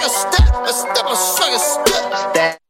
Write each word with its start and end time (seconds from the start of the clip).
strike 0.00 0.06
a 0.06 0.08
step, 0.08 0.54
a 0.64 0.72
step, 0.72 1.06
a 1.06 1.16
strike 1.16 1.52
a 1.52 1.58
step. 1.58 2.34
That. 2.34 2.69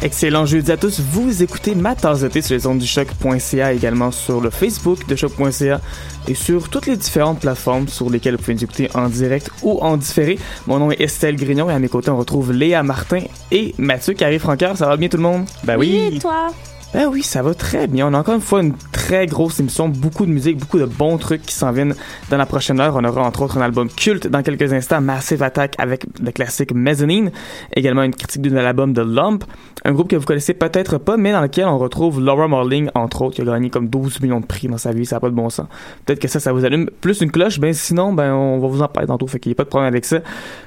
Excellent 0.00 0.46
jeudi 0.46 0.70
à 0.70 0.76
tous. 0.76 1.00
Vous 1.00 1.42
écoutez 1.42 1.74
ma 1.74 1.96
tasse 1.96 2.20
de 2.20 2.28
thé 2.28 2.40
sur 2.40 2.54
les 2.54 2.68
ondes 2.68 2.78
du 2.78 2.86
choc.ca, 2.86 3.72
également 3.72 4.12
sur 4.12 4.40
le 4.40 4.48
Facebook 4.48 5.08
de 5.08 5.16
choc.ca 5.16 5.80
et 6.28 6.34
sur 6.34 6.68
toutes 6.68 6.86
les 6.86 6.96
différentes 6.96 7.40
plateformes 7.40 7.88
sur 7.88 8.08
lesquelles 8.08 8.36
vous 8.36 8.42
pouvez 8.42 8.54
nous 8.54 8.62
écouter 8.62 8.88
en 8.94 9.08
direct 9.08 9.50
ou 9.62 9.80
en 9.80 9.96
différé. 9.96 10.38
Mon 10.68 10.78
nom 10.78 10.92
est 10.92 11.00
Estelle 11.00 11.34
Grignon 11.34 11.68
et 11.68 11.72
à 11.72 11.80
mes 11.80 11.88
côtés, 11.88 12.10
on 12.10 12.16
retrouve 12.16 12.52
Léa 12.52 12.84
Martin 12.84 13.22
et 13.50 13.74
Mathieu 13.76 14.14
Carré-Francaire. 14.14 14.76
Ça 14.76 14.86
va 14.86 14.96
bien 14.96 15.08
tout 15.08 15.16
le 15.16 15.24
monde? 15.24 15.46
Ben 15.64 15.76
oui. 15.76 16.10
Et 16.12 16.18
toi? 16.20 16.52
Ben 16.94 17.06
oui, 17.06 17.22
ça 17.22 17.42
va 17.42 17.52
très 17.52 17.86
bien. 17.86 18.08
On 18.08 18.14
a 18.14 18.18
encore 18.18 18.34
une 18.34 18.40
fois 18.40 18.62
une 18.62 18.72
très 18.92 19.26
grosse 19.26 19.60
émission, 19.60 19.90
beaucoup 19.90 20.24
de 20.24 20.30
musique, 20.30 20.56
beaucoup 20.56 20.78
de 20.78 20.86
bons 20.86 21.18
trucs 21.18 21.42
qui 21.42 21.52
s'en 21.52 21.70
viennent 21.70 21.94
dans 22.30 22.38
la 22.38 22.46
prochaine 22.46 22.80
heure. 22.80 22.96
On 22.96 23.04
aura 23.04 23.22
entre 23.22 23.42
autres 23.42 23.58
un 23.58 23.60
album 23.60 23.90
culte 23.90 24.26
dans 24.26 24.42
quelques 24.42 24.72
instants, 24.72 25.02
Massive 25.02 25.42
Attack 25.42 25.74
avec 25.76 26.06
le 26.18 26.30
classique 26.30 26.72
Mezzanine, 26.72 27.30
également 27.76 28.04
une 28.04 28.14
critique 28.14 28.40
d'un 28.40 28.64
album 28.64 28.94
de 28.94 29.02
Lump, 29.02 29.44
un 29.84 29.92
groupe 29.92 30.08
que 30.08 30.16
vous 30.16 30.24
connaissez 30.24 30.54
peut-être 30.54 30.96
pas, 30.96 31.18
mais 31.18 31.32
dans 31.32 31.42
lequel 31.42 31.66
on 31.66 31.76
retrouve 31.76 32.22
Laura 32.22 32.48
Marling, 32.48 32.88
entre 32.94 33.20
autres, 33.22 33.36
qui 33.36 33.42
a 33.42 33.44
gagné 33.44 33.68
comme 33.68 33.88
12 33.88 34.22
millions 34.22 34.40
de 34.40 34.46
prix 34.46 34.68
dans 34.68 34.78
sa 34.78 34.92
vie, 34.92 35.04
ça 35.04 35.16
n'a 35.16 35.20
pas 35.20 35.28
de 35.28 35.34
bon 35.34 35.50
sens. 35.50 35.66
Peut-être 36.06 36.20
que 36.20 36.28
ça, 36.28 36.40
ça 36.40 36.54
vous 36.54 36.64
allume 36.64 36.88
plus 37.02 37.20
une 37.20 37.30
cloche, 37.30 37.60
ben 37.60 37.74
sinon, 37.74 38.14
ben 38.14 38.32
on 38.32 38.60
va 38.60 38.66
vous 38.66 38.80
en 38.80 38.88
parler 38.88 39.08
tantôt, 39.08 39.26
fait 39.26 39.38
qu'il 39.38 39.50
n'y 39.50 39.54
a 39.54 39.56
pas 39.56 39.64
de 39.64 39.68
problème 39.68 39.88
avec 39.88 40.06
ça. 40.06 40.20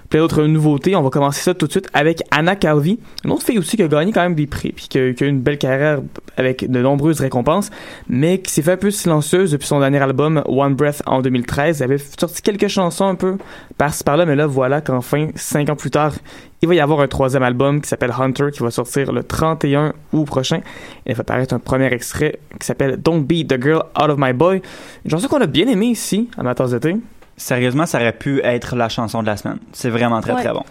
Plein 0.10 0.20
d'autres 0.20 0.44
nouveautés, 0.44 0.96
on 0.96 1.02
va 1.02 1.10
commencer 1.10 1.42
ça 1.42 1.54
tout 1.54 1.68
de 1.68 1.72
suite 1.72 1.88
avec 1.94 2.22
Anna 2.32 2.56
Calvi, 2.56 3.00
une 3.24 3.32
autre 3.32 3.44
fille 3.44 3.58
aussi 3.58 3.76
qui 3.76 3.84
a 3.84 3.88
gagné 3.88 4.12
quand 4.12 4.22
même 4.22 4.36
des 4.36 4.48
prix, 4.48 4.72
puis 4.72 4.88
qui 4.88 5.00
a, 5.00 5.14
qui 5.14 5.24
a 5.24 5.28
eu 5.28 5.30
une 5.30 5.42
belle 5.42 5.58
carrière 5.58 6.02
avec 6.38 6.70
de 6.70 6.82
nombreuses 6.82 7.20
récompenses, 7.20 7.70
mais 8.08 8.40
qui 8.42 8.52
s'est 8.52 8.62
fait 8.62 8.74
un 8.74 8.78
peu 8.78 8.92
silencieuse 8.92 9.52
depuis 9.52 9.68
son 9.68 9.80
dernier 9.80 10.00
album 10.00 10.42
One 10.48 10.76
Breath 10.76 11.04
en 11.06 11.22
2013. 11.22 11.82
Elle 11.82 11.92
avait 11.92 11.98
sorti 11.98 12.42
quelques 12.42 12.68
chansons 12.68 13.06
un 13.08 13.16
peu 13.16 13.38
par-ci 13.78 14.04
par-là, 14.04 14.26
mais 14.26 14.36
là 14.36 14.48
voilà 14.48 14.82
qu'enfin, 14.82 15.28
cinq 15.36 15.70
ans 15.70 15.76
plus 15.76 15.92
tard, 15.92 16.14
il 16.62 16.68
va 16.68 16.76
y 16.76 16.80
avoir 16.80 17.00
un 17.02 17.08
troisième 17.08 17.44
album 17.44 17.82
qui 17.82 17.90
s'appelle 17.90 18.14
Hunter 18.18 18.48
qui 18.54 18.62
va 18.62 18.70
sortir 18.72 19.12
le 19.12 19.24
31 19.24 19.94
août 20.14 20.26
prochain. 20.26 20.58
Et 21.06 21.12
il 21.12 21.16
va 21.16 21.24
paraître 21.24 21.54
un 21.54 21.60
premier 21.60 21.92
extrait 21.92 22.40
qui 22.60 22.66
s'appelle 22.66 22.98
Don't 22.98 23.22
Be 23.24 23.48
the 23.48 23.62
Girl 23.62 23.84
Out 24.00 24.10
of 24.10 24.18
My 24.20 24.34
Boy. 24.34 24.62
Une 25.06 25.12
chanson 25.12 25.28
qu'on 25.28 25.42
a 25.42 25.48
bien 25.48 25.68
aimée 25.68 25.88
ici, 25.88 26.30
à 26.38 26.44
ma 26.44 26.54
tasse. 26.56 26.76
Sérieusement, 27.38 27.88
ça 27.88 28.00
aurait 28.00 28.14
pu 28.14 28.40
être 28.44 28.76
la 28.76 28.88
chanson 28.90 29.22
de 29.24 29.28
la 29.28 29.38
semaine. 29.38 29.58
C'est 29.72 29.90
vraiment 29.90 30.22
très 30.22 30.34
Ouais. 30.34 30.44
très 30.44 30.54
bon. 30.54 30.64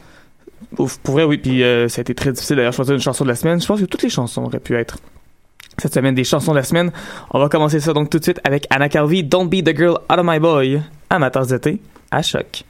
Ouf, 0.78 0.99
pour 0.99 1.15
vrai, 1.15 1.25
oui. 1.25 1.39
Puis 1.39 1.65
euh, 1.65 1.89
ça 1.89 2.01
a 2.01 2.03
été 2.03 2.15
très 2.15 2.31
difficile 2.33 2.55
d'ailleurs 2.57 2.71
de 2.71 2.77
choisir 2.77 2.95
une 2.95 3.01
chanson 3.01 3.25
de 3.25 3.28
la 3.31 3.34
semaine. 3.34 3.61
Je 3.61 3.67
pense 3.67 3.81
que 3.81 3.87
toutes 3.87 4.03
les 4.03 4.11
chansons 4.11 4.45
auraient 4.45 4.61
pu 4.61 4.77
être 4.77 4.99
cette 5.81 5.95
semaine 5.95 6.15
des 6.15 6.25
chansons 6.25 6.53
de 6.53 6.57
la 6.57 6.63
semaine. 6.63 6.93
On 7.31 7.39
va 7.39 7.49
commencer 7.49 7.81
ça 7.81 7.93
donc 7.93 8.11
tout 8.11 8.19
de 8.19 8.25
suite 8.25 8.41
avec 8.45 8.67
Anna 8.71 8.89
Calvi, 8.89 9.25
Don't 9.25 9.49
Be 9.49 9.65
the 9.65 9.77
Girl 9.77 9.99
Out 10.11 10.19
of 10.19 10.25
My 10.25 10.39
Boy, 10.39 10.81
de 11.49 11.59
thé, 11.59 11.81
à 12.11 12.23
choc. 12.23 12.65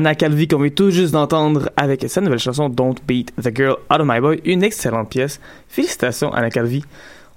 Anna 0.00 0.14
Calvi 0.14 0.48
qu'on 0.48 0.56
vient 0.56 0.70
tout 0.70 0.90
juste 0.90 1.12
d'entendre 1.12 1.68
avec 1.76 2.08
sa 2.08 2.22
nouvelle 2.22 2.38
chanson 2.38 2.70
Don't 2.70 2.94
Beat 3.06 3.34
the 3.36 3.54
Girl 3.54 3.76
Out 3.92 4.00
of 4.00 4.06
My 4.06 4.18
Boy, 4.18 4.40
une 4.46 4.62
excellente 4.62 5.10
pièce. 5.10 5.42
Félicitations 5.68 6.32
Anna 6.32 6.48
Calvi. 6.48 6.82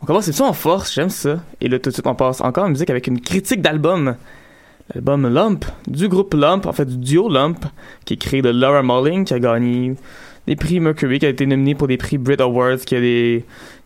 On 0.01 0.05
commence 0.05 0.27
l'émission 0.27 0.45
en 0.45 0.53
force, 0.53 0.93
j'aime 0.93 1.09
ça. 1.09 1.43
Et 1.59 1.67
là 1.67 1.77
tout 1.77 1.89
de 1.89 1.93
suite 1.93 2.07
on 2.07 2.15
passe 2.15 2.39
encore 2.39 2.63
en 2.63 2.69
musique 2.69 2.89
avec 2.89 3.07
une 3.07 3.19
critique 3.19 3.61
d'album. 3.61 4.15
L'album 4.95 5.27
Lump, 5.27 5.65
du 5.87 6.07
groupe 6.07 6.33
Lump, 6.35 6.65
en 6.65 6.71
fait 6.71 6.85
du 6.85 6.95
duo 6.95 7.27
Lump, 7.27 7.65
qui 8.05 8.13
est 8.13 8.17
créé 8.17 8.41
de 8.41 8.47
Laura 8.47 8.81
Marling, 8.81 9.25
qui 9.25 9.33
a 9.33 9.39
gagné 9.39 9.95
des 10.47 10.55
prix 10.55 10.79
Mercury, 10.79 11.19
qui 11.19 11.25
a 11.25 11.29
été 11.29 11.45
nominé 11.45 11.75
pour 11.75 11.89
des 11.89 11.97
prix 11.97 12.17
Brit 12.17 12.39
Awards, 12.39 12.77
qui 12.77 12.95
a 12.95 12.99
été 12.99 13.43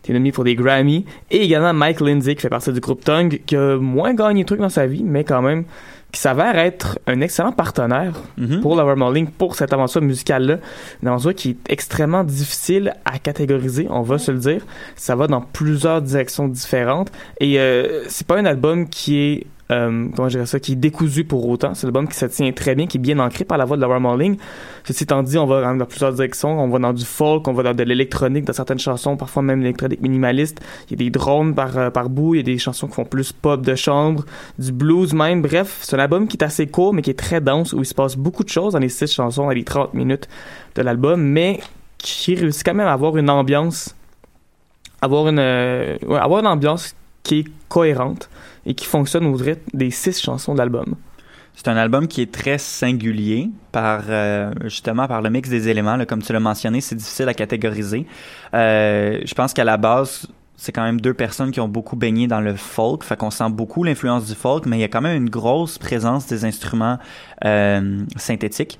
nominé 0.08 0.30
pour 0.30 0.44
des 0.44 0.54
Grammy, 0.54 1.04
et 1.32 1.42
également 1.42 1.74
Mike 1.74 2.00
Lindsay, 2.00 2.36
qui 2.36 2.42
fait 2.42 2.48
partie 2.48 2.72
du 2.72 2.78
groupe 2.78 3.04
Tongue, 3.04 3.40
qui 3.44 3.56
a 3.56 3.76
moins 3.76 4.14
gagné 4.14 4.42
de 4.42 4.46
trucs 4.46 4.60
dans 4.60 4.68
sa 4.68 4.86
vie, 4.86 5.02
mais 5.04 5.24
quand 5.24 5.42
même, 5.42 5.64
qui 6.10 6.20
s'avère 6.20 6.56
être 6.58 6.98
un 7.06 7.20
excellent 7.20 7.52
partenaire 7.52 8.14
Mhm. 8.38 8.60
pour 8.60 8.76
Laura 8.76 8.96
Marling 8.96 9.26
pour 9.28 9.54
cette 9.54 9.72
aventure 9.74 10.00
musicale-là. 10.00 10.56
Une 11.02 11.08
aventure 11.08 11.34
qui 11.34 11.50
est 11.50 11.70
extrêmement 11.70 12.24
difficile 12.24 12.94
à 13.04 13.18
catégoriser, 13.18 13.86
on 13.90 14.00
va 14.02 14.16
se 14.18 14.30
le 14.30 14.38
dire. 14.38 14.62
Ça 14.96 15.14
va 15.16 15.26
dans 15.26 15.42
plusieurs 15.42 16.00
directions 16.00 16.48
différentes. 16.48 17.12
Et 17.40 17.60
euh, 17.60 18.04
c'est 18.08 18.26
pas 18.26 18.38
un 18.38 18.46
album 18.46 18.88
qui 18.88 19.18
est 19.18 19.46
euh, 19.70 20.08
comment 20.16 20.28
je 20.28 20.34
dirais 20.34 20.46
ça, 20.46 20.58
qui 20.60 20.72
est 20.72 20.76
décousu 20.76 21.24
pour 21.24 21.46
autant. 21.46 21.74
C'est 21.74 21.86
un 21.86 21.88
album 21.88 22.08
qui 22.08 22.16
se 22.16 22.24
tient 22.26 22.50
très 22.52 22.74
bien, 22.74 22.86
qui 22.86 22.96
est 22.96 23.00
bien 23.00 23.18
ancré 23.18 23.44
par 23.44 23.58
la 23.58 23.66
voix 23.66 23.76
de 23.76 23.82
Laura 23.82 24.00
Marling. 24.00 24.38
Ceci 24.84 25.04
étant 25.04 25.22
dit, 25.22 25.36
on 25.36 25.46
va 25.46 25.74
dans 25.74 25.84
plusieurs 25.84 26.12
directions. 26.12 26.58
On 26.58 26.68
va 26.68 26.78
dans 26.78 26.94
du 26.94 27.04
folk, 27.04 27.46
on 27.48 27.52
va 27.52 27.62
dans 27.62 27.74
de 27.74 27.82
l'électronique 27.82 28.46
dans 28.46 28.54
certaines 28.54 28.78
chansons, 28.78 29.16
parfois 29.16 29.42
même 29.42 29.60
l'électronique 29.60 30.00
minimaliste. 30.00 30.60
Il 30.86 30.92
y 30.92 30.94
a 30.94 31.04
des 31.04 31.10
drones 31.10 31.54
par, 31.54 31.76
euh, 31.76 31.90
par 31.90 32.08
bout, 32.08 32.34
il 32.34 32.38
y 32.38 32.40
a 32.40 32.44
des 32.44 32.56
chansons 32.56 32.88
qui 32.88 32.94
font 32.94 33.04
plus 33.04 33.32
pop 33.32 33.60
de 33.60 33.74
chambre, 33.74 34.24
du 34.58 34.72
blues 34.72 35.12
même. 35.12 35.42
Bref, 35.42 35.78
c'est 35.82 35.96
un 35.96 36.00
album 36.00 36.28
qui 36.28 36.38
est 36.38 36.44
assez 36.44 36.66
court, 36.66 36.94
mais 36.94 37.02
qui 37.02 37.10
est 37.10 37.18
très 37.18 37.42
dense, 37.42 37.74
où 37.74 37.80
il 37.80 37.86
se 37.86 37.94
passe 37.94 38.16
beaucoup 38.16 38.44
de 38.44 38.48
choses 38.48 38.72
dans 38.72 38.78
les 38.78 38.88
six 38.88 39.12
chansons, 39.12 39.44
dans 39.44 39.50
les 39.50 39.64
30 39.64 39.92
minutes 39.92 40.28
de 40.76 40.82
l'album, 40.82 41.20
mais 41.20 41.60
qui 41.98 42.34
réussit 42.34 42.64
quand 42.64 42.74
même 42.74 42.86
à 42.86 42.92
avoir 42.92 43.18
une 43.18 43.28
ambiance, 43.28 43.94
avoir 45.02 45.28
une, 45.28 45.38
euh, 45.38 45.98
avoir 46.18 46.40
une 46.40 46.46
ambiance 46.46 46.94
qui 47.22 47.40
est 47.40 47.44
cohérente 47.68 48.30
et 48.68 48.74
qui 48.74 48.84
fonctionne 48.84 49.26
au 49.26 49.34
rythme 49.34 49.62
des 49.72 49.90
six 49.90 50.20
chansons 50.20 50.52
de 50.52 50.58
l'album. 50.58 50.94
C'est 51.54 51.66
un 51.66 51.76
album 51.76 52.06
qui 52.06 52.22
est 52.22 52.30
très 52.30 52.58
singulier 52.58 53.50
par 53.72 54.04
euh, 54.08 54.52
justement 54.64 55.08
par 55.08 55.22
le 55.22 55.30
mix 55.30 55.48
des 55.48 55.68
éléments. 55.68 55.98
comme 56.04 56.22
tu 56.22 56.32
l'as 56.32 56.38
mentionné, 56.38 56.80
c'est 56.80 56.94
difficile 56.94 57.28
à 57.28 57.34
catégoriser. 57.34 58.06
Euh, 58.54 59.18
je 59.24 59.34
pense 59.34 59.54
qu'à 59.54 59.64
la 59.64 59.76
base, 59.76 60.28
c'est 60.56 60.70
quand 60.70 60.84
même 60.84 61.00
deux 61.00 61.14
personnes 61.14 61.50
qui 61.50 61.60
ont 61.60 61.68
beaucoup 61.68 61.96
baigné 61.96 62.28
dans 62.28 62.40
le 62.40 62.54
folk, 62.54 63.02
fait 63.02 63.16
qu'on 63.16 63.30
sent 63.30 63.50
beaucoup 63.50 63.82
l'influence 63.82 64.26
du 64.26 64.34
folk, 64.34 64.66
mais 64.66 64.76
il 64.76 64.80
y 64.80 64.84
a 64.84 64.88
quand 64.88 65.00
même 65.00 65.16
une 65.16 65.30
grosse 65.30 65.78
présence 65.78 66.26
des 66.26 66.44
instruments 66.44 66.98
euh, 67.44 67.98
synthétiques. 68.16 68.78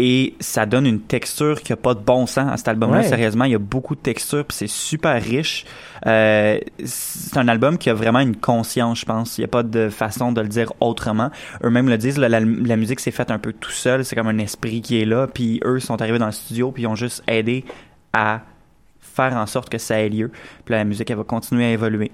Et 0.00 0.34
ça 0.38 0.64
donne 0.64 0.86
une 0.86 1.00
texture 1.00 1.60
qui 1.60 1.72
a 1.72 1.76
pas 1.76 1.92
de 1.94 1.98
bon 1.98 2.26
sens 2.26 2.48
à 2.52 2.56
cet 2.56 2.68
album-là. 2.68 2.98
Ouais. 2.98 3.08
Sérieusement, 3.08 3.44
il 3.46 3.50
y 3.50 3.54
a 3.56 3.58
beaucoup 3.58 3.96
de 3.96 4.00
textures, 4.00 4.44
puis 4.44 4.56
c'est 4.56 4.68
super 4.68 5.20
riche. 5.20 5.64
Euh, 6.06 6.58
c'est 6.84 7.36
un 7.36 7.48
album 7.48 7.78
qui 7.78 7.90
a 7.90 7.94
vraiment 7.94 8.20
une 8.20 8.36
conscience, 8.36 9.00
je 9.00 9.04
pense. 9.06 9.38
Il 9.38 9.40
n'y 9.40 9.46
a 9.46 9.48
pas 9.48 9.64
de 9.64 9.88
façon 9.88 10.30
de 10.30 10.40
le 10.40 10.46
dire 10.46 10.72
autrement. 10.78 11.30
Eux-mêmes 11.64 11.88
le 11.88 11.98
disent, 11.98 12.16
la, 12.16 12.28
la- 12.28 12.38
la 12.38 12.76
musique 12.76 13.00
s'est 13.00 13.10
faite 13.10 13.32
un 13.32 13.38
peu 13.40 13.52
tout 13.52 13.72
seul. 13.72 14.04
C'est 14.04 14.14
comme 14.14 14.28
un 14.28 14.38
esprit 14.38 14.82
qui 14.82 15.00
est 15.00 15.04
là. 15.04 15.26
Puis 15.26 15.60
eux 15.64 15.80
sont 15.80 16.00
arrivés 16.00 16.20
dans 16.20 16.26
le 16.26 16.32
studio, 16.32 16.70
puis 16.70 16.84
ils 16.84 16.86
ont 16.86 16.94
juste 16.94 17.24
aidé 17.26 17.64
à 18.12 18.42
faire 19.00 19.34
en 19.36 19.46
sorte 19.46 19.68
que 19.68 19.78
ça 19.78 19.98
ait 20.00 20.08
lieu. 20.08 20.30
Puis 20.64 20.76
la 20.76 20.84
musique, 20.84 21.10
elle 21.10 21.16
va 21.16 21.24
continuer 21.24 21.64
à 21.64 21.70
évoluer. 21.72 22.12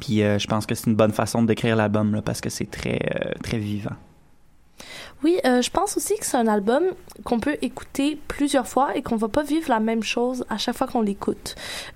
Puis 0.00 0.24
euh, 0.24 0.40
je 0.40 0.46
pense 0.48 0.66
que 0.66 0.74
c'est 0.74 0.88
une 0.90 0.96
bonne 0.96 1.12
façon 1.12 1.40
de 1.42 1.46
décrire 1.46 1.76
l'album, 1.76 2.12
là, 2.16 2.20
parce 2.22 2.40
que 2.40 2.50
c'est 2.50 2.68
très, 2.68 2.98
euh, 3.14 3.30
très 3.44 3.58
vivant. 3.58 3.94
Oui, 5.24 5.38
euh, 5.44 5.62
je 5.62 5.70
pense 5.70 5.96
aussi 5.96 6.16
que 6.18 6.26
c'est 6.26 6.36
un 6.36 6.46
album 6.46 6.82
qu'on 7.24 7.40
peut 7.40 7.56
écouter 7.62 8.18
plusieurs 8.28 8.68
fois 8.68 8.94
et 8.96 9.02
qu'on 9.02 9.16
va 9.16 9.28
pas 9.28 9.42
vivre 9.42 9.68
la 9.70 9.80
même 9.80 10.02
chose 10.02 10.44
à 10.50 10.58
chaque 10.58 10.76
fois 10.76 10.86
qu'on 10.86 11.00
l'écoute. 11.00 11.54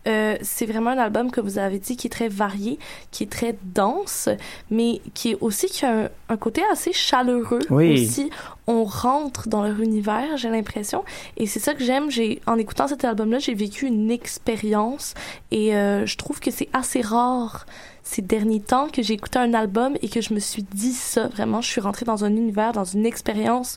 Euh, 0.09 0.37
c'est 0.41 0.65
vraiment 0.67 0.91
un 0.91 0.99
album 0.99 1.31
que 1.31 1.41
vous 1.41 1.59
avez 1.59 1.79
dit 1.79 1.97
qui 1.97 2.07
est 2.07 2.11
très 2.11 2.29
varié, 2.29 2.79
qui 3.11 3.25
est 3.25 3.31
très 3.31 3.57
dense, 3.63 4.29
mais 4.71 5.01
qui 5.15 5.33
est 5.33 5.39
aussi 5.41 5.67
qui 5.67 5.85
a 5.85 6.05
un, 6.05 6.09
un 6.31 6.37
côté 6.37 6.63
assez 6.73 6.93
chaleureux 6.93 7.61
Oui. 7.69 8.05
aussi. 8.07 8.31
On 8.67 8.85
rentre 8.85 9.49
dans 9.49 9.63
leur 9.63 9.81
univers, 9.81 10.37
j'ai 10.37 10.49
l'impression, 10.49 11.05
et 11.37 11.47
c'est 11.47 11.59
ça 11.61 11.75
que 11.75 11.83
j'aime. 11.85 12.11
J'ai 12.11 12.41
en 12.47 12.57
écoutant 12.57 12.87
cet 12.89 13.05
album-là, 13.05 13.39
j'ai 13.41 13.55
vécu 13.55 13.87
une 13.87 14.11
expérience 14.11 15.15
et 15.51 15.75
euh, 15.77 16.07
je 16.07 16.17
trouve 16.17 16.41
que 16.41 16.51
c'est 16.51 16.69
assez 16.73 17.01
rare 17.01 17.67
ces 18.11 18.23
derniers 18.23 18.61
temps 18.61 18.89
que 18.89 19.03
j'ai 19.03 19.15
écouté 19.15 19.39
un 19.39 19.55
album 19.55 19.97
et 20.03 20.09
que 20.09 20.21
je 20.21 20.35
me 20.35 20.41
suis 20.41 20.65
dit 20.65 20.93
ça 20.93 21.29
vraiment 21.29 21.61
je 21.61 21.69
suis 21.69 21.81
rentrée 21.81 22.05
dans 22.05 22.25
un 22.25 22.35
univers 22.35 22.73
dans 22.73 22.83
une 22.83 23.07
expérience 23.07 23.77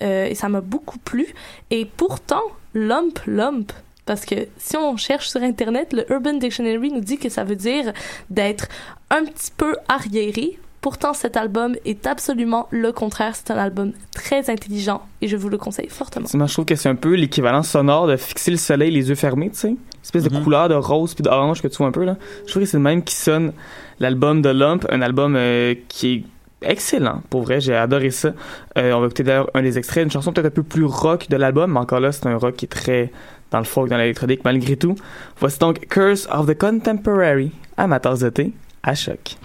euh, 0.00 0.24
et 0.24 0.34
ça 0.34 0.48
m'a 0.48 0.62
beaucoup 0.62 0.98
plu. 0.98 1.34
Et 1.70 1.84
pourtant 1.84 2.42
lump 2.72 3.20
lump 3.26 3.72
parce 4.06 4.24
que 4.24 4.48
si 4.56 4.78
on 4.78 4.96
cherche 4.96 5.28
sur 5.28 5.42
internet 5.42 5.92
le 5.92 6.10
Urban 6.10 6.34
Dictionary 6.34 6.90
nous 6.90 7.00
dit 7.00 7.18
que 7.18 7.28
ça 7.28 7.44
veut 7.44 7.56
dire 7.56 7.92
d'être 8.30 8.68
un 9.10 9.26
petit 9.26 9.52
peu 9.54 9.76
arriéré 9.86 10.58
Pourtant, 10.84 11.14
cet 11.14 11.38
album 11.38 11.76
est 11.86 12.06
absolument 12.06 12.68
le 12.70 12.92
contraire. 12.92 13.34
C'est 13.34 13.50
un 13.50 13.56
album 13.56 13.92
très 14.14 14.50
intelligent 14.50 15.00
et 15.22 15.28
je 15.28 15.36
vous 15.38 15.48
le 15.48 15.56
conseille 15.56 15.88
fortement. 15.88 16.26
Moi, 16.34 16.46
je 16.46 16.52
trouve 16.52 16.66
que 16.66 16.74
c'est 16.76 16.90
un 16.90 16.94
peu 16.94 17.14
l'équivalent 17.14 17.62
sonore 17.62 18.06
de 18.06 18.16
fixer 18.16 18.50
le 18.50 18.58
soleil 18.58 18.90
les 18.90 19.08
yeux 19.08 19.14
fermés, 19.14 19.48
tu 19.48 19.56
sais. 19.56 19.68
Une 19.68 19.76
espèce 20.02 20.24
de 20.24 20.28
Mhm. 20.36 20.44
couleur 20.44 20.68
de 20.68 20.74
rose 20.74 21.14
puis 21.14 21.22
d'orange 21.22 21.62
que 21.62 21.68
tu 21.68 21.78
vois 21.78 21.86
un 21.86 21.90
peu, 21.90 22.04
là. 22.04 22.18
Je 22.44 22.50
trouve 22.50 22.64
que 22.64 22.68
c'est 22.68 22.76
le 22.76 22.82
même 22.82 23.02
qui 23.02 23.14
sonne 23.14 23.54
l'album 23.98 24.42
de 24.42 24.50
Lump, 24.50 24.84
un 24.90 25.00
album 25.00 25.36
euh, 25.36 25.74
qui 25.88 26.12
est 26.12 26.24
excellent, 26.70 27.22
pour 27.30 27.44
vrai, 27.44 27.62
j'ai 27.62 27.74
adoré 27.74 28.10
ça. 28.10 28.34
Euh, 28.76 28.92
on 28.92 29.00
va 29.00 29.06
écouter 29.06 29.22
d'ailleurs 29.22 29.48
un 29.54 29.62
des 29.62 29.78
extraits, 29.78 30.04
une 30.04 30.10
chanson 30.10 30.34
peut-être 30.34 30.48
un 30.48 30.50
peu 30.50 30.62
plus 30.62 30.84
rock 30.84 31.30
de 31.30 31.36
l'album, 31.38 31.72
mais 31.72 31.80
encore 31.80 32.00
là, 32.00 32.12
c'est 32.12 32.26
un 32.26 32.36
rock 32.36 32.56
qui 32.56 32.66
est 32.66 32.68
très 32.68 33.10
dans 33.50 33.58
le 33.58 33.64
folk, 33.64 33.88
dans 33.88 33.96
l'électronique, 33.96 34.42
malgré 34.44 34.76
tout. 34.76 34.96
Voici 35.40 35.58
donc 35.58 35.86
Curse 35.88 36.28
of 36.30 36.44
the 36.46 36.58
Contemporary, 36.58 37.52
à 37.78 37.86
ma 37.86 38.00
tasse 38.00 38.18
de 38.20 38.28
thé, 38.28 38.52
à 38.82 38.94
choc. 38.94 39.38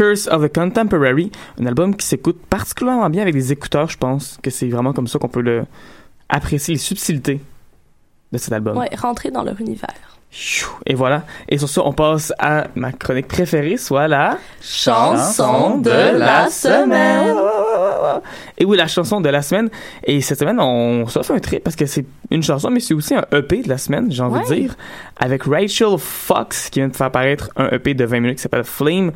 Curse 0.00 0.28
of 0.28 0.42
the 0.42 0.50
Contemporary, 0.54 1.30
un 1.60 1.66
album 1.66 1.94
qui 1.94 2.06
s'écoute 2.06 2.40
particulièrement 2.48 3.10
bien 3.10 3.20
avec 3.20 3.34
des 3.34 3.52
écouteurs, 3.52 3.90
je 3.90 3.98
pense 3.98 4.38
que 4.42 4.48
c'est 4.48 4.66
vraiment 4.68 4.94
comme 4.94 5.06
ça 5.06 5.18
qu'on 5.18 5.28
peut 5.28 5.42
le 5.42 5.64
apprécier 6.30 6.72
les 6.72 6.80
subtilités 6.80 7.38
de 8.32 8.38
cet 8.38 8.54
album. 8.54 8.78
Ouais, 8.78 8.88
rentrer 8.96 9.30
dans 9.30 9.42
leur 9.42 9.60
univers. 9.60 9.88
Et 10.86 10.94
voilà. 10.94 11.24
Et 11.48 11.58
sur 11.58 11.68
ça, 11.68 11.82
on 11.84 11.92
passe 11.92 12.32
à 12.38 12.68
ma 12.76 12.92
chronique 12.92 13.26
préférée, 13.28 13.76
soit 13.76 14.06
la 14.08 14.38
chanson 14.62 15.78
de 15.78 15.90
la 15.90 16.48
semaine. 16.48 17.36
Et 18.56 18.64
oui, 18.64 18.76
la 18.76 18.86
chanson 18.86 19.20
de 19.20 19.28
la 19.28 19.42
semaine. 19.42 19.68
Et 20.04 20.20
cette 20.20 20.38
semaine, 20.38 20.60
on 20.60 21.06
s'en 21.08 21.24
fait 21.24 21.34
un 21.34 21.40
trait 21.40 21.58
parce 21.58 21.74
que 21.76 21.84
c'est 21.84 22.06
une 22.30 22.44
chanson, 22.44 22.70
mais 22.70 22.78
c'est 22.80 22.94
aussi 22.94 23.14
un 23.14 23.24
EP 23.32 23.62
de 23.62 23.68
la 23.68 23.76
semaine, 23.76 24.06
j'ai 24.10 24.22
envie 24.22 24.38
Ouais. 24.38 24.48
de 24.48 24.54
dire, 24.62 24.76
avec 25.18 25.42
Rachel 25.42 25.98
Fox 25.98 26.70
qui 26.70 26.78
vient 26.78 26.88
de 26.88 26.96
faire 26.96 27.08
apparaître 27.08 27.50
un 27.56 27.68
EP 27.70 27.92
de 27.94 28.04
20 28.04 28.20
minutes 28.20 28.36
qui 28.36 28.42
s'appelle 28.42 28.62
Flame. 28.64 29.10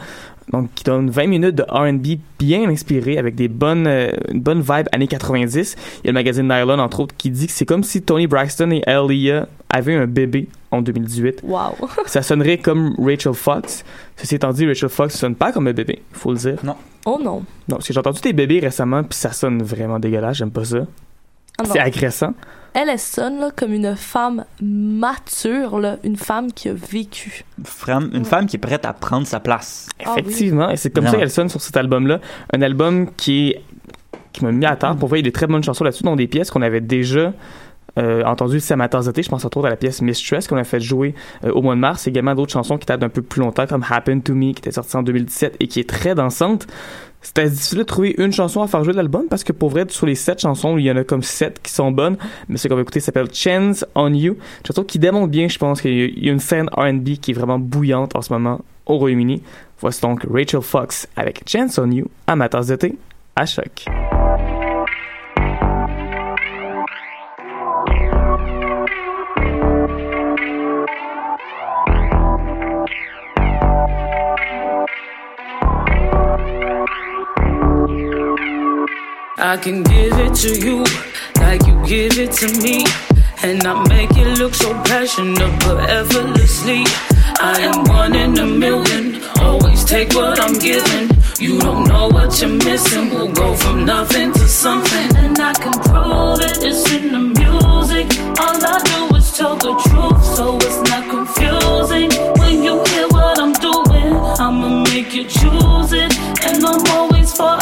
Donc, 0.53 0.69
qui 0.75 0.85
donne 0.85 1.11
20 1.11 1.27
minutes 1.27 1.55
de 1.55 1.63
R&B 1.63 2.19
bien 2.39 2.69
inspiré 2.69 3.19
avec 3.19 3.35
des 3.35 3.49
bonnes, 3.49 3.87
euh, 3.87 4.13
une 4.31 4.41
bonne 4.41 4.61
vibe 4.61 4.89
années 4.93 5.07
90. 5.07 5.77
Il 6.03 6.07
y 6.07 6.09
a 6.09 6.13
le 6.13 6.15
magazine 6.15 6.47
Nylon, 6.47 6.79
entre 6.79 7.01
autres, 7.01 7.15
qui 7.17 7.31
dit 7.31 7.47
que 7.47 7.53
c'est 7.53 7.65
comme 7.65 7.83
si 7.83 8.03
Tony 8.03 8.27
Braxton 8.27 8.71
et 8.71 8.83
Aaliyah 8.87 9.49
avaient 9.71 9.95
un 9.95 10.07
bébé 10.07 10.49
en 10.71 10.83
2018. 10.83 11.41
Wow. 11.45 11.77
Ça 12.07 12.23
sonnerait 12.23 12.59
comme 12.59 12.95
Rachel 12.99 13.33
Fox. 13.33 13.85
Ceci 14.17 14.35
étant 14.35 14.53
dit, 14.53 14.67
Rachel 14.67 14.89
Fox 14.89 15.17
sonne 15.17 15.35
pas 15.35 15.51
comme 15.53 15.67
un 15.67 15.73
bébé, 15.73 16.03
faut 16.13 16.33
le 16.33 16.39
dire. 16.39 16.59
Non. 16.63 16.77
Oh 17.07 17.19
non. 17.23 17.43
Non, 17.69 17.77
parce 17.77 17.87
que 17.87 17.93
j'ai 17.93 17.99
entendu 17.99 18.21
des 18.21 18.33
bébés 18.33 18.61
récemment, 18.61 19.03
puis 19.03 19.19
ça 19.19 19.33
sonne 19.33 19.63
vraiment 19.63 19.99
dégueulasse, 19.99 20.37
j'aime 20.37 20.51
pas 20.51 20.65
ça. 20.65 20.87
Ah. 21.59 21.65
C'est 21.71 21.79
agressant. 21.79 22.35
Elle, 22.75 22.89
elle 22.89 22.99
sonne 22.99 23.39
là, 23.39 23.51
comme 23.55 23.73
une 23.73 23.95
femme 23.97 24.45
mature, 24.61 25.79
là, 25.79 25.97
une 26.03 26.17
femme 26.17 26.53
qui 26.53 26.69
a 26.69 26.75
vécu. 26.75 27.45
Femme- 27.65 28.11
une 28.13 28.25
femme 28.25 28.47
qui 28.47 28.57
est 28.57 28.59
prête 28.59 28.85
à 28.85 28.93
prendre 28.93 29.27
sa 29.27 29.39
place. 29.41 29.89
Ah 30.05 30.15
oui. 30.17 30.23
Effectivement, 30.23 30.69
et 30.71 30.77
c'est 30.77 30.91
comme 30.91 31.07
ça 31.07 31.17
qu'elle 31.17 31.31
sonne 31.31 31.49
sur 31.49 31.61
cet 31.61 31.77
album-là. 31.77 32.21
Un 32.53 32.63
album 32.63 33.11
qui 33.17 33.51
est 33.51 33.63
qui 34.33 34.45
m'a 34.45 34.51
mis 34.51 34.67
à 34.67 34.75
terre. 34.75 34.97
Pour 34.97 35.09
voir, 35.09 35.19
il 35.19 35.21
y 35.21 35.25
a 35.25 35.31
des 35.31 35.33
très 35.33 35.47
bonnes 35.47 35.63
chansons 35.63 35.85
là-dessus, 35.85 36.03
dont 36.03 36.17
des 36.17 36.27
pièces 36.27 36.51
qu'on 36.51 36.63
avait 36.63 36.81
déjà 36.81 37.33
euh, 37.99 38.23
entendues 38.25 38.59
ici 38.59 38.73
à 38.73 38.77
ma. 38.77 38.89
Je 38.93 39.29
pense 39.29 39.45
entre 39.45 39.65
à 39.65 39.71
la 39.71 39.77
pièce 39.77 40.03
Mistress 40.03 40.47
qu'on 40.47 40.57
a 40.57 40.65
fait 40.65 40.81
jouer 40.81 41.15
euh, 41.45 41.53
au 41.53 41.63
mois 41.63 41.75
de 41.75 41.81
mars. 41.81 42.07
Également 42.07 42.35
d'autres 42.35 42.53
chansons 42.53 42.79
qui 42.79 42.87
datent 42.87 43.01
d'un 43.01 43.09
peu 43.09 43.23
plus 43.23 43.41
longtemps, 43.41 43.67
comme 43.67 43.85
Happen 43.89 44.21
to 44.23 44.35
Me, 44.35 44.53
qui 44.53 44.59
était 44.61 44.73
sortie 44.73 44.97
en 44.97 45.03
2017 45.03 45.57
et 45.61 45.69
qui 45.69 45.81
est 45.81 45.89
très 45.89 46.15
dansante. 46.15 46.67
C'était 47.23 47.49
difficile 47.49 47.79
de 47.79 47.83
trouver 47.85 48.15
une 48.19 48.33
chanson 48.33 48.61
à 48.63 48.67
faire 48.67 48.85
jouer 48.85 48.93
de 48.93 48.99
l'album 48.99 49.25
parce 49.31 49.45
que 49.45 49.53
pour 49.53 49.71
vrai, 49.71 49.87
sur 49.89 50.05
les 50.07 50.15
sept 50.15 50.41
chansons, 50.43 50.77
il 50.77 50.85
y 50.85 50.91
en 50.91 50.97
a 50.97 51.05
comme 51.05 51.23
sept 51.23 51.61
qui 51.63 51.73
sont 51.73 51.91
bonnes. 51.91 52.17
Mais 52.49 52.59
ce 52.59 52.69
qu'on 52.69 52.75
va 52.75 52.83
écouter 52.83 53.01
s'appelle 53.01 53.29
Chance 53.33 53.85
on 53.95 54.13
You. 54.13 54.37
Chanson 54.67 54.85
qui 54.85 54.99
démontre 54.99 55.29
bien, 55.29 55.49
je 55.49 55.59
pense, 55.59 55.81
qu'il 55.81 56.23
y 56.23 56.29
a- 56.29 56.33
une 56.33 56.39
scène 56.39 56.69
R&B 56.77 57.17
qui 57.21 57.31
est 57.31 57.35
vraiment 57.35 57.59
bouillante 57.59 58.15
en 58.15 58.21
ce 58.23 58.33
moment 58.33 58.61
au 58.87 58.99
Royaume-Uni. 58.99 59.43
Voici 59.81 60.03
donc 60.03 60.27
Rachel 60.31 60.61
Fox 60.61 61.09
avec 61.17 61.43
Chance 61.49 61.79
on 61.79 61.91
You 61.91 62.07
à 62.27 62.37
ma 62.37 62.49
d'été 62.49 62.95
à 63.37 63.47
choc. 63.47 63.87
I 79.45 79.59
can 79.59 79.83
give 79.83 80.19
it 80.21 80.35
to 80.37 80.59
you 80.59 80.85
like 81.37 81.67
you 81.67 81.77
give 81.87 82.19
it 82.19 82.33
to 82.41 82.49
me. 82.63 82.87
And 83.43 83.63
I 83.67 83.75
make 83.89 84.17
it 84.17 84.39
look 84.39 84.55
so 84.55 84.73
passionate 84.85 85.61
but 85.61 85.91
effortlessly. 85.91 86.85
I 87.53 87.61
am 87.61 87.85
one 87.85 88.15
in 88.17 88.39
a 88.39 88.47
million, 88.47 89.23
always 89.41 89.85
take 89.85 90.15
what 90.15 90.41
I'm 90.41 90.59
given. 90.59 91.11
You 91.39 91.61
don't 91.61 91.87
know 91.87 92.09
what 92.09 92.41
you're 92.41 92.57
missing, 92.71 93.11
we'll 93.11 93.33
go 93.33 93.55
from 93.55 93.85
nothing 93.85 94.33
to 94.33 94.49
something. 94.49 95.17
And 95.17 95.39
I 95.39 95.53
can 95.53 95.75
prove 95.89 96.41
it, 96.41 96.65
it's 96.65 96.91
in 96.91 97.13
the 97.13 97.21
music. 97.21 98.07
All 98.41 98.59
I 98.73 98.81
do 98.89 99.17
is 99.17 99.31
tell 99.37 99.57
the 99.57 99.75
truth, 99.87 100.25
so 100.25 100.57
it's 100.57 100.81
not 100.89 101.05
confusing. 101.11 102.11
When 102.41 102.63
you 102.63 102.83
hear 102.85 103.09
what 103.09 103.39
I'm 103.39 103.53
doing, 103.53 104.15
I'ma 104.41 104.85
make 104.85 105.13
you 105.13 105.25
choose 105.25 105.93
it. 105.93 106.17
And 106.47 106.65
I'm 106.65 106.87
always 106.97 107.31
far 107.37 107.59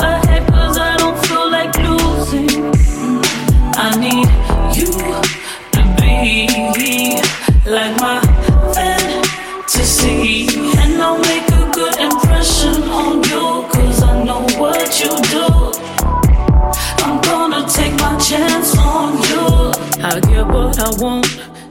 what 20.52 20.78
I 20.78 20.90
want, 21.02 21.26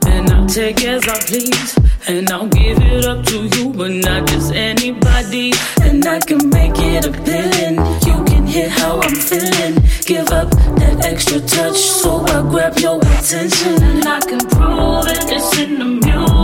and 0.08 0.30
I'll 0.30 0.48
take 0.48 0.84
as 0.84 1.08
I 1.08 1.20
please. 1.20 1.78
And 2.08 2.30
I'll 2.32 2.48
give 2.48 2.80
it 2.82 3.06
up 3.06 3.24
to 3.28 3.46
you, 3.56 3.72
but 3.74 3.92
not 3.92 4.28
just 4.28 4.54
anybody. 4.54 5.54
And 5.82 6.04
I 6.06 6.20
can 6.20 6.50
make 6.50 6.74
it 6.78 7.06
appealing. 7.06 7.76
You 8.08 8.26
can 8.26 8.48
hear 8.48 8.70
how 8.70 9.00
I'm 9.00 9.16
feeling. 9.16 9.76
Give 10.06 10.28
up 10.30 10.50
that 10.80 11.06
extra 11.06 11.40
touch, 11.42 11.78
so 11.78 12.26
I 12.26 12.42
grab 12.50 12.78
your 12.80 12.98
attention. 12.98 13.84
And 13.84 14.08
I 14.08 14.20
can 14.20 14.40
prove 14.40 15.08
it, 15.08 15.32
it's 15.32 15.60
in 15.60 15.78
the 15.78 15.86
music. 15.86 16.41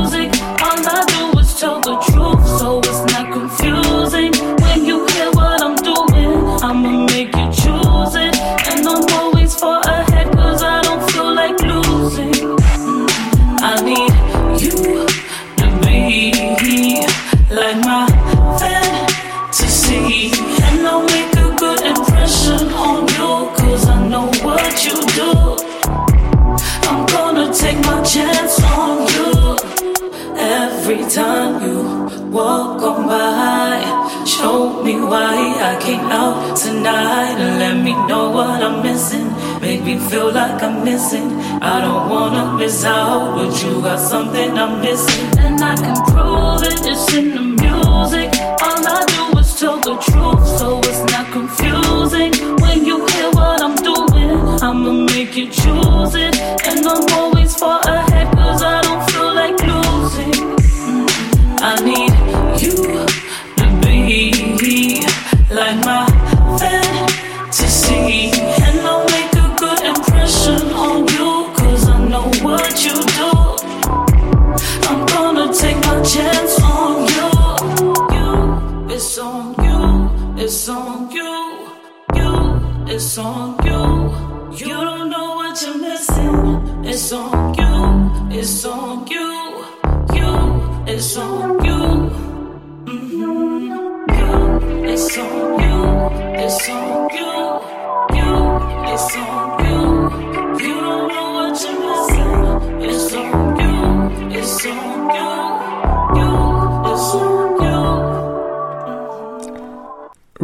Every 30.89 31.03
time 31.11 31.61
you 31.63 31.83
walk 32.31 32.81
on 32.81 33.07
by, 33.07 34.23
show 34.25 34.81
me 34.83 34.95
why 34.95 35.35
I 35.59 35.77
came 35.81 35.99
out 35.99 36.55
tonight 36.55 37.35
and 37.37 37.59
let 37.59 37.83
me 37.83 37.91
know 38.07 38.31
what 38.31 38.63
I'm 38.63 38.81
missing. 38.81 39.27
Make 39.59 39.83
me 39.83 39.97
feel 39.97 40.31
like 40.31 40.63
I'm 40.63 40.85
missing. 40.85 41.33
I 41.61 41.81
don't 41.81 42.09
wanna 42.09 42.53
miss 42.53 42.85
out, 42.85 43.35
but 43.35 43.61
you 43.61 43.81
got 43.81 43.99
something 43.99 44.57
I'm 44.57 44.79
missing. 44.79 45.27
And 45.39 45.61
I 45.61 45.75
can 45.75 45.97
prove 46.05 46.63
it, 46.63 46.79
it's 46.85 47.13
in 47.13 47.35
the 47.35 47.41
music. 47.41 48.31
All 48.63 48.87
I 48.87 49.03
do 49.11 49.39
is 49.39 49.59
tell 49.59 49.79
the 49.81 49.97
truth, 50.07 50.47
so 50.57 50.79
it's 50.85 51.03
not 51.11 51.29
confusing. 51.33 52.31
When 52.61 52.85
you 52.85 53.05
hear 53.07 53.29
what 53.31 53.61
I'm 53.61 53.75
doing, 53.75 54.39
I'ma 54.63 54.93
make 55.13 55.35
you 55.35 55.47
choose 55.47 56.15
it. 56.15 56.39
And 56.65 56.87
I'm 56.87 57.03
always 57.19 57.57
far 57.57 57.81
ahead, 57.81 58.06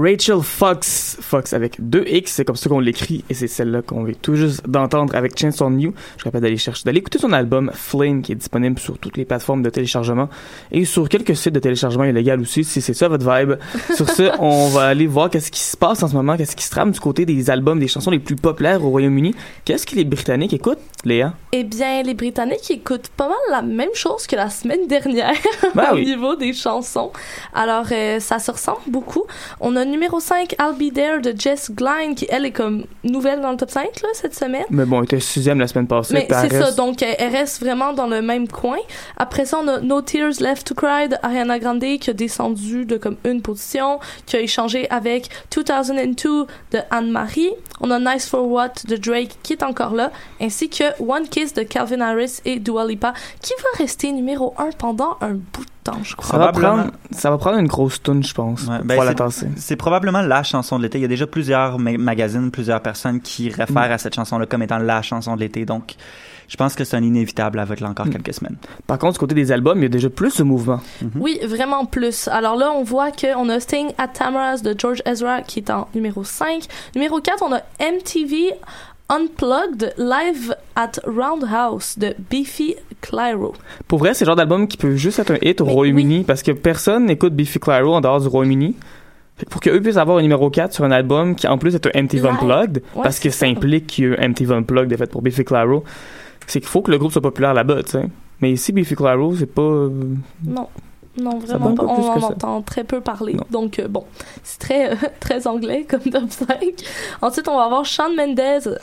Rachel 0.03 0.41
Fox, 0.41 1.17
Fox 1.21 1.53
avec 1.53 1.77
deux 1.79 2.03
X, 2.05 2.33
c'est 2.33 2.43
comme 2.43 2.57
ça 2.57 2.67
qu'on 2.67 2.81
l'écrit, 2.81 3.23
et 3.29 3.33
c'est 3.33 3.47
celle-là 3.47 3.81
qu'on 3.81 4.03
vient 4.03 4.15
tout 4.21 4.35
juste 4.35 4.67
d'entendre 4.67 5.15
avec 5.15 5.39
Chance 5.39 5.61
on 5.61 5.77
You. 5.79 5.93
Je 6.17 6.25
rappelle 6.25 6.41
d'aller 6.41 6.57
chercher, 6.57 6.83
d'aller 6.83 6.97
écouter 6.97 7.19
son 7.19 7.31
album 7.31 7.71
Flame, 7.73 8.21
qui 8.21 8.33
est 8.33 8.35
disponible 8.35 8.77
sur 8.79 8.97
toutes 8.97 9.15
les 9.15 9.23
plateformes 9.23 9.61
de 9.61 9.69
téléchargement 9.69 10.27
et 10.73 10.83
sur 10.83 11.07
quelques 11.07 11.37
sites 11.37 11.53
de 11.53 11.59
téléchargement 11.61 12.03
illégal 12.03 12.41
aussi, 12.41 12.65
si 12.65 12.81
c'est 12.81 12.93
ça 12.93 13.07
votre 13.07 13.23
vibe. 13.23 13.53
sur 13.95 14.09
ce, 14.09 14.29
on 14.39 14.67
va 14.67 14.87
aller 14.87 15.07
voir 15.07 15.29
qu'est-ce 15.29 15.51
qui 15.51 15.61
se 15.61 15.77
passe 15.77 16.03
en 16.03 16.09
ce 16.09 16.15
moment, 16.15 16.35
qu'est-ce 16.35 16.57
qui 16.57 16.65
se 16.65 16.71
trame 16.71 16.91
du 16.91 16.99
côté 16.99 17.25
des 17.25 17.49
albums, 17.49 17.79
des 17.79 17.87
chansons 17.87 18.11
les 18.11 18.19
plus 18.19 18.35
populaires 18.35 18.83
au 18.83 18.89
Royaume-Uni. 18.89 19.33
Qu'est-ce 19.63 19.85
que 19.85 19.95
les 19.95 20.03
Britanniques 20.03 20.51
écoutent, 20.51 20.79
Léa? 21.05 21.33
Eh 21.53 21.63
bien, 21.63 22.03
les 22.03 22.13
Britanniques 22.13 22.69
écoutent 22.69 23.07
pas 23.15 23.29
mal 23.29 23.37
la 23.49 23.61
même 23.61 23.93
chose 23.93 24.27
que 24.27 24.35
la 24.35 24.49
semaine 24.49 24.85
dernière 24.85 25.33
Ben 25.75 25.89
au 25.93 25.95
oui. 25.95 26.03
niveau 26.03 26.35
des 26.35 26.51
chansons. 26.51 27.11
Alors, 27.53 27.85
euh, 27.93 28.19
ça 28.19 28.39
se 28.39 28.51
ressemble 28.51 28.81
beaucoup. 28.87 29.23
On 29.61 29.77
a 29.77 29.92
numéro 29.93 30.19
5, 30.19 30.55
I'll 30.59 30.75
Be 30.75 30.93
There 30.93 31.21
de 31.21 31.33
Jess 31.37 31.71
Glynne, 31.71 32.15
qui, 32.15 32.25
elle, 32.29 32.45
est 32.45 32.51
comme 32.51 32.85
nouvelle 33.03 33.41
dans 33.41 33.51
le 33.51 33.57
top 33.57 33.69
5 33.69 34.01
là, 34.01 34.09
cette 34.13 34.35
semaine. 34.35 34.65
Mais 34.69 34.85
bon, 34.85 34.99
elle 34.99 35.05
était 35.05 35.19
sixième 35.19 35.59
la 35.59 35.67
semaine 35.67 35.87
passée. 35.87 36.13
Mais 36.13 36.27
c'est 36.29 36.49
ça, 36.49 36.71
donc 36.71 37.01
elle 37.01 37.15
elle 37.19 37.31
reste 37.31 37.61
vraiment 37.61 37.93
dans 37.93 38.07
le 38.07 38.21
même 38.21 38.47
coin. 38.47 38.77
Après 39.17 39.45
ça, 39.45 39.59
on 39.63 39.67
a 39.67 39.79
No 39.79 40.01
Tears 40.01 40.39
Left 40.39 40.67
to 40.67 40.75
Cry 40.75 41.07
de 41.09 41.15
Ariana 41.21 41.59
Grande 41.59 41.83
qui 41.99 42.09
a 42.09 42.13
descendu 42.13 42.85
de 42.85 42.97
comme 42.97 43.17
une 43.23 43.41
position, 43.41 43.99
qui 44.25 44.35
a 44.35 44.41
échangé 44.41 44.89
avec 44.89 45.29
2002 45.55 46.45
de 46.71 46.79
Anne-Marie. 46.89 47.51
On 47.79 47.91
a 47.91 47.99
Nice 47.99 48.27
for 48.27 48.47
What 48.47 48.85
de 48.87 48.95
Drake 48.95 49.37
qui 49.43 49.53
est 49.53 49.63
encore 49.63 49.93
là, 49.93 50.11
ainsi 50.41 50.69
que 50.69 50.83
One 51.01 51.27
Kiss 51.27 51.53
de 51.53 51.63
Calvin 51.63 52.01
Harris 52.01 52.39
et 52.45 52.59
Dua 52.59 52.85
Lipa 52.85 53.13
qui 53.41 53.53
va 53.57 53.77
rester 53.77 54.11
numéro 54.11 54.53
1 54.57 54.71
pendant 54.77 55.17
un 55.21 55.33
bout 55.33 55.63
de 55.63 55.82
temps, 55.83 55.99
je 56.03 56.15
crois. 56.15 56.29
ça 56.31 56.37
va, 56.37 56.51
prendre, 56.51 56.91
ça 57.11 57.29
va 57.29 57.37
prendre 57.37 57.57
une 57.59 57.67
grosse 57.67 58.01
tune, 58.01 58.23
je 58.23 58.33
pense, 58.33 58.63
Ouais, 58.67 58.77
pour 58.79 58.85
ben, 58.87 58.97
la 59.03 59.07
c'est- 59.09 59.15
tasser. 59.15 59.47
C'est 59.57 59.75
probablement 59.75 60.21
la 60.21 60.43
chanson 60.43 60.77
de 60.77 60.83
l'été. 60.83 60.97
Il 60.97 61.01
y 61.01 61.05
a 61.05 61.09
déjà 61.09 61.27
plusieurs 61.27 61.77
ma- 61.79 61.97
magazines, 61.97 62.51
plusieurs 62.51 62.81
personnes 62.81 63.21
qui 63.21 63.49
réfèrent 63.49 63.89
Mm. 63.89 63.93
à 63.93 63.97
cette 63.97 64.15
chanson-là 64.15 64.45
comme 64.45 64.63
étant 64.63 64.77
la 64.79 65.01
chanson 65.01 65.35
de 65.35 65.41
l'été. 65.41 65.65
Donc, 65.65 65.95
je 66.47 66.57
pense 66.57 66.75
que 66.75 66.83
c'est 66.83 66.97
un 66.97 67.03
inévitable 67.03 67.59
avec 67.59 67.79
là 67.79 67.89
encore 67.89 68.05
Mm. 68.07 68.11
quelques 68.11 68.33
semaines. 68.33 68.57
Par 68.87 68.97
contre, 68.97 69.13
du 69.13 69.19
côté 69.19 69.35
des 69.35 69.51
albums, 69.51 69.77
il 69.79 69.83
y 69.83 69.85
a 69.85 69.89
déjà 69.89 70.09
plus 70.09 70.37
de 70.37 70.43
mouvement. 70.43 70.79
Oui, 71.19 71.39
vraiment 71.47 71.85
plus. 71.85 72.27
Alors 72.27 72.55
là, 72.55 72.71
on 72.75 72.83
voit 72.83 73.11
qu'on 73.11 73.49
a 73.49 73.59
Sting 73.59 73.91
at 73.97 74.09
Tamara's 74.09 74.61
de 74.61 74.75
George 74.77 75.01
Ezra 75.05 75.41
qui 75.41 75.59
est 75.59 75.69
en 75.69 75.87
numéro 75.95 76.23
5. 76.23 76.63
Numéro 76.95 77.19
4, 77.21 77.43
on 77.43 77.53
a 77.53 77.61
MTV 77.79 78.51
Unplugged 79.17 79.93
Live 79.97 80.55
at 80.75 80.93
Roundhouse 81.05 81.99
de 81.99 82.15
Beefy 82.31 82.75
Clyro. 83.01 83.53
Pour 83.87 83.99
vrai, 83.99 84.13
c'est 84.15 84.25
le 84.25 84.29
genre 84.29 84.35
d'album 84.35 84.67
qui 84.67 84.77
peut 84.77 84.95
juste 84.95 85.19
être 85.19 85.31
un 85.31 85.37
hit 85.41 85.61
au 85.61 85.65
Royaume-Uni 85.65 86.23
parce 86.23 86.41
que 86.41 86.51
personne 86.51 87.05
n'écoute 87.05 87.33
Biffy 87.33 87.59
Clyro 87.59 87.93
en 87.93 88.01
dehors 88.01 88.19
du 88.21 88.27
Royaume-Uni. 88.27 88.75
Pour 89.51 89.61
qu'eux 89.61 89.79
puissent 89.81 89.97
avoir 89.97 90.17
un 90.17 90.21
numéro 90.23 90.49
4 90.49 90.73
sur 90.73 90.83
un 90.83 90.91
album 90.91 91.35
qui 91.35 91.47
en 91.47 91.57
plus 91.57 91.75
est 91.75 91.85
un 91.85 92.01
MTV. 92.01 92.27
Unplugged, 92.27 92.81
Ouais, 92.95 93.03
parce 93.03 93.19
que 93.19 93.29
ça 93.29 93.39
ça. 93.39 93.45
implique 93.47 93.87
qu'il 93.87 94.05
y 94.05 94.27
MTV 94.27 94.55
Unplugged 94.55 94.89
de 94.89 94.95
fait 94.95 95.09
pour 95.11 95.21
Biffy 95.21 95.43
Clyro, 95.43 95.83
c'est 96.47 96.59
qu'il 96.59 96.69
faut 96.69 96.81
que 96.81 96.89
le 96.91 96.97
groupe 96.97 97.11
soit 97.11 97.21
populaire 97.21 97.53
là-bas, 97.53 97.83
tu 97.83 97.91
sais. 97.91 98.05
Mais 98.41 98.51
ici, 98.51 98.71
Biffy 98.71 98.95
Clyro, 98.95 99.35
c'est 99.35 99.45
pas... 99.45 99.61
euh, 99.61 99.89
Non. 100.43 100.67
Non, 101.21 101.37
vraiment 101.37 101.75
pas. 101.75 101.83
On 101.83 102.09
en 102.11 102.21
entend 102.23 102.61
très 102.63 102.83
peu 102.83 102.99
parler. 102.99 103.33
Non. 103.33 103.43
Donc, 103.51 103.77
euh, 103.77 103.87
bon, 103.87 104.03
c'est 104.43 104.57
très, 104.59 104.91
euh, 104.91 104.95
très 105.19 105.45
anglais 105.45 105.85
comme 105.87 106.01
top 106.01 106.29
5. 106.31 106.47
Ensuite, 107.21 107.47
on 107.47 107.55
va 107.57 107.65
avoir 107.65 107.85
Shawn 107.85 108.15
Mendes 108.15 108.79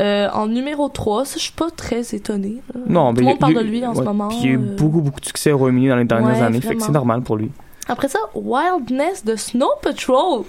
euh, 0.00 0.28
en 0.32 0.46
numéro 0.46 0.88
3. 0.88 1.24
Ça, 1.24 1.34
je 1.36 1.42
suis 1.44 1.52
pas 1.52 1.70
très 1.70 2.14
étonnée. 2.14 2.62
là. 2.74 2.80
Non, 2.86 3.10
Tout 3.12 3.16
mais 3.16 3.20
le 3.22 3.26
monde 3.28 3.38
parle 3.38 3.54
de 3.54 3.60
lui 3.60 3.84
en 3.84 3.90
ouais, 3.90 3.96
ce 3.96 4.02
moment. 4.02 4.28
Puis 4.28 4.38
il 4.42 4.44
y 4.44 4.48
a 4.48 4.52
eu 4.52 4.56
euh. 4.56 4.76
beaucoup, 4.76 5.00
beaucoup 5.00 5.20
de 5.20 5.26
succès 5.26 5.52
au 5.52 5.58
Royaume-Uni 5.58 5.88
dans 5.88 5.96
les 5.96 6.04
dernières 6.04 6.36
Ouais, 6.36 6.42
années, 6.42 6.60
fait 6.60 6.74
que 6.76 6.82
c'est 6.82 6.92
normal 6.92 7.22
pour 7.22 7.36
lui. 7.36 7.50
Après 7.88 8.08
ça, 8.08 8.18
Wildness 8.34 9.24
de 9.24 9.36
Snow 9.36 9.70
Patrol. 9.82 10.44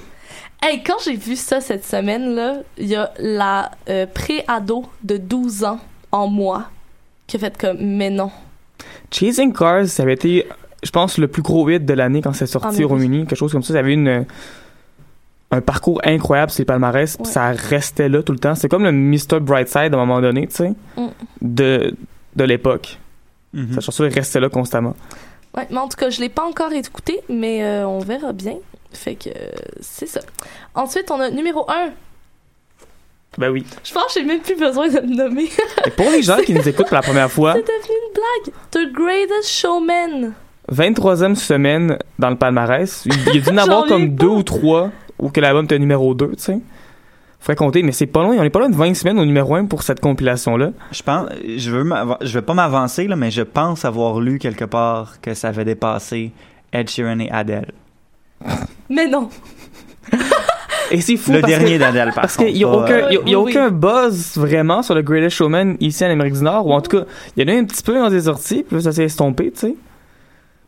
Hey, 0.62 0.82
quand 0.82 0.96
j'ai 1.04 1.16
vu 1.16 1.36
ça 1.36 1.60
cette 1.60 1.84
semaine, 1.86 2.36
là, 2.36 2.58
il 2.78 2.88
y 2.88 2.96
a 2.96 3.12
la 3.20 3.72
euh, 3.90 4.06
pré-ado 4.06 4.86
de 5.04 5.18
12 5.18 5.66
ans 5.66 5.80
en 6.12 6.28
moi 6.28 6.66
qui 7.28 7.36
a 7.36 7.40
fait 7.40 7.58
comme, 7.58 7.78
mais 7.82 8.10
non. 8.10 8.32
Chasing 9.12 9.52
Cars, 9.54 9.88
ça 9.88 10.04
avait 10.04 10.14
été, 10.14 10.48
je 10.84 10.90
pense, 10.90 11.18
le 11.18 11.28
plus 11.28 11.42
gros 11.42 11.70
hit 11.70 11.86
de 11.86 11.94
l'année 11.94 12.22
quand 12.22 12.34
c'est 12.34 12.46
sorti 12.46 12.68
Ah, 12.70 12.76
mais 12.78 12.84
au 12.86 12.88
Royaume-Uni, 12.88 13.26
quelque 13.26 13.38
chose 13.38 13.52
comme 13.52 13.64
ça. 13.64 13.74
Ça 13.74 13.80
avait 13.80 13.94
une, 13.94 14.26
un 15.54 15.62
parcours 15.62 16.02
incroyable 16.04 16.52
sur 16.52 16.62
les 16.62 16.66
palmarès, 16.66 17.16
puis 17.18 17.26
Ouais. 17.26 17.32
ça 17.32 17.52
restait 17.52 18.10
là 18.10 18.24
tout 18.24 18.34
le 18.34 18.40
temps. 18.40 18.56
C'est 18.56 18.68
comme 18.70 18.84
le 18.84 18.92
Mr. 18.92 19.40
Brightside 19.40 19.94
à 19.94 19.98
un 19.98 20.06
moment 20.06 20.20
donné, 20.22 20.48
tu 20.48 20.56
sais, 20.56 20.74
Mm. 20.98 21.08
de, 21.42 21.96
de 22.36 22.44
l'époque. 22.44 22.98
Mhm. 23.54 23.74
Cette 23.74 23.84
chanson 23.84 24.04
restait 24.12 24.40
là 24.40 24.50
constamment. 24.50 24.96
Ouais, 25.56 25.68
mais 25.70 25.78
en 25.78 25.88
tout 25.88 25.98
cas, 25.98 26.10
je 26.10 26.20
l'ai 26.20 26.30
pas 26.30 26.44
encore 26.44 26.72
écouté, 26.74 27.20
mais 27.30 27.64
euh, 27.64 27.88
on 27.88 28.00
verra 28.00 28.34
bien. 28.34 28.56
Fait 28.92 29.16
que 29.16 29.30
euh, 29.30 29.50
c'est 29.82 30.08
ça. 30.08 30.22
Ensuite, 30.74 31.12
on 31.12 31.20
a 31.20 31.30
numéro 31.30 31.70
1. 31.70 31.92
Ben 33.38 33.50
oui. 33.50 33.66
Je 33.84 33.92
pense 33.94 34.14
que 34.14 34.20
j'ai 34.20 34.26
même 34.26 34.42
plus 34.42 34.56
besoin 34.56 34.88
de 34.90 35.00
le 35.00 35.08
nommer. 35.16 35.50
Et 35.86 35.90
pour 35.92 36.10
les 36.12 36.22
gens 36.22 36.38
qui 36.46 36.54
nous 36.54 36.68
écoutent 36.68 36.88
pour 36.88 36.96
la 36.96 37.02
première 37.02 37.32
fois, 37.32 37.54
c'est 37.54 37.62
devenu 37.62 37.96
une 38.08 38.14
blague. 38.14 38.54
The 38.72 38.94
Greatest 38.94 39.50
Showman. 39.50 40.34
23e 40.72 41.36
semaine 41.36 41.98
dans 42.20 42.30
le 42.30 42.38
palmarès. 42.38 43.06
Il 43.06 43.36
y 43.36 43.38
a 43.40 43.42
dû 43.42 43.50
en 43.50 43.58
avoir 43.58 43.86
comme 43.88 44.10
deux 44.16 44.28
ou 44.28 44.44
trois 44.44 44.92
où 45.20 45.30
que 45.30 45.40
l'album 45.42 45.66
était 45.66 45.80
numéro 45.80 46.14
2, 46.14 46.28
tu 46.30 46.34
sais. 46.38 46.60
Faudrait 47.40 47.56
compter, 47.58 47.84
mais 47.84 47.92
c'est 47.92 48.06
pas 48.08 48.24
loin. 48.24 48.38
On 48.40 48.44
est 48.44 48.50
pas 48.50 48.60
loin 48.60 48.70
de 48.70 48.76
20 48.76 48.94
semaines 48.94 49.20
au 49.20 49.26
numéro 49.26 49.54
1 49.56 49.66
pour 49.66 49.84
cette 49.84 50.00
compilation-là. 50.00 50.72
Je 50.94 51.04
pense, 51.04 51.28
je 51.58 51.72
veux, 51.72 51.90
je 52.22 52.34
vais 52.34 52.42
pas 52.42 52.54
m'avancer 52.54 53.06
là, 53.08 53.18
mais 53.18 53.32
je 53.32 53.42
pense 53.42 53.84
avoir 53.84 54.22
lu 54.22 54.40
quelque 54.40 54.64
part 54.64 55.20
que 55.22 55.34
ça 55.34 55.50
avait 55.50 55.66
dépassé 55.66 56.32
Ed 56.72 56.90
Sheeran 56.90 57.20
et 57.20 57.30
Adele. 57.30 57.72
Mais 58.90 59.08
non. 59.08 59.28
Et 60.92 61.02
c'est 61.02 61.18
fou 61.18 61.32
Le 61.32 61.42
parce 61.42 61.52
dernier 61.52 61.74
que, 61.74 61.80
d'Adele, 61.80 62.06
par 62.14 62.22
parce 62.22 62.38
contre. 62.38 62.50
qu'il 62.50 62.58
y 62.58 62.64
a 62.64 62.68
aucun, 62.70 62.94
euh, 62.94 63.08
il 63.10 63.14
y 63.14 63.18
a- 63.18 63.22
y 63.22 63.36
oui. 63.36 63.36
aucun 63.36 63.70
buzz 63.72 64.38
vraiment 64.38 64.82
sur 64.84 64.94
le 64.96 65.02
Greatest 65.02 65.36
Showman 65.38 65.76
ici 65.80 66.06
en 66.06 66.10
Amérique 66.10 66.34
du 66.36 66.44
Nord, 66.44 66.68
ou 66.68 66.74
en 66.74 66.82
tout 66.82 66.98
cas, 66.98 67.06
il 67.36 67.48
y 67.48 67.52
en 67.52 67.56
a 67.56 67.58
un 67.60 67.64
petit 67.66 67.82
peu 67.84 67.96
dans 67.96 68.10
des 68.10 68.22
sorties, 68.22 68.64
puis 68.64 68.76
là, 68.78 68.82
ça 68.84 68.92
s'est 68.92 69.06
estompé, 69.06 69.52
tu 69.52 69.60
sais. 69.60 69.76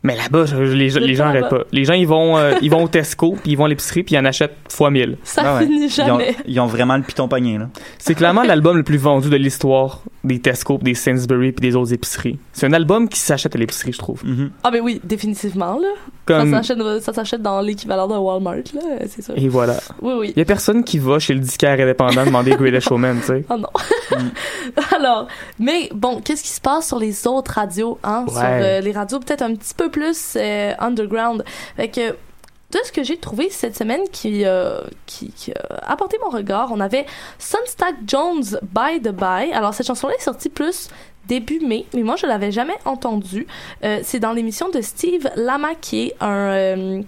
Mais 0.02 0.14
là-bas, 0.16 0.44
les, 0.60 0.90
Le 0.90 1.00
les 1.00 1.14
gens 1.16 1.24
tabac. 1.24 1.38
arrêtent 1.38 1.50
pas. 1.50 1.64
Les 1.72 1.84
gens, 1.84 1.94
ils 1.94 2.06
vont, 2.06 2.36
euh, 2.36 2.54
ils 2.62 2.70
vont 2.70 2.84
au 2.84 2.88
Tesco, 2.88 3.32
puis 3.42 3.52
ils 3.52 3.56
vont 3.56 3.64
à 3.64 3.68
l'épicerie, 3.68 4.04
puis 4.04 4.14
ils 4.14 4.18
en 4.18 4.24
achètent 4.24 4.54
fois 4.68 4.90
1000. 4.90 5.16
Ça 5.24 5.42
Ah 5.44 5.54
ouais. 5.56 5.64
finit 5.66 5.86
Ils 5.86 6.00
ont, 6.02 6.06
jamais. 6.06 6.36
ils 6.46 6.60
ont 6.60 6.66
vraiment 6.66 6.96
le 6.96 7.02
piton 7.02 7.26
pogné, 7.26 7.58
là. 7.58 7.68
C'est 7.98 8.14
clairement 8.14 8.44
l'album 8.44 8.76
le 8.76 8.84
plus 8.84 8.98
vendu 8.98 9.28
de 9.30 9.36
l'histoire 9.36 10.02
des 10.22 10.38
Tesco, 10.40 10.78
des 10.80 10.94
Sainsbury, 10.94 11.52
puis 11.52 11.68
des 11.68 11.74
autres 11.76 11.92
épiceries. 11.92 12.38
C'est 12.52 12.66
un 12.66 12.72
album 12.72 13.08
qui 13.08 13.18
s'achète 13.18 13.56
à 13.56 13.58
l'épicerie, 13.58 13.92
je 13.92 13.98
trouve. 13.98 14.24
Mhm. 14.24 14.50
Ah, 14.62 14.70
ben 14.70 14.80
oui, 14.80 15.00
définitivement, 15.02 15.78
là. 15.80 15.88
Comme... 16.24 16.52
Ça 16.52 16.62
s'achète- 16.62 17.00
Ça 17.00 17.12
s'achète 17.12 17.42
dans 17.42 17.60
l'équivalent 17.60 18.06
de 18.06 18.14
Walmart, 18.16 18.56
là, 18.74 18.80
c'est 19.08 19.22
ça. 19.22 19.32
Et 19.36 19.48
voilà. 19.48 19.76
Oui, 20.02 20.12
oui. 20.18 20.32
Il 20.36 20.38
y 20.38 20.42
a 20.42 20.44
personne 20.44 20.84
qui 20.84 20.98
va 20.98 21.18
chez 21.18 21.34
le 21.34 21.40
disquaire 21.40 21.80
indépendant 21.80 22.24
demander 22.24 22.52
Greatest 22.52 22.88
Showman, 22.88 23.16
tu 23.20 23.26
sais. 23.26 23.44
Oh 23.50 23.54
non. 23.56 23.68
Alors, 24.96 25.26
mais 25.58 25.88
bon, 25.94 26.20
qu'est-ce 26.20 26.42
qui 26.42 26.48
se 26.50 26.60
passe 26.60 26.88
sur 26.88 26.98
les 26.98 27.26
autres 27.26 27.52
radios, 27.52 27.98
hein? 28.04 28.24
Ouais. 28.28 28.32
Sur 28.34 28.42
euh, 28.44 28.80
les 28.80 28.92
radios 28.92 29.20
peut-être 29.20 29.42
un 29.42 29.54
petit 29.54 29.74
peu 29.74 29.85
plus 29.90 30.36
euh, 30.36 30.74
underground. 30.78 31.44
Fait 31.76 31.88
que, 31.88 32.10
de 32.10 32.78
ce 32.84 32.90
que 32.90 33.04
j'ai 33.04 33.16
trouvé 33.16 33.48
cette 33.50 33.76
semaine 33.76 34.02
qui, 34.10 34.44
euh, 34.44 34.80
qui, 35.06 35.30
qui 35.30 35.52
a 35.52 35.90
apporté 35.90 36.18
mon 36.22 36.30
regard, 36.30 36.70
on 36.72 36.80
avait 36.80 37.06
Sunstack 37.38 37.94
Jones 38.06 38.58
By 38.62 39.00
the 39.00 39.12
By. 39.12 39.52
Alors, 39.52 39.72
cette 39.72 39.86
chanson-là 39.86 40.14
est 40.14 40.22
sortie 40.22 40.48
plus 40.48 40.88
début 41.28 41.60
mai, 41.60 41.86
mais 41.94 42.02
moi, 42.02 42.16
je 42.16 42.26
l'avais 42.26 42.52
jamais 42.52 42.76
entendue. 42.84 43.46
Euh, 43.84 44.00
c'est 44.02 44.20
dans 44.20 44.32
l'émission 44.32 44.68
de 44.68 44.80
Steve 44.80 45.28
Lama, 45.36 45.74
qui 45.80 46.08
est 46.08 46.16
un... 46.20 47.02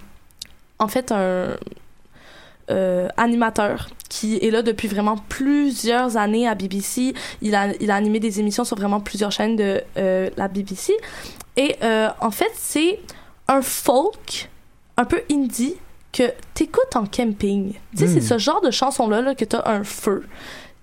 en 0.78 0.88
fait, 0.88 1.12
un 1.12 1.56
animateur 3.16 3.88
qui 4.08 4.36
est 4.36 4.50
là 4.50 4.62
depuis 4.62 4.88
vraiment 4.88 5.16
plusieurs 5.28 6.16
années 6.16 6.46
à 6.46 6.54
BBC. 6.54 7.14
Il 7.42 7.54
a, 7.54 7.68
il 7.80 7.90
a 7.90 7.94
animé 7.94 8.20
des 8.20 8.40
émissions 8.40 8.64
sur 8.64 8.76
vraiment 8.76 9.00
plusieurs 9.00 9.32
chaînes 9.32 9.56
de 9.56 9.82
la 9.96 10.48
BBC. 10.48 10.92
Et 11.58 11.76
euh, 11.82 12.08
en 12.20 12.30
fait, 12.30 12.50
c'est 12.54 13.00
un 13.48 13.60
folk 13.60 14.48
un 14.96 15.04
peu 15.04 15.20
indie 15.30 15.74
que 16.12 16.22
t'écoutes 16.54 16.94
en 16.94 17.04
camping. 17.04 17.74
Tu 17.96 17.98
sais, 17.98 18.04
Mm. 18.06 18.14
c'est 18.14 18.20
ce 18.20 18.38
genre 18.38 18.60
de 18.62 18.70
chanson-là 18.70 19.20
là, 19.20 19.34
que 19.34 19.44
t'as 19.44 19.68
un 19.70 19.84
feu. 19.84 20.24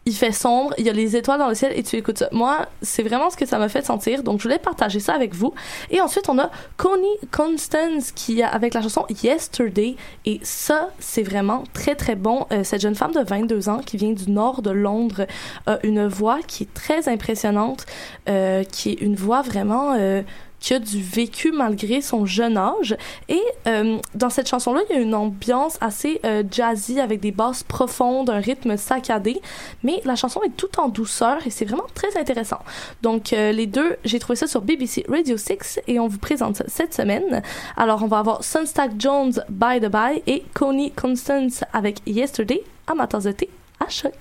Il 0.07 0.13
fait 0.13 0.31
sombre, 0.31 0.71
il 0.77 0.85
y 0.85 0.89
a 0.91 0.93
les 0.93 1.15
étoiles 1.15 1.39
dans 1.39 1.47
le 1.47 1.55
ciel 1.55 1.71
et 1.75 1.81
tu 1.81 1.95
écoutes 1.95 2.19
ça. 2.19 2.29
Moi, 2.31 2.67
c'est 2.83 3.01
vraiment 3.01 3.31
ce 3.31 3.37
que 3.37 3.47
ça 3.47 3.57
m'a 3.57 3.69
fait 3.69 3.83
sentir, 3.83 4.21
donc 4.21 4.37
je 4.37 4.43
voulais 4.43 4.59
partager 4.59 4.99
ça 4.99 5.15
avec 5.15 5.33
vous. 5.33 5.51
Et 5.89 5.99
ensuite, 5.99 6.29
on 6.29 6.37
a 6.37 6.51
Connie 6.77 7.07
Constance 7.31 8.11
qui 8.11 8.43
a 8.43 8.47
avec 8.49 8.75
la 8.75 8.83
chanson 8.83 9.07
Yesterday 9.23 9.95
et 10.25 10.39
ça, 10.43 10.89
c'est 10.99 11.23
vraiment 11.23 11.63
très 11.73 11.95
très 11.95 12.13
bon. 12.15 12.45
Euh, 12.51 12.63
cette 12.63 12.81
jeune 12.81 12.93
femme 12.93 13.13
de 13.13 13.21
22 13.21 13.67
ans 13.67 13.79
qui 13.83 13.97
vient 13.97 14.11
du 14.11 14.29
nord 14.29 14.61
de 14.61 14.69
Londres 14.69 15.25
a 15.65 15.79
une 15.83 16.05
voix 16.05 16.37
qui 16.45 16.63
est 16.63 16.73
très 16.75 17.09
impressionnante, 17.09 17.87
euh, 18.29 18.63
qui 18.63 18.91
est 18.91 19.01
une 19.01 19.15
voix 19.15 19.41
vraiment 19.41 19.95
euh, 19.97 20.21
qui 20.65 20.73
a 20.73 20.79
du 20.79 20.99
vécu 20.99 21.51
malgré 21.51 22.01
son 22.01 22.25
jeune 22.25 22.57
âge. 22.57 22.97
Et 23.29 23.41
euh, 23.67 23.99
dans 24.15 24.31
cette 24.31 24.49
chanson-là, 24.49 24.81
il 24.89 24.95
y 24.95 24.97
a 24.97 25.01
une 25.01 25.13
ambiance 25.13 25.77
assez 25.79 26.19
euh, 26.25 26.41
jazzy 26.49 26.99
avec 26.99 27.19
des 27.19 27.29
basses 27.29 27.61
profondes, 27.61 28.31
un 28.31 28.39
rythme 28.39 28.75
saccadé, 28.75 29.39
mais 29.83 30.01
la 30.05 30.15
chanson 30.15 30.41
est 30.41 30.57
tout 30.57 30.79
en 30.79 30.89
douceur 30.89 31.45
et 31.45 31.51
c'est 31.51 31.65
vraiment 31.65 31.85
très 31.93 32.17
intéressant. 32.17 32.57
Donc 33.03 33.31
euh, 33.31 33.51
les 33.51 33.67
deux, 33.67 33.97
j'ai 34.05 34.17
trouvé 34.17 34.35
ça 34.37 34.47
sur 34.47 34.61
BBC 34.61 35.05
Radio 35.07 35.37
6 35.37 35.81
et 35.87 35.99
on 35.99 36.07
vous 36.07 36.17
présente 36.17 36.63
cette 36.67 36.95
semaine. 36.95 37.43
Alors 37.77 38.01
on 38.01 38.07
va 38.07 38.17
avoir 38.17 38.43
Sunstack 38.43 38.93
Jones 38.97 39.33
By 39.47 39.79
the 39.79 39.91
By 39.91 40.23
et 40.25 40.45
Coney 40.55 40.91
Constance 40.95 41.63
avec 41.73 41.99
Yesterday 42.07 42.63
à 42.87 42.95
de 42.95 43.31
thé 43.33 43.49
à 43.79 43.87
choc. 43.87 44.13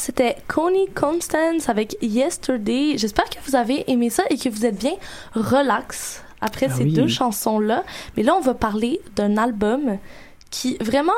C'était 0.00 0.36
Coney 0.48 0.86
Constance 0.94 1.68
avec 1.68 1.96
Yesterday. 2.02 2.96
J'espère 2.96 3.28
que 3.28 3.36
vous 3.46 3.54
avez 3.54 3.88
aimé 3.90 4.10
ça 4.10 4.24
et 4.30 4.38
que 4.38 4.48
vous 4.48 4.64
êtes 4.66 4.78
bien 4.78 4.94
relax 5.34 6.22
après 6.40 6.66
Ah 6.70 6.74
ces 6.74 6.84
oui. 6.84 6.92
deux 6.92 7.06
chansons-là. 7.06 7.84
Mais 8.16 8.22
là, 8.22 8.34
on 8.34 8.40
va 8.40 8.54
parler 8.54 9.00
d'un 9.14 9.36
album 9.36 9.98
qui 10.50 10.76
vraiment, 10.80 11.12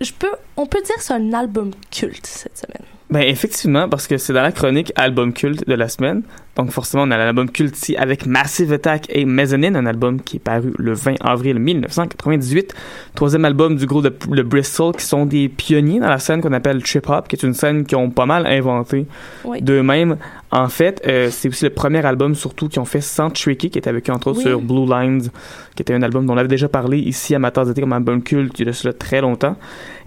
je 0.00 0.12
peux, 0.12 0.30
on 0.56 0.66
peut 0.66 0.82
dire 0.82 0.94
que 0.96 1.02
c'est 1.02 1.14
un 1.14 1.32
album 1.32 1.70
culte 1.90 2.26
cette 2.26 2.58
semaine. 2.58 2.86
Ben 3.08 3.20
effectivement, 3.20 3.88
parce 3.88 4.08
que 4.08 4.16
c'est 4.16 4.32
dans 4.32 4.42
la 4.42 4.50
chronique 4.50 4.92
album 4.96 5.32
culte 5.32 5.66
de 5.68 5.74
la 5.74 5.88
semaine. 5.88 6.22
Donc 6.56 6.70
forcément, 6.70 7.04
on 7.04 7.10
a 7.12 7.16
l'album 7.18 7.48
culte 7.48 7.76
ici 7.76 7.96
avec 7.96 8.26
Massive 8.26 8.72
Attack 8.72 9.06
et 9.10 9.24
Mezzanine, 9.24 9.76
un 9.76 9.86
album 9.86 10.20
qui 10.20 10.36
est 10.36 10.40
paru 10.40 10.72
le 10.76 10.92
20 10.94 11.14
avril 11.20 11.58
1998. 11.58 12.74
Troisième 13.14 13.44
album 13.44 13.76
du 13.76 13.86
groupe 13.86 14.02
de, 14.04 14.42
Bristol, 14.42 14.92
qui 14.96 15.04
sont 15.04 15.24
des 15.26 15.48
pionniers 15.48 16.00
dans 16.00 16.08
la 16.08 16.18
scène 16.18 16.40
qu'on 16.40 16.52
appelle 16.52 16.82
trip 16.82 17.08
hop, 17.08 17.28
qui 17.28 17.36
est 17.36 17.42
une 17.44 17.54
scène 17.54 17.84
qu'ils 17.84 17.98
ont 17.98 18.10
pas 18.10 18.26
mal 18.26 18.46
inventée 18.46 19.06
Oui. 19.44 19.62
d'eux-mêmes. 19.62 20.16
En 20.50 20.68
fait, 20.68 21.02
euh, 21.06 21.28
c'est 21.30 21.48
aussi 21.48 21.64
le 21.64 21.70
premier 21.70 22.04
album 22.04 22.34
surtout 22.34 22.68
qu'ils 22.68 22.80
ont 22.80 22.86
fait 22.86 23.00
sans 23.02 23.30
Tricky, 23.30 23.70
qui 23.70 23.78
est 23.78 23.86
avec 23.86 24.08
eux 24.08 24.12
entre 24.12 24.28
autres 24.28 24.38
Oui. 24.38 24.44
sur 24.44 24.60
Blue 24.60 24.86
Lines, 24.86 25.28
qui 25.76 25.82
était 25.82 25.94
un 25.94 26.02
album 26.02 26.26
dont 26.26 26.34
on 26.34 26.38
avait 26.38 26.48
déjà 26.48 26.68
parlé 26.68 26.98
ici 26.98 27.34
à 27.34 27.38
d'été 27.38 27.80
comme 27.82 27.92
album 27.92 28.22
culte 28.22 28.58
il 28.58 28.64
y 28.64 28.68
a 28.68 28.72
de 28.72 28.76
cela 28.76 28.92
très 28.94 29.20
longtemps. 29.20 29.56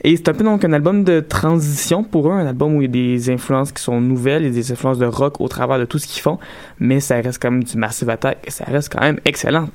Et 0.03 0.15
c'est 0.15 0.29
un 0.29 0.33
peu 0.33 0.43
donc 0.43 0.63
un 0.63 0.73
album 0.73 1.03
de 1.03 1.19
transition 1.19 2.03
pour 2.03 2.29
eux, 2.29 2.33
un 2.33 2.47
album 2.47 2.75
où 2.75 2.81
il 2.81 2.85
y 2.85 2.89
a 2.89 3.15
des 3.15 3.29
influences 3.29 3.71
qui 3.71 3.83
sont 3.83 3.99
nouvelles, 3.99 4.45
a 4.45 4.49
des 4.49 4.71
influences 4.71 4.99
de 4.99 5.05
rock 5.05 5.41
au 5.41 5.47
travers 5.47 5.79
de 5.79 5.85
tout 5.85 5.99
ce 5.99 6.07
qu'ils 6.07 6.21
font, 6.21 6.39
mais 6.79 6.99
ça 6.99 7.15
reste 7.15 7.41
quand 7.41 7.51
même 7.51 7.63
du 7.63 7.77
Massive 7.77 8.09
Attack 8.09 8.39
et 8.45 8.51
ça 8.51 8.65
reste 8.65 8.91
quand 8.91 9.01
même 9.01 9.19
excellent. 9.25 9.69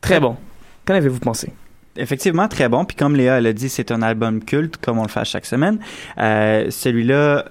Très 0.00 0.20
bon. 0.20 0.36
Qu'en 0.84 0.94
avez-vous 0.94 1.20
pensé? 1.20 1.52
Effectivement, 1.96 2.48
très 2.48 2.68
bon. 2.68 2.84
Puis 2.84 2.96
comme 2.96 3.16
Léa 3.16 3.40
l'a 3.40 3.52
dit, 3.52 3.68
c'est 3.68 3.90
un 3.90 4.02
album 4.02 4.44
culte, 4.44 4.76
comme 4.76 4.98
on 4.98 5.02
le 5.02 5.08
fait 5.08 5.20
à 5.20 5.24
chaque 5.24 5.46
semaine. 5.46 5.78
Euh, 6.18 6.70
Celui-là 6.70 7.46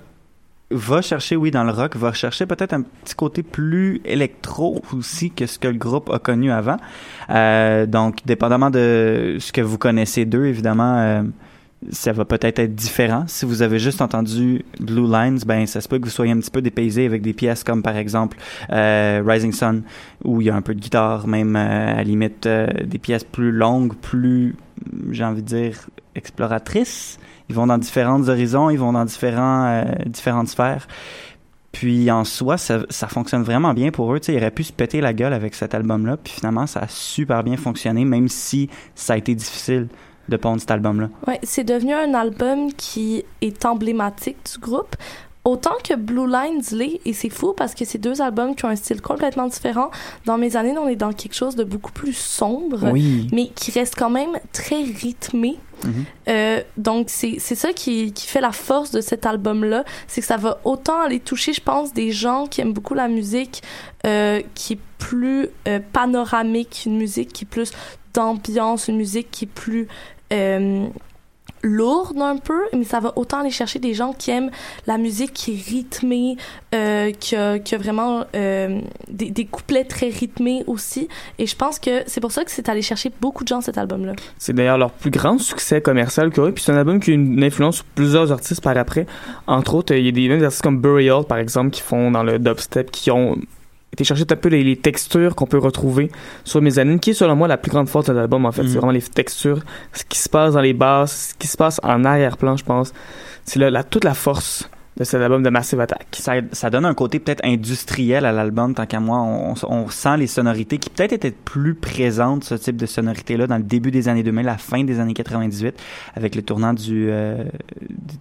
va 0.71 1.01
chercher, 1.01 1.35
oui, 1.35 1.51
dans 1.51 1.63
le 1.63 1.71
rock, 1.71 1.95
va 1.95 2.13
chercher 2.13 2.45
peut-être 2.45 2.73
un 2.73 2.81
petit 2.81 3.15
côté 3.15 3.43
plus 3.43 4.01
électro 4.05 4.81
aussi 4.95 5.31
que 5.31 5.45
ce 5.45 5.59
que 5.59 5.67
le 5.67 5.77
groupe 5.77 6.09
a 6.09 6.19
connu 6.19 6.51
avant. 6.51 6.77
Euh, 7.29 7.85
donc, 7.85 8.19
dépendamment 8.25 8.69
de 8.69 9.37
ce 9.39 9.51
que 9.51 9.61
vous 9.61 9.77
connaissez 9.77 10.25
d'eux, 10.25 10.45
évidemment, 10.45 10.97
euh, 10.97 11.23
ça 11.91 12.11
va 12.11 12.25
peut-être 12.25 12.59
être 12.59 12.75
différent. 12.75 13.25
Si 13.27 13.45
vous 13.45 13.61
avez 13.61 13.77
juste 13.77 14.01
entendu 14.01 14.65
Blue 14.79 15.09
Lines, 15.09 15.39
ben 15.45 15.65
ça 15.67 15.79
se 15.79 15.87
peut 15.87 15.99
que 15.99 16.05
vous 16.05 16.11
soyez 16.11 16.31
un 16.31 16.39
petit 16.39 16.49
peu 16.49 16.61
dépaysé 16.61 17.05
avec 17.05 17.21
des 17.21 17.33
pièces 17.33 17.63
comme 17.63 17.83
par 17.83 17.95
exemple 17.95 18.37
euh, 18.71 19.21
Rising 19.25 19.51
Sun, 19.51 19.83
où 20.23 20.41
il 20.41 20.47
y 20.47 20.49
a 20.49 20.55
un 20.55 20.61
peu 20.61 20.73
de 20.73 20.79
guitare, 20.79 21.27
même 21.27 21.55
euh, 21.55 21.91
à 21.91 21.95
la 21.97 22.03
limite 22.03 22.47
euh, 22.47 22.67
des 22.83 22.97
pièces 22.97 23.23
plus 23.23 23.51
longues, 23.51 23.93
plus, 23.95 24.55
j'ai 25.11 25.23
envie 25.23 25.43
de 25.43 25.47
dire, 25.47 25.87
exploratrices. 26.15 27.19
Ils 27.49 27.55
vont 27.55 27.67
dans 27.67 27.77
différents 27.77 28.27
horizons, 28.27 28.69
ils 28.69 28.79
vont 28.79 28.93
dans 28.93 29.05
différents, 29.05 29.85
différentes 30.07 30.49
sphères. 30.49 30.87
Puis 31.71 32.09
en 32.09 32.25
soi, 32.25 32.57
ça, 32.57 33.07
fonctionne 33.07 33.43
vraiment 33.43 33.73
bien 33.73 33.91
pour 33.91 34.11
eux. 34.13 34.19
Ils 34.27 34.35
auraient 34.35 34.51
pu 34.51 34.63
se 34.63 34.73
péter 34.73 34.99
la 34.99 35.13
gueule 35.13 35.31
avec 35.31 35.53
cet 35.53 35.75
album-là. 35.75 36.17
Puis 36.17 36.33
finalement, 36.33 36.65
ça 36.65 36.81
a 36.81 36.87
super 36.89 37.43
bien 37.43 37.55
fonctionné, 37.55 38.03
même 38.03 38.27
si 38.27 38.69
ça 38.95 39.13
a 39.13 39.17
été 39.17 39.33
difficile 39.35 39.87
de 40.29 40.37
pondre 40.37 40.59
cet 40.59 40.71
album-là. 40.71 41.09
Ouais, 41.27 41.39
c'est 41.43 41.63
devenu 41.63 41.93
un 41.93 42.13
album 42.13 42.71
qui 42.73 43.23
est 43.41 43.65
emblématique 43.65 44.37
du 44.54 44.60
groupe. 44.60 44.95
Autant 45.45 45.75
que 45.81 45.93
Blue 45.95 46.27
Lines 46.29 46.62
l'est, 46.73 46.99
et 47.06 47.13
c'est 47.13 47.29
fou 47.29 47.54
parce 47.56 47.73
que 47.73 47.85
c'est 47.85 47.99
deux 47.99 48.21
albums 48.21 48.54
qui 48.54 48.65
ont 48.65 48.67
un 48.67 48.75
style 48.75 49.02
complètement 49.02 49.47
différent. 49.47 49.91
Dans 50.25 50.37
mes 50.37 50.58
années, 50.58 50.77
on 50.77 50.89
est 50.89 50.97
dans 50.97 51.13
quelque 51.13 51.35
chose 51.35 51.56
de 51.56 51.63
beaucoup 51.63 51.93
plus 51.93 52.12
sombre, 52.12 52.91
Oui. 52.91 53.29
mais 53.31 53.47
qui 53.56 53.71
reste 53.71 53.95
quand 53.97 54.10
même 54.10 54.31
très 54.52 54.83
rythmé. 54.83 55.58
Mhm. 55.85 55.93
Euh, 56.27 56.62
donc 56.75 57.06
c'est 57.10 57.35
c'est 57.39 57.56
ça 57.56 57.71
qui, 57.71 58.12
qui 58.12 58.27
fait 58.27 58.41
la 58.41 58.52
force 58.52 58.91
de 58.91 58.99
cet 58.99 59.25
album-là, 59.25 59.85
c'est 60.08 60.19
que 60.19 60.27
ça 60.27 60.35
va 60.35 60.58
autant 60.65 60.99
aller 60.99 61.21
toucher, 61.21 61.54
je 61.54 61.62
pense, 61.62 61.93
des 61.93 62.12
gens 62.12 62.47
qui 62.47 62.60
aiment 62.60 62.73
beaucoup 62.73 62.95
la 62.95 63.08
musique 63.08 63.62
euh, 64.06 64.41
qui 64.54 64.73
est 64.73 64.79
plus 64.97 65.47
euh, 65.69 65.79
panoramique, 65.93 66.83
une 66.87 66.97
musique 66.97 67.31
qui 67.31 67.45
est 67.45 67.47
plus 67.47 67.71
d'ambiance, 68.13 68.89
une 68.89 68.97
musique 68.97 69.29
qui 69.31 69.45
est 69.45 69.47
plus 69.47 69.87
euh, 70.34 70.88
lourde 71.63 72.17
un 72.19 72.38
peu, 72.38 72.62
mais 72.73 72.84
ça 72.84 73.00
va 73.00 73.13
autant 73.15 73.40
aller 73.40 73.52
chercher 73.52 73.80
des 73.80 73.94
gens 73.94 74.13
qui 74.13 74.32
aiment 74.32 74.52
la 74.86 74.98
musique 74.98 75.34
qui 75.34 75.54
est 75.54 75.69
rythmée, 75.69 76.38
euh, 76.73 77.12
qui, 77.12 77.36
a, 77.36 77.60
vraiment 77.78 78.25
euh, 78.36 78.82
des, 79.10 79.46
couplets 79.46 79.84
très 79.84 80.10
rythmés 80.10 80.63
aussi. 80.67 81.08
Et 81.40 81.48
je 81.48 81.56
pense 81.56 81.80
que 81.80 82.04
c'est 82.06 82.21
pour 82.21 82.32
ça 82.32 82.44
que 82.44 82.52
c'est 82.52 82.69
allé 82.69 82.82
chercher 82.82 83.12
beaucoup 83.21 83.44
de 83.44 83.48
gens 83.48 83.62
cet 83.62 83.78
album-là. 83.78 84.13
C'est 84.38 84.54
d'ailleurs 84.54 84.78
leur 84.78 84.92
plus 84.92 85.12
grand 85.12 85.38
succès 85.38 85.82
commercial 85.82 86.28
eu. 86.28 86.52
Puis 86.52 86.63
c'est 86.63 86.71
un 86.71 86.78
album 86.78 87.00
qui 87.00 87.12
a 87.12 87.13
une 87.15 87.44
influence 87.44 87.78
sur 87.78 87.86
plusieurs 87.86 88.32
artistes 88.32 88.62
par 88.62 88.78
après. 88.78 89.06
Entre 89.48 89.75
autres, 89.75 89.96
il 89.96 90.06
y 90.06 90.10
a 90.10 90.12
des 90.12 90.44
artistes 90.44 90.62
comme 90.62 90.80
Burial, 90.80 91.23
par 91.23 91.38
exemple, 91.38 91.71
qui 91.71 91.82
font 91.82 92.12
dans 92.12 92.23
le 92.23 92.40
dubstep, 92.40 92.92
qui 92.92 93.10
ont 93.12 93.38
été 93.94 94.04
chercher 94.04 94.25
un 94.29 94.35
peu 94.35 94.50
les, 94.50 94.63
les 94.63 94.75
textures 94.75 95.35
qu'on 95.35 95.46
peut 95.48 95.58
retrouver 95.58 96.12
sur 96.44 96.62
Mezzanine, 96.62 97.00
qui 97.00 97.12
est 97.12 97.13
selon 97.13 97.35
moi 97.35 97.48
la 97.48 97.58
plus 97.58 97.71
grande 97.71 97.88
force 97.90 98.08
de 98.08 98.13
l'album, 98.13 98.46
en 98.46 98.52
fait. 98.52 98.63
Mhm. 98.63 98.67
C'est 98.69 98.77
vraiment 98.77 98.92
les 98.92 99.02
textures, 99.02 99.62
ce 99.94 100.04
qui 100.04 100.19
se 100.19 100.29
passe 100.29 100.54
dans 100.54 100.62
les 100.62 100.73
basses, 100.73 101.29
ce 101.31 101.35
qui 101.35 101.48
se 101.48 101.58
passe 101.58 101.79
en 101.83 102.04
arrière-plan, 102.06 102.58
je 102.58 102.63
pense. 102.65 102.94
C'est 103.46 103.60
là, 103.60 103.69
là, 103.69 103.83
toute 103.83 104.04
la 104.04 104.13
force 104.13 104.69
de 104.98 105.04
cet 105.04 105.21
album 105.21 105.44
de 105.44 105.50
Massive 105.52 105.79
Attack. 105.79 106.08
Ça, 106.13 106.33
ça 106.54 106.71
donne 106.71 106.83
un 106.83 106.96
côté 106.96 107.19
peut-être 107.19 107.46
industriel 107.46 108.25
à 108.25 108.31
l'album, 108.31 108.73
tant 108.73 108.88
qu'à 108.88 109.00
moi. 109.00 109.19
On, 109.19 109.54
on 109.69 109.90
sent 109.90 110.17
les 110.17 110.25
sonorités 110.25 110.79
qui 110.79 110.90
peut-être 110.90 111.13
étaient 111.13 111.29
plus 111.31 111.75
présentes, 111.75 112.44
ce 112.46 112.56
type 112.56 112.77
de 112.77 112.88
sonorité-là, 112.88 113.46
dans 113.46 113.58
le 113.58 113.63
début 113.63 113.92
des 113.92 114.10
années 114.10 114.23
2000, 114.23 114.44
la 114.48 114.58
fin 114.58 114.83
des 114.83 115.00
années 115.00 115.13
98, 115.13 115.79
avec 116.15 116.35
le 116.35 116.42
tournant 116.42 116.73
du, 116.73 117.10
euh, 117.12 117.44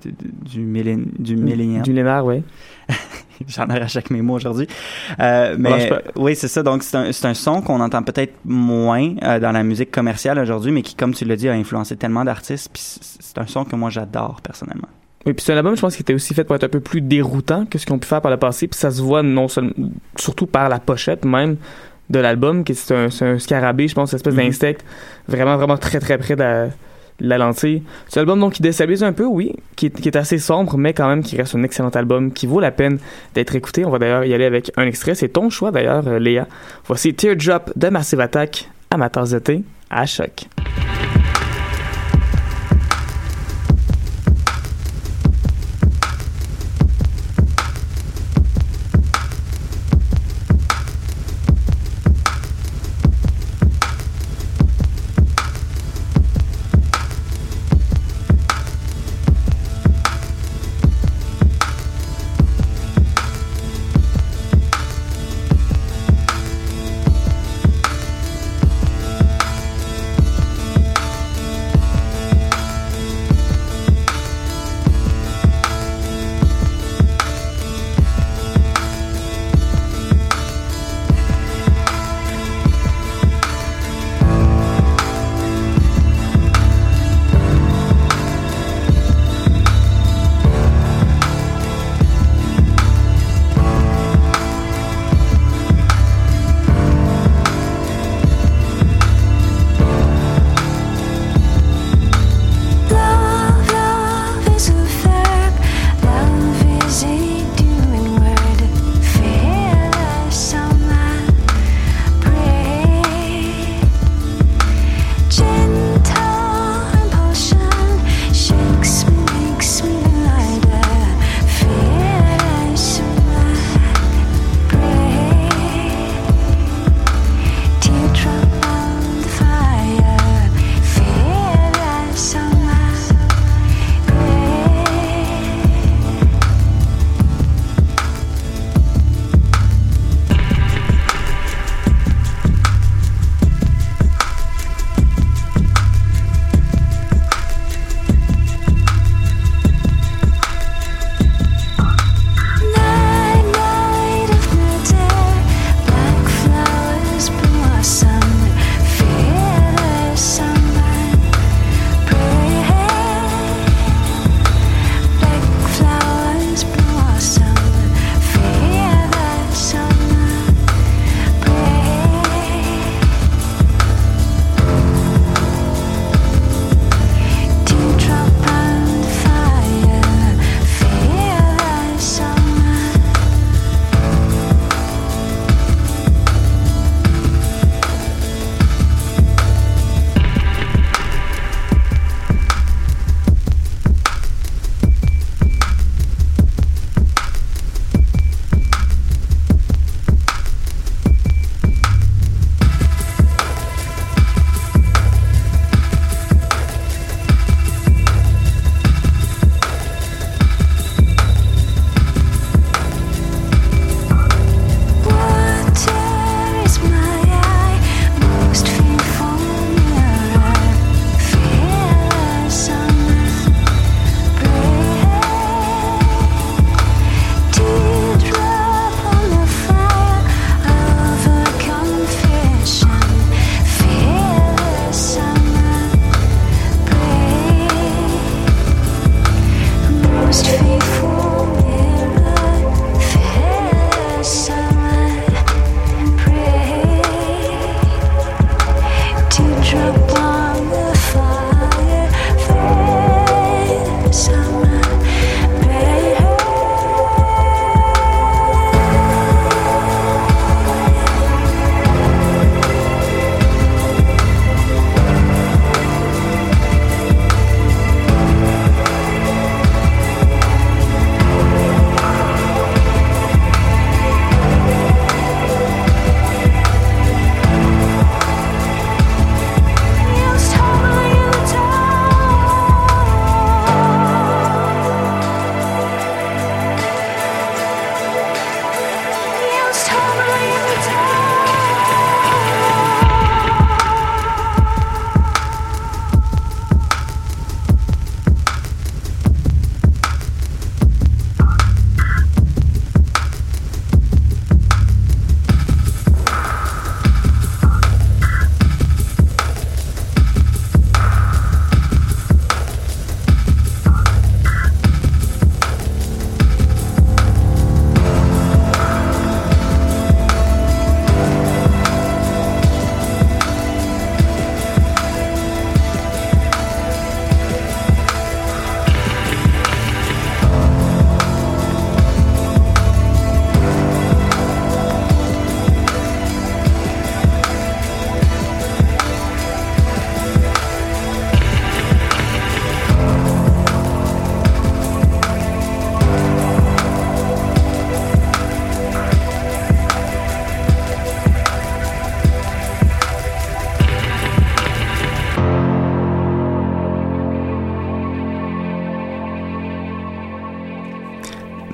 du, 0.03 0.13
du, 0.13 0.65
du, 1.19 1.37
millén- 1.37 1.83
du 1.83 1.93
Lénard, 1.95 2.27
oui. 2.27 2.43
J'en 3.49 3.65
arrache 3.65 3.93
chaque 3.93 4.11
mes 4.11 4.23
mots 4.23 4.35
aujourd'hui. 4.35 4.67
Euh, 5.21 5.57
mais 5.59 5.91
oui, 6.17 6.35
c'est 6.37 6.49
ça. 6.49 6.63
Donc, 6.63 6.83
c'est 6.83 6.97
un, 6.97 7.11
un 7.31 7.35
son 7.35 7.61
qu'on 7.63 7.81
entend 7.81 8.03
peut-être 8.03 8.35
moins 8.45 9.15
euh, 9.23 9.39
dans 9.41 9.53
la 9.53 9.63
musique 9.63 9.91
commerciale 9.91 10.39
aujourd'hui, 10.39 10.73
mais 10.73 10.83
qui, 10.83 10.95
comme 10.95 11.15
tu 11.15 11.25
l'as 11.25 11.37
dit, 11.37 11.49
a 11.49 11.53
influencé 11.53 11.97
tellement 11.97 12.25
d'artistes. 12.25 12.71
Puis 12.73 12.83
c'est 13.21 13.39
un 13.39 13.47
son 13.47 13.65
que 13.65 13.77
moi, 13.77 13.91
j'adore 13.91 14.41
personnellement. 14.43 14.89
Oui, 15.27 15.33
puis 15.33 15.45
c'est 15.45 15.53
un 15.53 15.57
album, 15.57 15.75
je 15.75 15.81
pense, 15.81 15.97
qui 15.97 16.03
était 16.03 16.15
aussi 16.15 16.35
fait 16.35 16.45
pour 16.45 16.55
être 16.55 16.65
un 16.65 16.69
peu 16.69 16.81
plus 16.81 17.01
déroutant 17.01 17.67
que 17.67 17.79
ce 17.79 17.85
qu'ils 17.87 17.95
ont 17.95 17.99
pu 17.99 18.07
faire 18.07 18.21
par 18.21 18.31
le 18.31 18.37
passé. 18.37 18.69
Puis 18.69 18.79
ça 18.79 18.91
se 18.91 19.03
voit 19.03 19.23
non 19.25 19.49
seulement, 19.49 19.73
surtout 20.17 20.47
par 20.47 20.69
la 20.69 20.79
pochette 20.79 21.25
même 21.25 21.57
de 22.11 22.21
l'album, 22.21 22.63
qui 22.63 22.77
c'est 22.77 22.95
un, 22.95 23.11
c'est 23.11 23.27
un 23.27 23.39
scarabée, 23.41 23.89
je 23.89 23.95
pense, 23.97 24.13
une 24.13 24.17
espèce 24.17 24.35
Mhm. 24.35 24.45
d'insecte, 24.45 24.85
vraiment, 25.27 25.57
vraiment 25.57 25.77
très, 25.77 25.99
très 25.99 26.17
près 26.19 26.37
de 26.37 26.41
la, 26.43 26.67
de 26.67 26.71
la 27.21 27.39
lentille. 27.39 27.83
C'est 28.09 28.19
un 28.19 28.23
album 28.23 28.41
donc 28.41 28.55
qui 28.55 28.63
déstabilise 28.63 29.03
un 29.03 29.13
peu, 29.13 29.25
oui, 29.25 29.55
qui 29.77 29.87
est, 29.87 30.17
assez 30.17 30.39
sombre, 30.39 30.77
mais 30.77 30.93
quand 30.93 31.09
même 31.09 31.23
qui 31.23 31.37
reste 31.37 31.55
un 31.55 31.63
excellent 31.63 31.91
album, 31.91 32.33
qui 32.33 32.47
vaut 32.47 32.61
la 32.61 32.71
peine 32.71 32.99
d'être 33.35 33.55
écouté. 33.55 33.85
On 33.85 33.91
va 33.91 33.99
d'ailleurs 33.99 34.25
y 34.25 34.35
aller 34.35 34.45
avec 34.45 34.73
un 34.77 34.87
extrait. 34.87 35.15
C'est 35.15 35.29
ton 35.29 35.51
choix 35.51 35.71
d'ailleurs, 35.71 36.07
euh, 36.07 36.19
Léa. 36.19 36.47
Voici 36.87 37.15
Teardrop 37.15 37.73
de 37.77 37.89
Massive 37.89 38.21
Attack, 38.21 38.71
amateurs 38.91 39.29
d'été, 39.29 39.63
à 39.91 40.07
choc. 40.07 40.47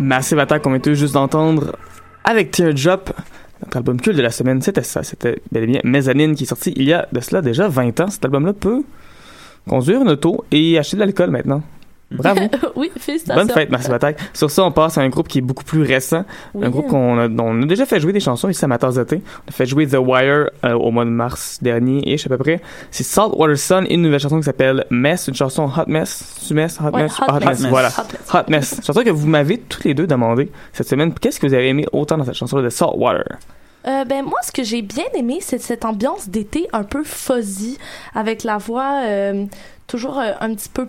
Massive 0.02 0.38
Attack 0.38 0.62
qu'on 0.62 0.70
vient 0.70 0.80
tout 0.80 0.94
juste 0.94 1.14
d'entendre 1.14 1.76
avec 2.24 2.50
Teardrop. 2.50 3.12
Notre 3.62 3.76
album 3.76 4.00
culte 4.00 4.16
de 4.16 4.22
la 4.22 4.30
semaine, 4.30 4.60
c'était 4.60 4.82
ça. 4.82 5.02
C'était 5.02 5.40
bel 5.52 5.64
et 5.64 5.66
bien 5.66 5.80
Mezzanine 5.84 6.34
qui 6.34 6.44
est 6.44 6.46
sorti 6.46 6.72
il 6.76 6.84
y 6.84 6.92
a 6.92 7.06
de 7.12 7.20
cela 7.20 7.42
déjà 7.42 7.68
20 7.68 8.00
ans. 8.00 8.08
Cet 8.08 8.24
album-là 8.24 8.52
peut 8.52 8.82
conduire 9.68 10.02
une 10.02 10.10
auto 10.10 10.44
et 10.50 10.78
acheter 10.78 10.96
de 10.96 11.00
l'alcool 11.02 11.30
maintenant. 11.30 11.62
Bravo. 12.12 12.40
oui, 12.76 12.90
félicitations. 12.96 13.44
Bonne 13.44 13.52
fête, 13.52 13.70
Massive 13.70 13.92
Attack. 13.92 14.18
Sur 14.34 14.50
ça, 14.50 14.64
on 14.64 14.70
passe 14.72 14.98
à 14.98 15.02
un 15.02 15.08
groupe 15.08 15.28
qui 15.28 15.38
est 15.38 15.42
beaucoup 15.42 15.64
plus 15.64 15.82
récent. 15.82 16.24
Oui. 16.54 16.66
Un 16.66 16.70
groupe 16.70 16.88
qu'on 16.88 17.18
a, 17.18 17.28
dont 17.28 17.46
on 17.46 17.62
a 17.62 17.66
déjà 17.66 17.86
fait 17.86 18.00
jouer 18.00 18.12
des 18.12 18.20
chansons 18.20 18.48
ici 18.48 18.64
à 18.64 18.68
Matars 18.68 18.94
d'été. 18.94 19.22
On 19.46 19.48
a 19.48 19.52
fait 19.52 19.66
jouer 19.66 19.86
The 19.86 19.98
Wire 19.98 20.50
euh, 20.64 20.72
au 20.74 20.90
mois 20.90 21.04
de 21.04 21.10
mars 21.10 21.58
dernier, 21.62 22.02
et 22.06 22.16
à 22.24 22.28
peu 22.28 22.38
près. 22.38 22.60
C'est 22.90 23.04
Saltwater 23.04 23.56
Sun 23.56 23.86
et 23.88 23.94
une 23.94 24.02
nouvelle 24.02 24.20
chanson 24.20 24.38
qui 24.38 24.44
s'appelle 24.44 24.84
Mess, 24.90 25.28
une 25.28 25.34
chanson 25.34 25.64
Hot 25.64 25.86
Mess. 25.86 26.42
Tu 26.46 26.54
Mess? 26.54 26.78
Hot 26.80 26.90
Ouais, 26.90 27.02
Mess? 27.02 27.20
Hot 27.20 27.40
Mess. 27.44 27.66
Voilà. 27.66 27.88
Hot 27.88 28.02
Mess. 28.12 28.34
Hot 28.34 28.50
Mess. 28.50 28.80
Chanson 28.86 29.02
que 29.02 29.10
vous 29.10 29.26
m'avez 29.26 29.58
tous 29.58 29.84
les 29.84 29.94
deux 29.94 30.06
demandé 30.06 30.50
cette 30.72 30.88
semaine. 30.88 31.12
Qu'est-ce 31.14 31.40
que 31.40 31.46
vous 31.46 31.54
avez 31.54 31.68
aimé 31.68 31.86
autant 31.92 32.18
dans 32.18 32.24
cette 32.24 32.34
chanson-là 32.34 32.62
de 32.62 32.68
Saltwater? 32.68 33.24
Euh, 33.86 34.04
ben 34.04 34.24
moi, 34.24 34.38
ce 34.42 34.52
que 34.52 34.62
j'ai 34.62 34.82
bien 34.82 35.04
aimé, 35.14 35.38
c'est 35.40 35.58
cette 35.58 35.84
ambiance 35.84 36.28
d'été 36.28 36.68
un 36.72 36.84
peu 36.84 37.02
fuzzy, 37.02 37.78
avec 38.14 38.44
la 38.44 38.58
voix 38.58 39.02
euh, 39.04 39.46
toujours 39.86 40.18
euh, 40.18 40.32
un 40.40 40.54
petit 40.54 40.68
peu 40.68 40.86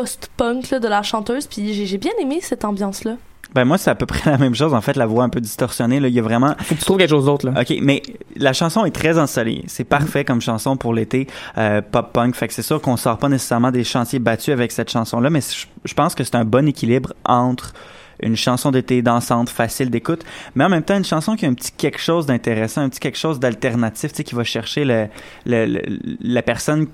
post-punk 0.00 0.70
là, 0.70 0.78
de 0.78 0.88
la 0.88 1.02
chanteuse. 1.02 1.46
Puis 1.46 1.86
j'ai 1.86 1.98
bien 1.98 2.12
aimé 2.20 2.40
cette 2.42 2.64
ambiance-là. 2.64 3.16
Ben 3.54 3.64
moi, 3.64 3.78
c'est 3.78 3.90
à 3.90 3.94
peu 3.94 4.06
près 4.06 4.30
la 4.30 4.38
même 4.38 4.54
chose. 4.54 4.74
En 4.74 4.80
fait, 4.80 4.96
la 4.96 5.06
voix 5.06 5.24
un 5.24 5.28
peu 5.30 5.40
distorsionnée, 5.40 6.00
là, 6.00 6.08
il 6.08 6.14
y 6.14 6.18
a 6.18 6.22
vraiment... 6.22 6.54
Faut 6.58 6.74
que 6.74 6.80
tu 6.80 6.84
trouves 6.84 6.98
quelque 6.98 7.10
chose 7.10 7.26
d'autre, 7.26 7.46
là. 7.48 7.60
OK, 7.60 7.74
mais 7.80 8.02
la 8.34 8.52
chanson 8.52 8.84
est 8.84 8.90
très 8.90 9.18
ensoleillée. 9.18 9.64
C'est 9.68 9.84
parfait 9.84 10.24
comme 10.24 10.40
chanson 10.42 10.76
pour 10.76 10.92
l'été 10.92 11.28
euh, 11.56 11.80
pop-punk. 11.80 12.34
Fait 12.34 12.48
que 12.48 12.52
c'est 12.54 12.62
sûr 12.62 12.82
qu'on 12.82 12.96
sort 12.98 13.16
pas 13.18 13.28
nécessairement 13.30 13.70
des 13.70 13.84
chantiers 13.84 14.18
battus 14.18 14.52
avec 14.52 14.72
cette 14.72 14.90
chanson-là, 14.90 15.30
mais 15.30 15.40
je 15.40 15.66
je 15.84 15.94
pense 15.94 16.14
que 16.16 16.24
c'est 16.24 16.34
un 16.34 16.44
bon 16.44 16.66
équilibre 16.68 17.14
entre 17.24 17.72
une 18.20 18.36
chanson 18.36 18.70
d'été 18.72 19.00
dansante, 19.02 19.48
facile 19.48 19.90
d'écoute, 19.90 20.24
mais 20.56 20.64
en 20.64 20.68
même 20.68 20.82
temps 20.82 20.96
une 20.96 21.04
chanson 21.04 21.36
qui 21.36 21.46
a 21.46 21.48
un 21.48 21.54
petit 21.54 21.70
quelque 21.70 22.00
chose 22.00 22.26
d'intéressant, 22.26 22.80
un 22.82 22.88
petit 22.88 22.98
quelque 22.98 23.18
chose 23.18 23.38
d'alternatif, 23.38 24.10
tu 24.10 24.16
sais, 24.16 24.24
qui 24.24 24.34
va 24.34 24.42
chercher 24.42 24.84
le, 24.84 25.06
le- 25.46 25.66
le- 25.66 25.82
la 26.20 26.42
personne 26.42 26.88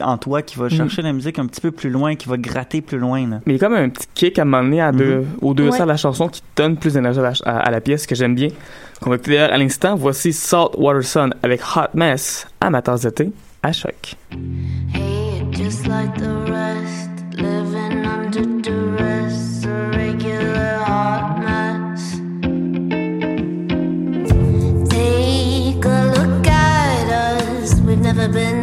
en 0.00 0.16
toi, 0.16 0.40
qui 0.42 0.58
va 0.58 0.68
chercher 0.68 1.02
la 1.02 1.12
musique 1.12 1.38
un 1.38 1.46
petit 1.46 1.60
peu 1.60 1.70
plus 1.70 1.90
loin, 1.90 2.14
qui 2.14 2.28
va 2.28 2.36
gratter 2.38 2.80
plus 2.80 2.98
loin. 2.98 3.28
Là. 3.28 3.40
Mais 3.46 3.54
il 3.54 3.60
y 3.60 3.64
a 3.64 3.66
comme 3.68 3.74
un 3.76 3.88
petit 3.90 4.06
kick 4.14 4.38
à 4.38 4.42
un 4.42 4.44
moment 4.46 4.62
donné 4.62 4.80
à 4.80 4.90
deux, 4.92 5.24
aux 5.42 5.52
deux 5.54 5.68
Ouais. 5.68 5.78
de 5.78 5.84
la 5.84 5.96
chanson 5.96 6.28
qui 6.28 6.42
donne 6.56 6.76
plus 6.76 6.94
d'énergie 6.94 7.18
à, 7.20 7.22
la- 7.22 7.32
à- 7.44 7.58
à 7.58 7.70
la 7.70 7.80
pièce 7.80 8.06
que 8.06 8.14
j'aime 8.14 8.34
bien. 8.34 8.48
Qu'on 9.00 9.10
va 9.10 9.16
écouter 9.16 9.32
d'ailleurs 9.32 9.52
à 9.52 9.58
l'instant. 9.58 9.94
Voici 9.96 10.32
Saltwater 10.32 11.02
Sun 11.04 11.34
avec 11.42 11.60
Hot 11.76 11.88
Mess 11.94 12.46
à 12.60 12.70
ma 12.70 12.80
tasse 12.80 13.02
d'été 13.02 13.30
à 13.62 13.72
choc. 13.72 14.14
Hey, 14.94 15.42
just 15.50 15.86
like 15.86 16.14
the 16.16 16.50
rest, 16.50 17.10
living 17.36 18.04
under 18.06 18.46
duress, 18.62 19.64
a 19.66 19.96
regular 19.96 20.78
hot 20.86 21.38
mess. 21.40 22.20
Take 24.88 25.84
a 25.84 26.12
look 26.16 26.46
at 26.46 27.10
us. 27.10 27.80
We've 27.80 27.98
never 28.00 28.28
been 28.28 28.61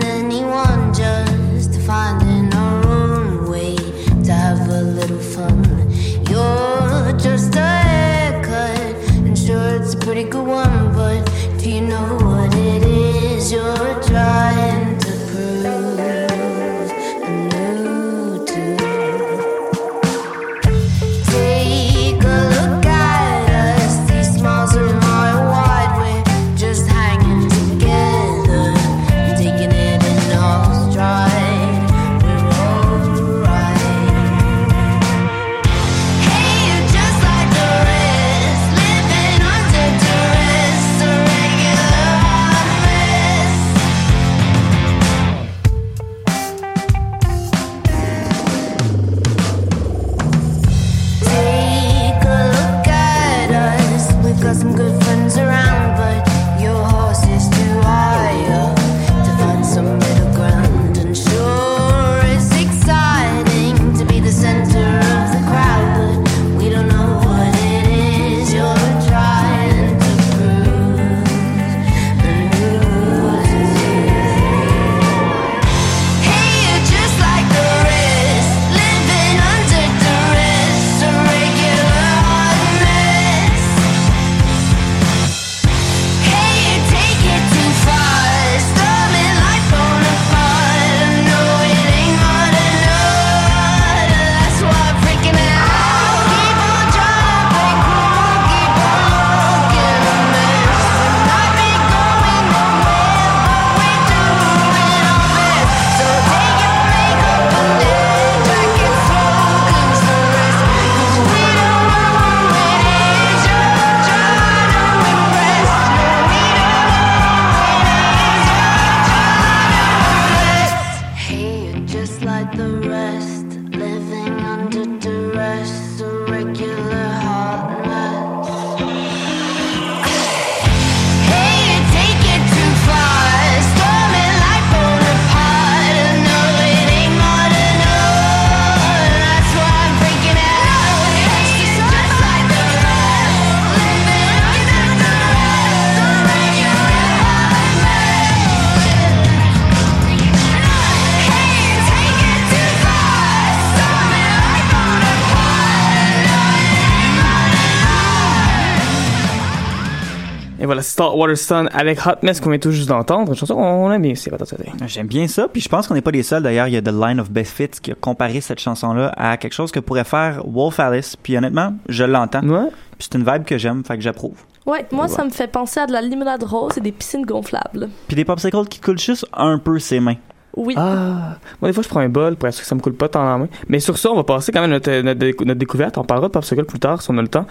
voilà, 160.80 161.36
Saltwater 161.36 161.38
Sun 161.38 161.70
avec 161.74 162.06
Hot 162.06 162.24
Mess 162.24 162.40
qu'on 162.40 162.50
vient 162.50 162.60
tout 162.60 162.72
juste 162.72 162.90
d'entendre. 162.90 163.32
Une 163.32 163.38
chanson 163.38 163.56
qu'on 163.56 163.92
aime 163.92 164.02
bien 164.02 164.14
d'été. 164.14 164.72
J'aime 164.88 165.08
bien 165.08 165.28
ça, 165.28 165.48
puis 165.48 165.62
je 165.62 165.70
pense 165.70 165.88
qu'on 165.88 165.94
n'est 165.94 166.02
pas 166.02 166.12
les 166.12 166.24
seuls. 166.24 166.44
D'ailleurs, 166.44 166.68
il 166.68 166.74
y 166.74 166.78
a 166.78 166.82
The 166.82 166.94
Line 166.94 167.20
of 167.20 167.32
Best 167.32 167.54
Fits 167.54 167.80
qui 167.82 167.92
a 167.92 167.96
comparé 167.96 168.42
cette 168.42 168.60
chanson-là 168.60 169.14
à 169.18 169.38
quelque 169.38 169.54
chose 169.54 169.72
que 169.72 169.80
pourrait 169.80 170.04
faire 170.04 170.44
Wolf 170.46 170.80
Alice. 170.80 171.16
Puis 171.16 171.38
honnêtement, 171.38 171.74
je 171.88 172.04
l'entends. 172.04 172.48
Ouais. 172.48 172.70
Puis 172.98 173.08
c'est 173.12 173.18
une 173.18 173.26
vibe 173.26 173.44
que 173.44 173.58
j'aime, 173.58 173.84
fait 173.84 173.96
que 173.96 174.02
j'approuve. 174.02 174.38
Ouais, 174.66 174.86
moi, 174.92 175.08
ça 175.08 175.24
me 175.24 175.30
fait 175.30 175.48
penser 175.48 175.80
à 175.80 175.88
de 175.88 175.94
la 175.94 176.02
limonade 176.02 176.44
rose 176.44 176.78
et 176.78 176.82
des 176.82 176.92
piscines 176.92 177.26
gonflables. 177.26 177.90
Puis 178.08 178.16
des 178.16 178.26
popsicles 178.26 178.68
qui 178.68 178.80
coulent 178.80 179.00
juste 179.00 179.26
un 179.34 179.58
peu 179.58 179.80
ses 179.80 180.00
mains. 180.00 180.18
Oui. 180.60 180.74
Ah, 180.78 181.38
moi 181.62 181.70
des 181.70 181.74
fois 181.74 181.84
je 181.84 181.88
prends 181.90 182.02
un 182.02 182.10
bol 182.10 182.36
pour 182.36 182.52
sûr 182.52 182.62
que 182.64 182.68
ça 182.68 182.76
me 182.76 182.82
coule 182.82 182.94
pas 182.94 183.08
tant 183.08 183.24
la 183.24 183.38
main. 183.38 183.48
Mais 183.70 183.80
sur 183.80 183.98
ça, 183.98 184.12
on 184.12 184.16
va 184.16 184.24
passer 184.24 184.52
quand 184.52 184.62
même 184.62 184.72
notre, 184.72 184.92
notre, 185.02 185.20
décou- 185.20 185.46
notre 185.46 185.60
découverte. 185.60 185.98
On 185.98 186.04
parlera 186.04 186.28
de 186.28 186.34
Popsicle 186.34 186.66
plus 186.66 186.80
tard 186.80 187.02
si 187.02 187.10
on 187.12 187.18
a 187.18 187.22
le 187.22 187.28
temps. 187.30 187.46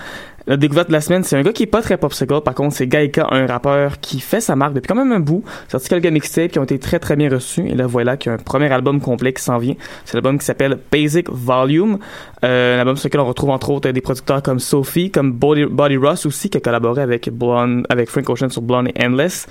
La 0.47 0.57
découverte 0.57 0.89
de 0.89 0.93
la 0.95 1.01
semaine, 1.03 1.25
c'est 1.25 1.37
un 1.37 1.43
gars 1.43 1.53
qui 1.53 1.65
est 1.65 1.67
pas 1.67 1.83
très 1.83 1.99
popsicle. 1.99 2.41
Par 2.41 2.55
contre, 2.55 2.75
c'est 2.75 2.87
Gaika, 2.87 3.27
un 3.31 3.47
rappeur 3.47 4.01
qui 4.01 4.19
fait 4.19 4.41
sa 4.41 4.57
marque 4.57 4.73
depuis 4.73 4.89
quand 4.89 4.95
même 4.95 5.13
un 5.13 5.21
bout. 5.21 5.45
Sorti 5.69 5.91
quelques 5.91 6.07
mixtapes 6.07 6.51
qui 6.53 6.59
ont 6.59 6.65
été 6.65 6.79
très 6.79 6.99
très 6.99 7.17
bien 7.17 7.29
reçus. 7.29 7.69
Et 7.69 7.75
là, 7.75 7.87
voilà 7.87 8.17
qu'il 8.17 8.31
y 8.31 8.33
a 8.33 8.35
un 8.37 8.43
premier 8.43 8.73
album 8.73 8.99
complet 9.01 9.35
qui 9.35 9.43
s'en 9.43 9.59
vient. 9.59 9.75
C'est 10.07 10.15
l'album 10.15 10.39
qui 10.39 10.47
s'appelle 10.47 10.79
Basic 10.91 11.29
Volume. 11.31 11.99
Euh, 12.45 12.77
un 12.77 12.81
album 12.81 12.97
sur 12.97 13.09
lequel 13.09 13.21
on 13.21 13.27
retrouve 13.27 13.51
entre 13.51 13.69
autres 13.71 13.91
des 13.91 14.01
producteurs 14.01 14.43
comme 14.43 14.59
Sophie, 14.59 15.11
comme 15.11 15.33
Body, 15.33 15.67
Body 15.67 15.99
Ross 15.99 16.25
aussi, 16.25 16.49
qui 16.49 16.57
a 16.57 16.61
collaboré 16.61 17.03
avec 17.03 17.29
Blonde, 17.31 17.85
avec 17.91 18.09
Frank 18.09 18.31
Ocean 18.31 18.49
sur 18.49 18.63
Blonde 18.63 18.89
et 18.95 19.05
Endless. 19.05 19.47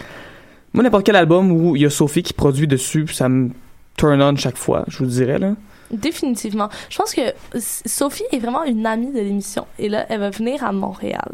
Moi, 0.77 0.83
n'importe 0.83 1.07
quel 1.07 1.15
album 1.15 1.51
où 1.51 1.75
il 1.75 1.81
y 1.81 1.85
a 1.87 1.89
Sophie 1.89 2.21
qui 2.21 2.33
produit 2.33 2.67
dessus, 2.67 3.07
ça 3.07 3.27
me 3.27 3.49
turn 3.97 4.21
on 4.21 4.35
chaque 4.35 4.57
fois, 4.57 4.85
je 4.87 4.99
vous 4.99 5.07
dirais, 5.07 5.39
là. 5.39 5.55
Définitivement. 5.89 6.69
Je 6.91 6.97
pense 6.99 7.15
que 7.15 7.33
Sophie 7.57 8.25
est 8.31 8.37
vraiment 8.37 8.63
une 8.63 8.85
amie 8.85 9.11
de 9.11 9.17
l'émission. 9.17 9.65
Et 9.79 9.89
là, 9.89 10.05
elle 10.07 10.19
va 10.19 10.29
venir 10.29 10.63
à 10.63 10.71
Montréal. 10.71 11.31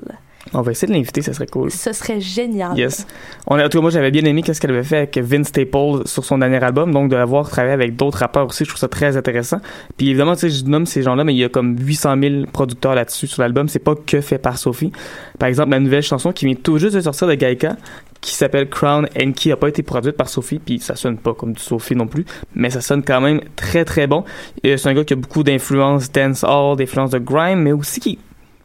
On 0.53 0.61
va 0.61 0.71
essayer 0.71 0.87
de 0.87 0.93
l'inviter, 0.93 1.21
ça 1.21 1.33
serait 1.33 1.47
cool. 1.47 1.69
Ce 1.71 1.91
serait 1.91 2.21
génial. 2.21 2.77
Yes. 2.77 3.05
On 3.47 3.59
en 3.59 3.63
tout 3.63 3.79
cas, 3.79 3.81
moi, 3.81 3.89
j'avais 3.89 4.11
bien 4.11 4.23
aimé 4.23 4.43
qu'est-ce 4.43 4.61
qu'elle 4.61 4.71
avait 4.71 4.83
fait 4.83 4.97
avec 4.97 5.17
Vince 5.17 5.47
Staples 5.47 6.03
sur 6.05 6.23
son 6.23 6.37
dernier 6.37 6.63
album. 6.63 6.93
Donc, 6.93 7.09
de 7.09 7.17
l'avoir 7.17 7.49
travaillé 7.49 7.73
avec 7.73 7.97
d'autres 7.97 8.19
rappeurs 8.19 8.47
aussi, 8.47 8.63
je 8.63 8.69
trouve 8.69 8.79
ça 8.79 8.87
très 8.87 9.17
intéressant. 9.17 9.57
Puis, 9.97 10.07
évidemment, 10.07 10.35
tu 10.35 10.41
sais, 10.41 10.49
je 10.51 10.63
nomme 10.63 10.85
ces 10.85 11.01
gens-là, 11.01 11.25
mais 11.25 11.33
il 11.33 11.39
y 11.39 11.43
a 11.43 11.49
comme 11.49 11.77
800 11.77 12.15
000 12.21 12.33
producteurs 12.53 12.95
là-dessus 12.95 13.27
sur 13.27 13.41
l'album. 13.41 13.67
C'est 13.67 13.79
pas 13.79 13.95
que 13.95 14.21
fait 14.21 14.37
par 14.37 14.57
Sophie. 14.57 14.93
Par 15.37 15.49
exemple, 15.49 15.71
la 15.71 15.81
nouvelle 15.81 16.01
chanson 16.01 16.31
qui 16.31 16.45
vient 16.45 16.55
tout 16.55 16.77
juste 16.77 16.95
de 16.95 17.01
sortir 17.01 17.27
de 17.27 17.33
Gaika, 17.33 17.75
qui 18.23 18.35
s'appelle 18.35 18.69
Crown 18.69 19.05
and 19.21 19.33
qui 19.33 19.51
a 19.51 19.57
pas 19.57 19.67
été 19.67 19.83
produite 19.83 20.15
par 20.15 20.29
Sophie, 20.29 20.57
puis 20.57 20.79
ça 20.79 20.95
sonne 20.95 21.17
pas 21.17 21.33
comme 21.33 21.51
du 21.51 21.61
Sophie 21.61 21.93
non 21.93 22.07
plus, 22.07 22.25
mais 22.55 22.69
ça 22.69 22.79
sonne 22.79 23.03
quand 23.03 23.19
même 23.19 23.41
très 23.57 23.83
très 23.83 24.07
bon. 24.07 24.23
Et 24.63 24.77
C'est 24.77 24.87
un 24.87 24.93
gars 24.93 25.03
qui 25.03 25.11
a 25.11 25.17
beaucoup 25.17 25.43
d'influences 25.43 26.09
dancehall, 26.09 26.77
d'influences 26.77 27.11
de 27.11 27.19
grime, 27.19 27.59
mais 27.59 27.73
aussi 27.73 27.99
qui, 27.99 28.17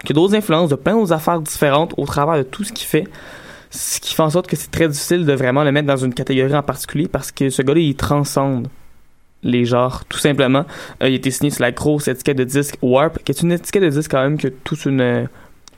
qui 0.05 0.13
a 0.13 0.15
d'autres 0.15 0.37
influences 0.37 0.71
de 0.71 0.77
plein 0.77 0.95
d'autres 0.95 1.13
affaires 1.13 1.41
différentes 1.41 1.93
au 1.97 2.07
travers 2.07 2.37
de 2.37 2.45
tout 2.45 2.63
ce 2.63 2.73
qu'il 2.73 2.87
fait. 2.87 3.05
Ce 3.71 3.99
qui 3.99 4.15
fait 4.15 4.23
en 4.23 4.31
sorte 4.31 4.47
que 4.47 4.55
c'est 4.55 4.71
très 4.71 4.87
difficile 4.87 5.27
de 5.27 5.33
vraiment 5.33 5.65
le 5.65 5.73
mettre 5.73 5.89
dans 5.89 5.97
une 5.97 6.15
catégorie 6.15 6.55
en 6.55 6.63
particulier 6.63 7.09
parce 7.09 7.33
que 7.33 7.51
ce 7.51 7.61
gars-là, 7.61 7.81
il 7.81 7.97
transcende 7.97 8.69
les 9.43 9.65
genres, 9.65 10.05
tout 10.09 10.19
simplement. 10.19 10.67
Euh, 11.03 11.09
il 11.09 11.15
a 11.15 11.17
été 11.17 11.33
signé 11.33 11.51
sur 11.51 11.63
la 11.63 11.73
grosse 11.73 12.07
étiquette 12.07 12.39
de 12.39 12.45
disque 12.45 12.77
Warp, 12.81 13.19
qui 13.25 13.33
est 13.33 13.43
une 13.43 13.51
étiquette 13.51 13.83
de 13.83 13.89
disque 13.89 14.13
quand 14.13 14.23
même 14.23 14.39
qui 14.39 14.47
a 14.47 14.51
toute 14.63 14.85
une, 14.85 15.29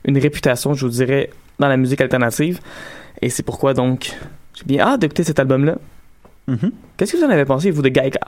une 0.05 0.19
réputation, 0.19 0.75
je 0.75 0.85
vous 0.85 0.93
dirais, 0.93 1.31
dans 1.59 1.69
la 1.69 1.79
musique 1.79 2.03
alternative. 2.03 2.61
Et 3.23 3.31
c'est 3.31 3.43
pourquoi 3.43 3.75
donc 3.75 4.17
j'ai 4.55 4.65
bien 4.65 4.81
hâte 4.87 5.01
d'écouter 5.01 5.25
cet 5.25 5.39
album-là. 5.39 5.77
Mhm. 6.49 6.73
Qu'est-ce 6.97 7.13
que 7.13 7.17
vous 7.19 7.25
en 7.25 7.31
avez 7.31 7.45
pensé, 7.45 7.71
vous, 7.71 7.83
de 7.83 7.89
Gaika? 7.89 8.21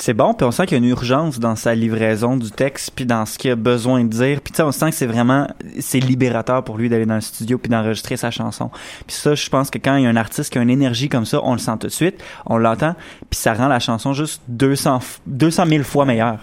C'est 0.00 0.14
bon, 0.14 0.32
puis 0.32 0.46
on 0.46 0.52
sent 0.52 0.66
qu'il 0.66 0.78
y 0.78 0.80
a 0.80 0.84
une 0.84 0.90
urgence 0.90 1.40
dans 1.40 1.56
sa 1.56 1.74
livraison 1.74 2.36
du 2.36 2.52
texte, 2.52 2.92
puis 2.94 3.04
dans 3.04 3.26
ce 3.26 3.36
qu'il 3.36 3.50
a 3.50 3.56
besoin 3.56 4.04
de 4.04 4.08
dire. 4.08 4.40
Puis 4.40 4.52
tu 4.52 4.58
sais, 4.58 4.62
on 4.62 4.70
sent 4.70 4.90
que 4.90 4.94
c'est 4.96 5.06
vraiment, 5.08 5.48
c'est 5.80 5.98
libérateur 5.98 6.62
pour 6.62 6.78
lui 6.78 6.88
d'aller 6.88 7.04
dans 7.04 7.16
le 7.16 7.20
studio 7.20 7.58
puis 7.58 7.68
d'enregistrer 7.68 8.16
sa 8.16 8.30
chanson. 8.30 8.70
Puis 9.08 9.16
ça, 9.16 9.34
je 9.34 9.48
pense 9.48 9.70
que 9.70 9.78
quand 9.78 9.96
il 9.96 10.04
y 10.04 10.06
a 10.06 10.08
un 10.08 10.14
artiste 10.16 10.52
qui 10.52 10.58
a 10.58 10.62
une 10.62 10.70
énergie 10.70 11.08
comme 11.08 11.26
ça, 11.26 11.40
on 11.42 11.52
le 11.52 11.58
sent 11.58 11.72
tout 11.80 11.88
de 11.88 11.92
suite, 11.92 12.22
on 12.46 12.58
l'entend, 12.58 12.94
puis 13.28 13.40
ça 13.40 13.54
rend 13.54 13.66
la 13.66 13.80
chanson 13.80 14.12
juste 14.12 14.40
200, 14.46 14.98
f- 14.98 15.18
200 15.26 15.66
000 15.66 15.82
fois 15.82 16.04
meilleure. 16.04 16.38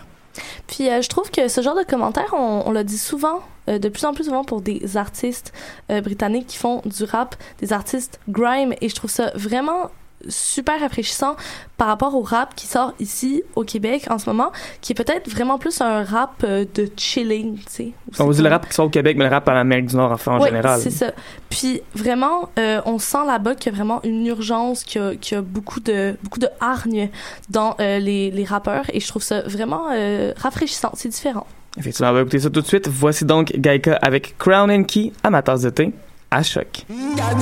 Puis 0.68 0.90
euh, 0.90 1.02
je 1.02 1.10
trouve 1.10 1.32
que 1.32 1.48
ce 1.48 1.62
genre 1.62 1.76
de 1.76 1.84
commentaires, 1.84 2.34
on, 2.34 2.72
le 2.72 2.84
dit 2.84 2.98
souvent, 2.98 3.42
euh, 3.70 3.80
de 3.80 3.90
plus 3.90 4.06
en 4.06 4.14
plus 4.14 4.26
souvent 4.26 4.44
pour 4.44 4.62
des 4.62 4.98
artistes 4.98 5.54
euh, 5.92 6.02
britanniques 6.02 6.48
qui 6.48 6.58
font 6.58 6.82
du 6.86 7.04
rap, 7.04 7.36
des 7.60 7.74
artistes 7.74 8.20
grime, 8.30 8.74
et 8.82 8.90
je 8.90 8.96
trouve 8.96 9.12
ça 9.12 9.32
vraiment 9.36 9.92
super 10.28 10.80
rafraîchissant 10.80 11.36
par 11.78 11.88
rapport 11.88 12.16
au 12.16 12.22
rap 12.22 12.55
qui 12.55 12.68
sort 12.68 12.93
ici 12.99 13.43
au 13.55 13.63
Québec 13.63 14.07
en 14.09 14.18
ce 14.18 14.30
moment, 14.30 14.51
qui 14.82 14.93
est 14.93 14.95
peut-être 14.95 15.30
vraiment 15.30 15.57
plus 15.57 15.82
un 15.82 16.03
rap 16.03 16.43
euh, 16.43 16.66
de 16.74 16.89
chilling, 16.97 17.57
tu 17.57 17.63
sais. 17.68 17.91
On 18.20 18.26
vous 18.26 18.34
dit 18.34 18.41
le 18.41 18.49
rap 18.49 18.68
qui 18.68 18.74
sort 18.74 18.86
au 18.86 18.89
Québec, 18.89 19.18
mais 19.18 19.26
le 19.26 19.30
rap 19.30 19.47
en 19.47 19.55
Amérique 19.55 19.88
du 19.88 19.95
Nord, 19.95 20.11
enfin, 20.11 20.34
en 20.34 20.39
Oui, 20.39 20.47
général. 20.47 20.80
c'est 20.82 20.89
ça. 20.89 21.11
Puis 21.49 21.82
vraiment, 21.93 22.49
euh, 22.57 22.82
on 22.86 22.97
sent 22.97 23.26
là-bas 23.28 23.55
qu'il 23.55 23.72
y 23.72 23.76
a 23.76 23.78
vraiment 23.78 23.99
une 24.03 24.26
urgence, 24.26 24.84
qu'il 24.84 25.01
y 25.01 25.05
a, 25.05 25.16
qu'il 25.16 25.36
y 25.36 25.38
a 25.38 25.41
beaucoup 25.41 25.80
de 25.80 26.16
beaucoup 26.24 26.39
de 26.39 26.49
hargne 26.59 27.09
dans 27.49 27.76
euh, 27.80 27.99
les, 27.99 28.32
les 28.32 28.43
rappeurs, 28.45 28.86
et 28.93 28.99
je 28.99 29.07
trouve 29.07 29.24
ça 29.24 29.41
vraiment 29.41 29.88
euh, 29.93 30.34
rafraîchissant. 30.38 30.91
C'est 30.95 31.09
différent. 31.09 31.45
Effectivement, 31.78 32.11
on 32.11 32.13
va 32.13 32.22
écouter 32.22 32.39
ça 32.39 32.49
tout 32.49 32.61
de 32.61 32.68
suite. 32.68 32.88
Voici 32.88 33.26
donc 33.26 33.51
Gaika 33.57 33.95
avec 34.01 34.38
Crown 34.38 34.72
and 34.72 34.84
Key 34.86 35.11
à 35.24 35.30
ma 35.30 35.41
tasse 35.41 35.61
de 35.61 35.70
thé 35.70 35.91
à 36.32 36.41
choc. 36.41 36.86
God 36.89 37.41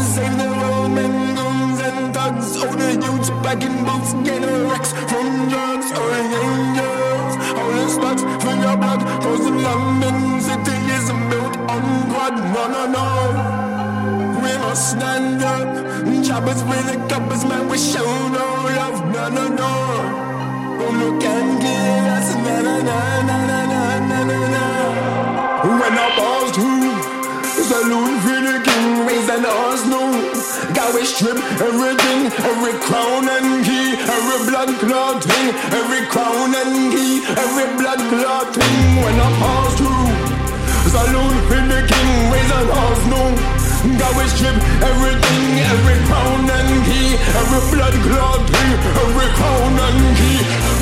the 2.31 2.41
thugs. 2.41 2.57
All 2.57 2.75
the 2.75 2.93
youths 2.93 3.29
back 3.41 3.61
in 3.63 3.83
boots, 3.85 4.13
getting 4.23 4.67
wrecks 4.69 4.91
from 4.93 5.49
drugs 5.49 5.89
or 5.91 6.07
angels. 6.13 7.33
All 7.59 7.71
the 7.71 7.87
spots 7.89 8.21
from 8.43 8.61
your 8.61 8.77
blood, 8.77 9.01
cause 9.21 9.43
the 9.43 9.51
London 9.51 10.41
city 10.41 10.77
is 10.95 11.07
built 11.29 11.57
on 11.69 11.83
God. 12.09 12.35
No, 12.53 12.63
no, 12.67 12.83
no. 12.87 13.05
We 14.41 14.51
must 14.57 14.91
stand 14.91 15.41
up. 15.43 15.83
Choppers 16.23 16.63
with 16.63 16.85
the 16.87 16.97
coppers, 17.09 17.43
man, 17.45 17.67
we 17.69 17.77
show 17.77 18.05
no 18.29 18.45
love. 18.79 18.99
No, 19.13 19.29
no, 19.29 19.47
no. 19.47 19.73
Oh, 20.83 20.91
no, 20.99 21.19
can 21.19 21.59
kill 21.61 22.05
us. 22.15 22.35
Na, 22.35 22.61
na, 22.61 22.75
na, 22.81 23.21
na, 23.27 23.37
na, 23.47 23.59
na, 24.09 24.23
na, 24.23 24.37
na. 24.55 24.63
When 25.79 25.93
I 25.93 26.15
balls 26.17 26.51
through. 26.55 26.83
Saloon 27.63 28.19
for 28.19 28.39
the 28.43 28.61
king, 28.65 29.05
raise 29.07 29.29
an 29.29 29.43
Got 29.43 29.72
we 30.91 31.05
strip 31.05 31.37
everything, 31.61 32.27
every 32.43 32.75
crown 32.83 33.29
and 33.29 33.63
key 33.63 33.95
Every 33.95 34.39
blood 34.49 34.69
clot 34.83 35.23
thing, 35.23 35.47
every 35.71 36.03
crown 36.07 36.51
and 36.51 36.91
key 36.91 37.23
Every 37.23 37.67
blood 37.79 38.01
clot 38.11 38.51
thing. 38.51 38.79
When 38.99 39.15
I 39.15 39.29
pass 39.39 39.71
through 39.79 40.07
Saloon 40.91 41.35
for 41.47 41.63
the 41.71 41.79
king, 41.87 42.09
raise 42.31 42.51
an 42.51 42.67
horse 42.69 43.05
no. 43.07 43.21
Got 43.99 44.11
we 44.17 44.25
strip 44.33 44.57
everything, 44.83 45.47
every 45.73 45.97
crown 46.07 46.49
and 46.49 46.71
key 46.87 47.09
Every 47.39 47.61
blood 47.71 47.95
clot 48.03 48.41
thing, 48.49 48.71
every 49.03 49.29
crown 49.39 49.73
and 49.87 50.17
key 50.17 50.72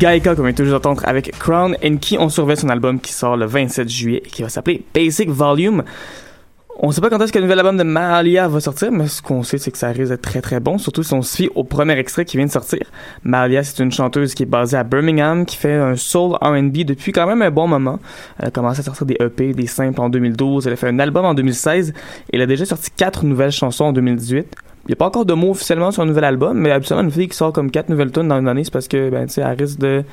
Gaika, 0.00 0.34
comme 0.34 0.46
on 0.46 0.48
vient 0.48 0.54
toujours 0.54 0.80
d'entendre, 0.80 1.02
avec 1.06 1.30
Crown, 1.38 1.76
and 1.84 1.98
qui 1.98 2.16
on 2.18 2.30
surveille 2.30 2.56
son 2.56 2.70
album 2.70 2.98
qui 3.00 3.12
sort 3.12 3.36
le 3.36 3.44
27 3.44 3.86
juillet 3.86 4.22
et 4.24 4.28
qui 4.30 4.40
va 4.40 4.48
s'appeler 4.48 4.82
Basic 4.94 5.28
Volume. 5.28 5.84
On 6.78 6.90
sait 6.90 7.02
pas 7.02 7.10
quand 7.10 7.20
est-ce 7.20 7.30
que 7.30 7.38
le 7.38 7.44
nouvel 7.44 7.58
album 7.58 7.76
de 7.76 7.82
Mahalia 7.82 8.48
va 8.48 8.60
sortir, 8.60 8.90
mais 8.92 9.08
ce 9.08 9.20
qu'on 9.20 9.42
sait, 9.42 9.58
c'est 9.58 9.70
que 9.70 9.76
ça 9.76 9.88
risque 9.88 10.08
d'être 10.08 10.22
très 10.22 10.40
très 10.40 10.58
bon, 10.58 10.78
surtout 10.78 11.02
si 11.02 11.12
on 11.12 11.20
se 11.20 11.36
fie 11.36 11.50
au 11.54 11.64
premier 11.64 11.98
extrait 11.98 12.24
qui 12.24 12.38
vient 12.38 12.46
de 12.46 12.50
sortir. 12.50 12.80
Mahalia, 13.24 13.62
c'est 13.62 13.82
une 13.82 13.92
chanteuse 13.92 14.32
qui 14.32 14.44
est 14.44 14.46
basée 14.46 14.78
à 14.78 14.84
Birmingham, 14.84 15.44
qui 15.44 15.58
fait 15.58 15.74
un 15.74 15.96
soul 15.96 16.38
R&B 16.40 16.78
depuis 16.78 17.12
quand 17.12 17.26
même 17.26 17.42
un 17.42 17.50
bon 17.50 17.68
moment. 17.68 17.98
Elle 18.38 18.48
a 18.48 18.50
commencé 18.50 18.80
à 18.80 18.82
sortir 18.82 19.04
des 19.04 19.18
EP, 19.20 19.52
des 19.52 19.66
simples 19.66 20.00
en 20.00 20.08
2012, 20.08 20.66
elle 20.66 20.72
a 20.72 20.76
fait 20.76 20.88
un 20.88 20.98
album 20.98 21.26
en 21.26 21.34
2016, 21.34 21.90
et 21.90 22.36
elle 22.36 22.40
a 22.40 22.46
déjà 22.46 22.64
sorti 22.64 22.90
quatre 22.96 23.26
nouvelles 23.26 23.52
chansons 23.52 23.84
en 23.84 23.92
2018. 23.92 24.46
Il 24.84 24.88
n'y 24.88 24.92
a 24.94 24.96
pas 24.96 25.06
encore 25.06 25.26
de 25.26 25.34
mots 25.34 25.50
officiellement 25.50 25.90
sur 25.90 26.02
un 26.02 26.06
nouvel 26.06 26.24
album, 26.24 26.58
mais 26.58 26.70
habituellement, 26.70 27.04
une 27.04 27.10
fille 27.10 27.28
qui 27.28 27.36
sort 27.36 27.52
comme 27.52 27.70
quatre 27.70 27.88
nouvelles 27.88 28.12
tunes 28.12 28.28
dans 28.28 28.38
une 28.38 28.48
année, 28.48 28.64
c'est 28.64 28.72
parce 28.72 28.88
que, 28.88 29.10
ben, 29.10 29.26
tu 29.26 29.34
sais, 29.34 29.42
elle 29.42 29.58
risque 29.58 29.78
de 29.78 30.04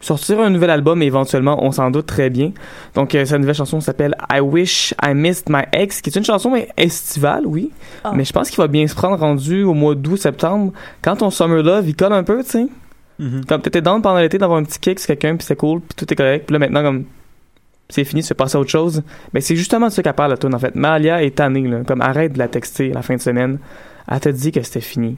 sortir 0.00 0.40
un 0.40 0.50
nouvel 0.50 0.70
album 0.70 1.02
et 1.02 1.06
éventuellement, 1.06 1.64
on 1.64 1.72
s'en 1.72 1.90
doute 1.90 2.06
très 2.06 2.28
bien. 2.30 2.52
Donc, 2.94 3.14
euh, 3.14 3.24
sa 3.24 3.38
nouvelle 3.38 3.54
chanson 3.54 3.80
s'appelle 3.80 4.14
I 4.30 4.40
Wish 4.40 4.94
I 5.02 5.14
Missed 5.14 5.48
My 5.48 5.62
Ex, 5.72 6.00
qui 6.00 6.10
est 6.10 6.16
une 6.16 6.24
chanson 6.24 6.54
estivale, 6.76 7.46
oui. 7.46 7.70
Ah. 8.04 8.12
Mais 8.14 8.24
je 8.24 8.32
pense 8.32 8.50
qu'il 8.50 8.58
va 8.58 8.68
bien 8.68 8.86
se 8.86 8.94
prendre 8.94 9.16
rendu 9.18 9.62
au 9.62 9.74
mois 9.74 9.94
d'août, 9.94 10.16
septembre. 10.16 10.72
Quand 11.02 11.16
ton 11.16 11.30
Summer 11.30 11.62
Love, 11.62 11.88
il 11.88 11.96
colle 11.96 12.12
un 12.12 12.24
peu, 12.24 12.42
tu 12.44 12.50
sais. 12.50 12.66
Mhm. 13.18 13.44
Comme 13.46 13.62
t'étais 13.62 13.80
dans 13.80 14.00
pendant 14.00 14.18
l'été 14.18 14.38
d'avoir 14.38 14.58
un 14.58 14.64
petit 14.64 14.78
kick 14.78 14.98
sur 14.98 15.06
quelqu'un, 15.06 15.36
puis 15.36 15.46
c'est 15.46 15.56
cool, 15.56 15.80
puis 15.80 15.94
tout 15.96 16.12
est 16.12 16.16
correct. 16.16 16.46
Puis 16.46 16.52
là, 16.52 16.58
maintenant, 16.58 16.82
comme 16.82 17.04
c'est 17.88 18.04
fini, 18.04 18.22
fais 18.22 18.34
passer 18.34 18.56
à 18.56 18.60
autre 18.60 18.70
chose. 18.70 19.02
Mais 19.32 19.40
c'est 19.40 19.56
justement 19.56 19.88
de 19.88 19.92
ça 19.92 20.02
qu'elle 20.02 20.14
parle, 20.14 20.30
la 20.30 20.36
tune 20.36 20.54
en 20.54 20.58
fait. 20.58 20.74
Malia 20.74 21.22
est 21.22 21.36
tannée, 21.36 21.66
là. 21.68 21.84
Comme 21.84 22.00
arrête 22.00 22.32
de 22.32 22.38
la 22.38 22.48
texter 22.48 22.90
la 22.90 23.02
fin 23.02 23.16
de 23.16 23.20
semaine. 23.20 23.58
Elle 24.10 24.20
t'a 24.20 24.32
dit 24.32 24.52
que 24.52 24.62
c'était 24.62 24.80
fini. 24.80 25.16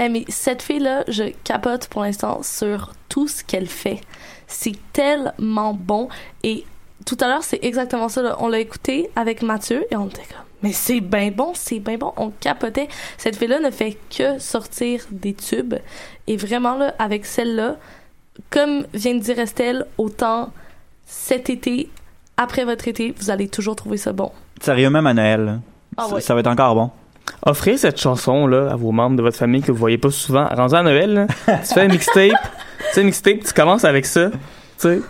Eh, 0.00 0.08
mais 0.08 0.24
cette 0.28 0.62
fille-là, 0.62 1.04
je 1.08 1.24
capote 1.44 1.88
pour 1.88 2.02
l'instant 2.02 2.42
sur 2.42 2.92
tout 3.08 3.28
ce 3.28 3.44
qu'elle 3.44 3.66
fait. 3.66 4.00
C'est 4.46 4.76
tellement 4.92 5.74
bon. 5.74 6.08
Et 6.42 6.64
tout 7.06 7.16
à 7.20 7.28
l'heure, 7.28 7.44
c'est 7.44 7.62
exactement 7.62 8.08
ça. 8.08 8.22
là. 8.22 8.36
On 8.40 8.48
l'a 8.48 8.60
écouté 8.60 9.10
avec 9.14 9.42
Mathieu 9.42 9.84
et 9.90 9.96
on 9.96 10.06
était 10.08 10.22
comme, 10.22 10.44
mais 10.62 10.72
c'est 10.72 11.00
bien 11.00 11.30
bon, 11.30 11.52
c'est 11.54 11.80
bien 11.80 11.96
bon. 11.96 12.12
On 12.16 12.30
capotait. 12.30 12.88
Cette 13.18 13.36
fille-là 13.36 13.60
ne 13.60 13.70
fait 13.70 13.96
que 14.16 14.38
sortir 14.38 15.04
des 15.10 15.34
tubes. 15.34 15.74
Et 16.26 16.36
vraiment, 16.36 16.76
là, 16.76 16.94
avec 16.98 17.24
celle-là, 17.24 17.76
comme 18.50 18.86
vient 18.94 19.14
de 19.14 19.20
dire 19.20 19.38
Estelle, 19.38 19.86
autant 19.98 20.52
cet 21.06 21.50
été, 21.50 21.90
après 22.40 22.64
votre 22.64 22.88
été, 22.88 23.14
vous 23.18 23.30
allez 23.30 23.48
toujours 23.48 23.76
trouver 23.76 23.98
ça 23.98 24.12
bon. 24.12 24.32
Sérieux, 24.60 24.88
même 24.88 25.06
à 25.06 25.12
Noël. 25.12 25.60
Ah 25.96 26.06
ça, 26.08 26.14
ouais. 26.14 26.20
ça 26.20 26.34
va 26.34 26.40
être 26.40 26.46
encore 26.46 26.74
bon. 26.74 26.90
Offrez 27.44 27.76
cette 27.76 28.00
chanson-là 28.00 28.70
à 28.72 28.76
vos 28.76 28.92
membres 28.92 29.16
de 29.16 29.22
votre 29.22 29.36
famille 29.36 29.60
que 29.60 29.70
vous 29.70 29.78
voyez 29.78 29.98
pas 29.98 30.10
souvent. 30.10 30.46
Rendu 30.46 30.74
à 30.74 30.82
Noël, 30.82 31.12
là, 31.12 31.26
tu 31.58 31.74
fais 31.74 31.82
un 31.82 31.88
mixtape. 31.88 32.30
tu 32.30 32.94
sais, 32.94 33.00
un 33.02 33.04
mixtape, 33.04 33.40
tu 33.44 33.52
commences 33.52 33.84
avec 33.84 34.06
ça. 34.06 34.30
Tu 34.30 34.38
sais. 34.78 35.00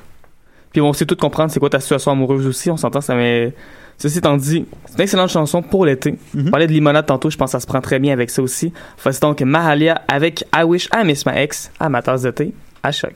Puis 0.73 0.81
on 0.81 0.93
sait 0.93 1.07
tout 1.07 1.17
comprendre 1.17 1.53
c'est 1.53 1.61
quoi 1.61 1.71
ta 1.71 1.81
situation 1.81 2.11
amoureuse 2.11 2.47
aussi. 2.47 2.71
On 2.71 2.77
s'entend, 2.77 3.01
ça 3.01 3.15
met. 3.15 3.55
Ceci 3.97 4.19
étant 4.19 4.37
dit, 4.37 4.65
c'est 4.87 4.95
une 4.95 5.01
excellente 5.03 5.31
chanson 5.31 5.63
pour 5.63 5.85
l'été. 5.85 6.19
On 6.37 6.51
parlait 6.51 6.67
de 6.67 6.73
limonade 6.73 7.07
tantôt, 7.07 7.29
je 7.29 7.37
pense 7.37 7.51
que 7.51 7.53
ça 7.53 7.61
se 7.61 7.67
prend 7.67 7.81
très 7.81 7.99
bien 7.99 8.13
avec 8.13 8.31
ça 8.31 8.41
aussi. 8.41 8.73
Voici 9.03 9.21
donc 9.21 9.43
Mahalia 9.43 10.03
avec 10.09 10.45
I 10.57 10.63
Wish 10.63 10.89
I 10.95 11.05
Miss 11.05 11.27
My 11.27 11.37
Ex 11.37 11.71
à 11.79 11.89
ma 11.91 12.01
tasse 12.01 12.23
de 12.23 12.31
thé 12.31 12.55
à 12.83 12.93
choc. 12.93 13.13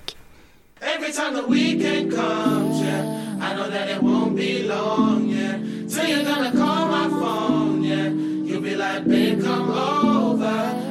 Every 0.82 1.10
time 1.10 1.34
the 1.34 1.48
weekend 1.48 2.10
comes, 2.10 2.84
yeah, 2.84 3.23
I 3.44 3.54
know 3.54 3.68
that 3.68 3.90
it 3.90 4.02
won't 4.02 4.34
be 4.34 4.62
long, 4.62 5.28
yeah. 5.28 5.58
Till 5.86 6.06
you're 6.08 6.24
gonna 6.24 6.50
call 6.50 6.88
my 6.88 7.08
phone, 7.10 7.82
yeah. 7.84 8.08
You'll 8.08 8.62
be 8.62 8.74
like, 8.74 9.06
babe, 9.06 9.42
come 9.42 9.70
over. 9.70 10.46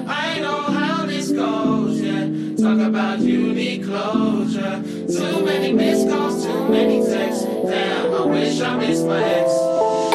I 0.08 0.40
know 0.40 0.62
how 0.62 1.04
this 1.08 1.32
goes, 1.32 2.00
yeah. 2.00 2.30
Talk 2.56 2.80
about 2.88 3.20
you 3.22 3.54
need 3.54 3.86
closure. 3.86 4.84
Too 5.18 5.44
many 5.44 5.74
missed 5.74 6.08
calls, 6.08 6.46
too 6.46 6.70
many 6.70 7.04
texts. 7.04 7.44
Damn, 7.44 8.14
I 8.14 8.26
wish 8.28 8.62
I 8.62 8.78
missed 8.78 9.08
my 9.08 9.24
ex. 9.24 9.50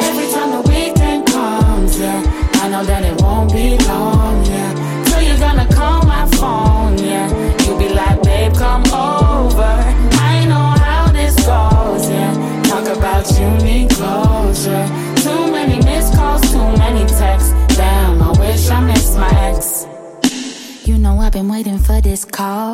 Every 0.07 0.31
time 0.31 0.51
the 0.55 0.69
weekend 0.69 1.27
comes, 1.27 1.99
yeah, 1.99 2.21
I 2.63 2.69
know 2.69 2.85
that 2.85 3.03
it 3.03 3.21
won't 3.21 3.51
be 3.51 3.77
long, 3.85 4.45
yeah. 4.45 5.03
Till 5.07 5.21
you're 5.23 5.39
gonna 5.39 5.67
call 5.75 6.03
my 6.03 6.25
phone, 6.37 6.97
yeah. 6.99 7.27
You'll 7.65 7.77
be 7.77 7.89
like, 7.89 8.23
babe, 8.23 8.53
come 8.53 8.85
over. 8.93 9.88
About 12.99 13.25
you 13.39 13.49
need 13.65 13.89
closure. 13.91 14.85
Too 15.23 15.51
many 15.51 15.77
missed 15.83 16.13
calls, 16.13 16.41
too 16.51 16.69
many 16.77 17.05
texts. 17.07 17.51
Damn, 17.75 18.21
I 18.21 18.31
wish 18.39 18.69
I 18.69 18.81
missed 18.81 19.17
my 19.17 19.31
ex. 19.47 19.87
You 20.85 20.97
know 20.97 21.17
I've 21.19 21.31
been 21.31 21.47
waiting 21.47 21.79
for 21.79 22.01
this 22.01 22.25
call. 22.25 22.73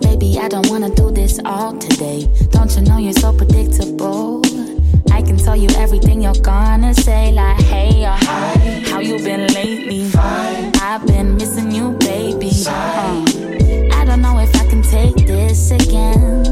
Baby, 0.00 0.38
I 0.38 0.48
don't 0.48 0.68
wanna 0.68 0.90
do 0.94 1.10
this 1.10 1.38
all 1.44 1.78
today. 1.78 2.28
Don't 2.50 2.74
you 2.74 2.82
know 2.82 2.98
you're 2.98 3.12
so 3.12 3.32
predictable? 3.32 4.42
I 5.12 5.22
can 5.22 5.36
tell 5.36 5.56
you 5.56 5.68
everything 5.76 6.22
you're 6.22 6.42
gonna 6.42 6.94
say, 6.94 7.32
like 7.32 7.60
hey 7.62 8.04
or 8.04 8.18
hi. 8.28 8.82
How 8.90 8.98
you 9.00 9.18
been 9.18 9.46
lately? 9.54 10.08
Fine. 10.10 10.72
I've 10.80 11.06
been 11.06 11.36
missing 11.36 11.70
you, 11.70 11.92
baby. 11.98 12.50
Uh, 12.66 13.24
I 13.98 14.04
don't 14.04 14.22
know 14.22 14.38
if 14.40 14.54
I 14.56 14.66
can 14.66 14.82
take 14.82 15.26
this 15.26 15.70
again. 15.70 16.46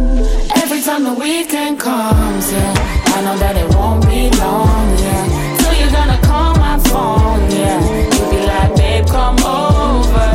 Every 0.62 0.80
time 0.82 1.02
the 1.04 1.14
weekend 1.14 1.80
comes, 1.80 2.52
yeah, 2.52 2.99
I 3.16 3.22
know 3.22 3.36
that 3.38 3.56
it 3.56 3.68
won't 3.74 4.06
be 4.06 4.30
long, 4.38 4.88
yeah. 4.98 5.58
Till 5.58 5.74
you're 5.80 5.90
gonna 5.92 6.20
call 6.22 6.54
my 6.56 6.78
phone, 6.90 7.50
yeah. 7.50 7.80
You'll 8.14 8.30
be 8.30 8.40
like, 8.46 8.76
babe, 8.76 9.06
come 9.06 9.38
over. 9.40 10.28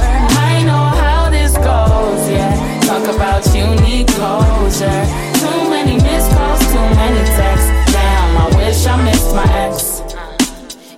I 0.49 0.63
know 0.67 0.85
how 1.01 1.29
this 1.29 1.53
goes, 1.53 2.21
yeah. 2.29 2.53
Talk 2.85 3.05
about 3.15 3.43
you 3.55 3.65
need 3.85 4.07
closure. 4.09 5.01
Too 5.41 5.59
many 5.69 5.95
missed 5.95 6.31
calls, 6.35 6.61
too 6.73 6.87
many 6.99 7.21
texts. 7.39 7.69
Damn, 7.91 8.37
I 8.43 8.45
wish 8.57 8.85
I 8.85 8.95
missed 9.03 9.31
my 9.35 9.47
ex. 9.65 10.01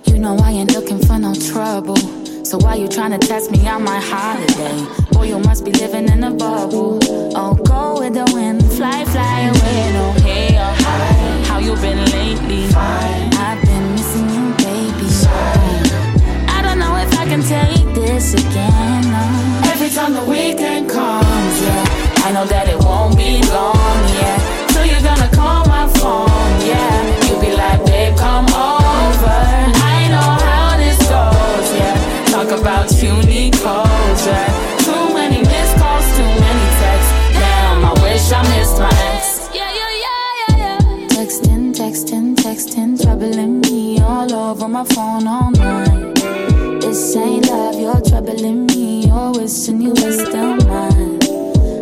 You 0.04 0.18
know 0.18 0.36
I 0.38 0.52
ain't 0.52 0.72
looking 0.74 0.98
for 0.98 1.18
no 1.18 1.34
trouble. 1.34 1.96
So 2.44 2.56
why 2.58 2.76
you 2.76 2.88
tryna 2.88 3.20
test 3.20 3.50
me 3.50 3.68
on 3.68 3.82
my 3.82 4.00
holiday? 4.00 4.76
Boy, 5.12 5.24
you 5.24 5.38
must 5.38 5.64
be 5.64 5.72
living 5.72 6.08
in 6.08 6.24
a 6.24 6.30
bubble. 6.30 6.98
Oh, 7.36 7.54
go 7.54 8.00
with 8.00 8.14
the 8.14 8.24
wind, 8.34 8.64
fly, 8.72 9.04
fly 9.04 9.40
away. 9.52 9.92
No, 9.92 10.12
hey. 10.22 11.17
How 11.58 11.64
you 11.64 11.74
been 11.74 11.98
lately? 12.12 12.68
Fine. 12.68 13.34
I've 13.34 13.60
been 13.66 13.90
missing 13.90 14.30
you, 14.30 14.54
baby. 14.62 15.10
I 16.46 16.62
don't 16.62 16.78
know 16.78 16.94
if 16.98 17.12
I 17.18 17.24
can 17.26 17.42
take 17.42 17.92
this 17.96 18.34
again. 18.34 19.02
No. 19.10 19.70
Every 19.72 19.90
time 19.90 20.12
the 20.14 20.22
weekend 20.22 20.88
comes, 20.88 21.60
yeah, 21.60 22.22
I 22.26 22.30
know 22.30 22.46
that 22.46 22.68
it 22.68 22.78
won't 22.78 23.16
be 23.16 23.42
long, 23.50 23.98
yeah. 24.22 24.38
Till 24.68 24.86
you're 24.86 25.02
gonna 25.02 25.28
call 25.34 25.66
my 25.66 25.88
phone, 25.98 26.30
yeah. 26.62 27.26
You'll 27.26 27.40
be 27.40 27.50
like, 27.50 27.84
babe, 27.86 28.16
come 28.16 28.46
over. 28.46 29.38
I 29.82 30.06
know 30.14 30.30
how 30.46 30.76
this 30.78 30.98
goes, 31.10 31.68
yeah. 31.74 31.98
Talk 32.30 32.54
about 32.54 32.86
you 33.02 33.27
Texting, 41.88 42.34
texting, 42.36 43.02
troubling 43.02 43.62
me 43.62 43.98
all 44.00 44.30
over 44.30 44.68
my 44.68 44.84
phone 44.84 45.26
all 45.26 45.50
night. 45.52 46.14
This 46.82 47.16
ain't 47.16 47.48
love, 47.48 47.80
you're 47.80 48.02
troubling 48.02 48.66
me. 48.66 49.06
You're 49.06 49.32
wishing 49.32 49.80
you 49.80 49.92
were 49.92 50.12
still 50.12 50.56
mine. 50.68 51.18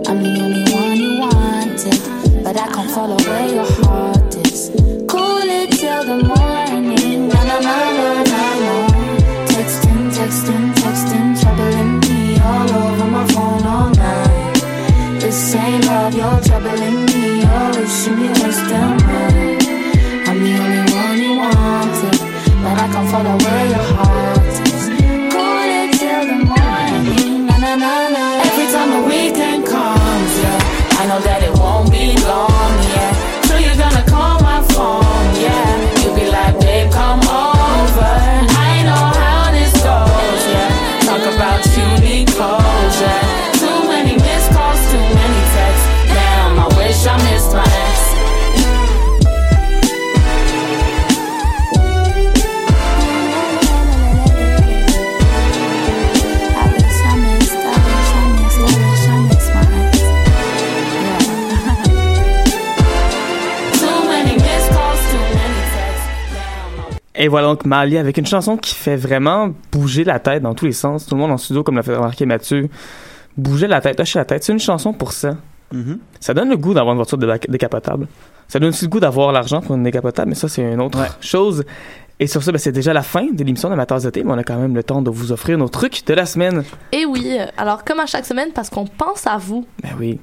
I'm 0.07 0.22
the 0.22 0.38
only 0.44 0.62
one 0.72 0.96
you 0.96 1.18
wanted, 1.18 2.44
but 2.44 2.57
I 2.57 2.68
can't 2.72 2.88
follow 2.92 3.16
where 3.16 3.48
your 3.52 3.66
heart 3.82 4.32
is. 4.46 4.70
Cool 5.09 5.42
it 5.42 5.72
till 5.72 6.04
the 6.04 6.22
morning. 6.22 7.26
Na 7.26 7.42
na 7.42 7.59
na 7.59 7.76
na 7.98 8.22
na 8.22 8.44
na. 8.62 8.74
Texting, 9.50 10.09
texting, 10.14 10.72
texting, 10.82 11.34
troubling 11.42 11.98
me 11.98 12.38
all 12.38 12.70
over 12.70 13.11
my 13.11 13.26
phone 13.32 13.45
all 23.16 23.22
the 23.22 23.44
way 23.46 23.86
Et 67.26 67.28
voilà 67.28 67.48
donc 67.48 67.64
Mali 67.64 67.98
avec 67.98 68.18
une 68.18 68.26
chanson 68.26 68.56
qui 68.56 68.72
fait 68.72 68.94
vraiment 68.94 69.52
bouger 69.72 70.04
la 70.04 70.20
tête 70.20 70.44
dans 70.44 70.54
tous 70.54 70.66
les 70.66 70.72
sens. 70.72 71.06
Tout 71.06 71.16
le 71.16 71.22
monde 71.22 71.32
en 71.32 71.36
studio, 71.38 71.64
comme 71.64 71.74
l'a 71.74 71.82
fait 71.82 71.96
remarquer 71.96 72.24
Mathieu, 72.24 72.68
bouger 73.36 73.66
la 73.66 73.80
tête, 73.80 73.98
hocher 73.98 74.20
la 74.20 74.24
tête. 74.24 74.44
C'est 74.44 74.52
une 74.52 74.60
chanson 74.60 74.92
pour 74.92 75.10
ça. 75.10 75.34
Mhm. 75.72 75.98
Ça 76.20 76.34
donne 76.34 76.50
le 76.50 76.56
goût 76.56 76.72
d'avoir 76.72 76.92
une 76.92 76.98
voiture 76.98 77.18
décapotable. 77.48 78.06
Ça 78.46 78.60
donne 78.60 78.68
aussi 78.68 78.84
le 78.84 78.90
goût 78.90 79.00
d'avoir 79.00 79.32
l'argent 79.32 79.60
pour 79.60 79.74
une 79.74 79.82
décapotable, 79.82 80.28
mais 80.28 80.36
ça, 80.36 80.46
c'est 80.48 80.62
une 80.62 80.80
autre 80.80 81.00
chose. 81.20 81.64
Et 82.20 82.28
sur 82.28 82.44
ça, 82.44 82.52
ben, 82.52 82.58
c'est 82.58 82.70
déjà 82.70 82.92
la 82.92 83.02
fin 83.02 83.26
de 83.26 83.42
l'émission 83.42 83.70
d'Amateurs 83.70 84.02
d'été, 84.02 84.22
mais 84.22 84.30
on 84.30 84.38
a 84.38 84.44
quand 84.44 84.60
même 84.60 84.76
le 84.76 84.84
temps 84.84 85.02
de 85.02 85.10
vous 85.10 85.32
offrir 85.32 85.58
nos 85.58 85.68
trucs 85.68 86.06
de 86.06 86.14
la 86.14 86.26
semaine. 86.26 86.62
Et 86.92 87.06
oui, 87.06 87.38
euh, 87.40 87.46
alors 87.56 87.82
comme 87.82 87.98
à 87.98 88.06
chaque 88.06 88.24
semaine, 88.24 88.50
parce 88.54 88.70
qu'on 88.70 88.86
pense 88.86 89.26
à 89.26 89.36
vous. 89.36 89.66
Ben 89.82 89.90
oui. 89.98 90.20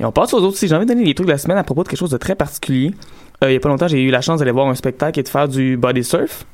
Et 0.00 0.04
on 0.06 0.12
passe 0.12 0.32
aux 0.32 0.38
autres. 0.38 0.56
Si 0.56 0.66
j'ai 0.66 0.74
envie 0.74 0.86
de 0.86 0.94
donner 0.94 1.04
les 1.04 1.14
trucs 1.14 1.26
de 1.26 1.32
la 1.32 1.36
semaine 1.36 1.58
à 1.58 1.64
propos 1.64 1.82
de 1.82 1.88
quelque 1.88 1.98
chose 1.98 2.10
de 2.10 2.16
très 2.16 2.34
particulier. 2.34 2.94
Euh, 3.42 3.50
il 3.50 3.54
y 3.54 3.56
a 3.56 3.60
pas 3.60 3.68
longtemps, 3.68 3.88
j'ai 3.88 4.02
eu 4.02 4.10
la 4.10 4.20
chance 4.20 4.40
d'aller 4.40 4.50
voir 4.50 4.66
un 4.68 4.74
spectacle 4.74 5.20
et 5.20 5.22
de 5.22 5.28
faire 5.28 5.48
du 5.48 5.76
body 5.76 6.04
surf. 6.04 6.44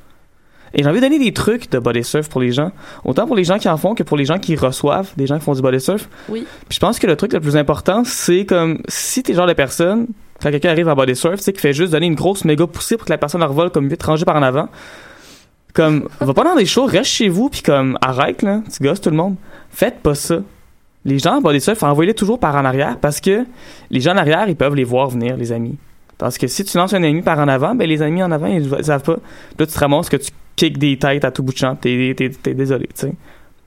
Et 0.75 0.83
j'ai 0.83 0.89
envie 0.89 1.01
de 1.01 1.05
donner 1.05 1.19
des 1.19 1.33
trucs 1.33 1.71
de 1.71 1.79
body 1.79 2.03
surf 2.03 2.29
pour 2.29 2.41
les 2.41 2.51
gens. 2.51 2.73
Autant 3.05 3.27
pour 3.27 3.37
les 3.37 3.45
gens 3.45 3.59
qui 3.59 3.69
en 3.69 3.77
font 3.77 3.95
que 3.95 4.03
pour 4.03 4.17
les 4.17 4.25
gens 4.25 4.39
qui 4.39 4.57
reçoivent 4.57 5.13
des 5.17 5.27
gens 5.27 5.39
qui 5.39 5.45
font 5.45 5.55
du 5.55 5.63
body 5.63 5.81
surf. 5.81 6.09
Oui. 6.29 6.47
Puis 6.69 6.77
je 6.77 6.81
pense 6.81 6.99
que 6.99 7.07
le 7.07 7.17
truc 7.17 7.33
le 7.33 7.41
plus 7.41 7.57
important, 7.57 8.03
c'est 8.05 8.45
comme 8.45 8.83
si 8.89 9.23
t'es 9.23 9.33
le 9.33 9.39
genre 9.39 9.47
de 9.47 9.53
personne, 9.53 10.09
quand 10.43 10.51
quelqu'un 10.51 10.71
arrive 10.71 10.89
en 10.89 10.95
body 10.95 11.15
surf, 11.15 11.37
tu 11.37 11.45
sais, 11.45 11.53
qui 11.53 11.61
fait 11.61 11.73
juste 11.73 11.93
donner 11.93 12.07
une 12.07 12.17
grosse 12.17 12.45
méga 12.45 12.67
poussée 12.67 12.97
pour 12.97 13.07
que 13.07 13.13
la 13.13 13.19
personne 13.19 13.41
leur 13.41 13.53
vole 13.53 13.71
comme 13.71 13.89
vite 13.89 14.03
rangée 14.03 14.25
par 14.25 14.37
en 14.37 14.43
avant. 14.43 14.69
Comme, 15.75 16.09
va 16.21 16.35
pas 16.35 16.45
dans 16.45 16.55
des 16.55 16.67
shows, 16.67 16.87
reste 16.87 17.11
chez 17.11 17.29
vous, 17.29 17.49
puis 17.49 17.63
comme, 17.63 17.99
arrête, 18.01 18.43
là, 18.43 18.61
tu 18.73 18.83
gosses 18.83 19.01
tout 19.01 19.11
le 19.11 19.17
monde. 19.17 19.37
Faites 19.71 20.01
pas 20.01 20.15
ça. 20.15 20.39
Les 21.05 21.19
gens 21.19 21.37
en 21.37 21.41
body 21.41 21.61
surf, 21.61 21.83
envoyez-les 21.83 22.15
toujours 22.15 22.39
par 22.39 22.55
en 22.57 22.65
arrière, 22.65 22.99
parce 23.01 23.21
que 23.21 23.45
les 23.91 24.01
gens 24.01 24.13
en 24.13 24.17
arrière, 24.17 24.49
ils 24.49 24.57
peuvent 24.57 24.75
les 24.75 24.85
voir 24.85 25.09
venir, 25.09 25.37
les 25.37 25.51
amis. 25.53 25.77
Parce 26.19 26.39
que 26.39 26.47
si 26.47 26.65
tu 26.65 26.77
lances 26.77 26.95
un 26.95 27.03
ami 27.03 27.23
par 27.23 27.39
en 27.39 27.49
avant, 27.49 27.75
ben 27.75 27.89
les 27.89 28.03
amis 28.03 28.23
en 28.23 28.31
avant, 28.31 28.47
ils, 28.47 28.73
ils 28.79 28.85
savent 28.85 29.03
pas. 29.03 29.17
Là, 29.59 29.67
tu 29.67 29.73
te 29.73 29.79
ramasses 29.79 30.09
que 30.09 30.17
tu 30.17 30.31
kicks 30.57 30.79
des 30.79 30.99
têtes 30.99 31.25
à 31.25 31.31
tout 31.31 31.43
bout 31.43 31.53
de 31.53 31.59
champ, 31.59 31.75
t'es, 31.75 32.15
t'es, 32.17 32.31
t'es 32.31 32.55
désolé, 32.55 32.87
tu 32.95 33.07
sais. 33.07 33.13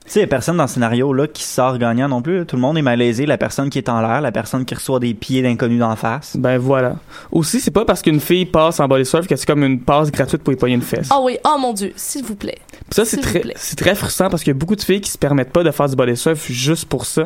Tu 0.08 0.14
sais, 0.14 0.20
il 0.20 0.22
y 0.22 0.24
a 0.24 0.28
personne 0.28 0.56
dans 0.56 0.66
ce 0.66 0.74
scénario-là 0.74 1.26
qui 1.26 1.42
sort 1.42 1.76
gagnant 1.76 2.08
non 2.08 2.22
plus. 2.22 2.38
là. 2.38 2.44
Tout 2.46 2.56
le 2.56 2.62
monde 2.62 2.78
est 2.78 2.82
malaisé. 2.82 3.26
La 3.26 3.36
personne 3.36 3.68
qui 3.68 3.76
est 3.76 3.90
en 3.90 4.00
l'air, 4.00 4.22
la 4.22 4.32
personne 4.32 4.64
qui 4.64 4.74
reçoit 4.74 5.00
des 5.00 5.12
pieds 5.12 5.42
d'inconnus 5.42 5.80
d'en 5.80 5.96
face. 5.96 6.34
Ben 6.34 6.56
voilà. 6.56 6.96
Aussi, 7.30 7.60
c'est 7.60 7.70
pas 7.70 7.84
parce 7.84 8.00
qu'une 8.00 8.18
fille 8.18 8.46
passe 8.46 8.80
en 8.80 8.88
body 8.88 9.04
surf 9.04 9.26
que 9.26 9.36
c'est 9.36 9.44
comme 9.44 9.62
une 9.62 9.82
passe 9.82 10.10
gratuite 10.10 10.42
pour 10.42 10.54
y 10.54 10.56
pogner 10.56 10.76
une 10.76 10.80
fesse. 10.80 11.08
Ah 11.10 11.20
oui, 11.20 11.36
oh 11.44 11.58
mon 11.60 11.74
Dieu, 11.74 11.92
s'il 11.94 12.24
vous 12.24 12.36
plaît. 12.36 12.56
Puis 12.70 12.94
ça, 12.94 13.04
c'est 13.04 13.18
très, 13.18 13.40
plaît. 13.40 13.52
c'est 13.56 13.76
très 13.76 13.94
frustrant 13.94 14.30
parce 14.30 14.42
qu'il 14.42 14.50
y 14.50 14.56
a 14.56 14.58
beaucoup 14.58 14.76
de 14.76 14.80
filles 14.80 15.02
qui 15.02 15.10
se 15.10 15.18
permettent 15.18 15.52
pas 15.52 15.62
de 15.62 15.70
faire 15.70 15.90
du 15.90 15.94
body 15.96 16.16
surf 16.16 16.50
juste 16.50 16.86
pour 16.86 17.04
ça. 17.04 17.24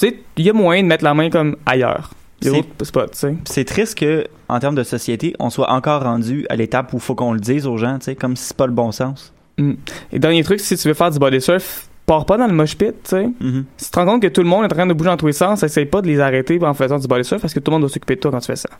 Tu 0.00 0.08
sais, 0.08 0.18
il 0.36 0.46
y 0.46 0.50
a 0.50 0.52
moyen 0.52 0.82
de 0.82 0.88
mettre 0.88 1.04
la 1.04 1.14
main 1.14 1.30
comme 1.30 1.54
ailleurs. 1.64 2.10
C'est- 3.44 3.64
triste 3.64 3.98
que, 3.98 4.26
en 4.48 4.60
termes 4.60 4.74
de 4.74 4.84
société, 4.84 5.34
on 5.38 5.50
soit 5.50 5.70
encore 5.70 6.02
rendu 6.02 6.46
à 6.48 6.56
l'étape 6.56 6.92
où 6.92 6.96
il 6.96 7.02
faut 7.02 7.14
qu'on 7.14 7.32
le 7.32 7.40
dise 7.40 7.66
aux 7.66 7.76
gens, 7.76 7.98
tu 7.98 8.04
sais, 8.06 8.14
comme 8.14 8.36
si 8.36 8.44
c'est 8.44 8.56
pas 8.56 8.66
le 8.66 8.72
bon 8.72 8.92
sens. 8.92 9.32
Mm. 9.58 9.72
Et 10.12 10.18
dernier 10.18 10.44
truc, 10.44 10.60
si 10.60 10.76
tu 10.76 10.88
veux 10.88 10.94
faire 10.94 11.10
du 11.10 11.18
body 11.18 11.40
surf, 11.40 11.88
pars 12.06 12.24
pas 12.24 12.38
dans 12.38 12.46
le 12.46 12.54
mosh 12.54 12.76
pit, 12.76 12.94
tu 13.04 13.10
sais. 13.10 13.26
Mhm. 13.40 13.64
Si 13.76 13.86
tu 13.86 13.90
te 13.90 13.98
rends 13.98 14.06
compte 14.06 14.22
que 14.22 14.28
tout 14.28 14.42
le 14.42 14.48
monde 14.48 14.62
est 14.62 14.72
en 14.72 14.76
train 14.76 14.86
de 14.86 14.94
bouger 14.94 15.10
dans 15.10 15.16
tous 15.16 15.26
les 15.26 15.32
sens, 15.32 15.62
essaye 15.62 15.84
pas 15.84 16.00
de 16.00 16.06
les 16.06 16.20
arrêter 16.20 16.58
en 16.64 16.74
faisant 16.74 16.98
du 16.98 17.06
body 17.06 17.24
surf 17.24 17.40
parce 17.40 17.52
que 17.52 17.60
tout 17.60 17.70
le 17.70 17.74
monde 17.74 17.82
doit 17.82 17.90
s'occuper 17.90 18.16
de 18.16 18.20
toi 18.20 18.30
quand 18.30 18.40
tu 18.40 18.46
fais 18.46 18.56
ça. 18.56 18.70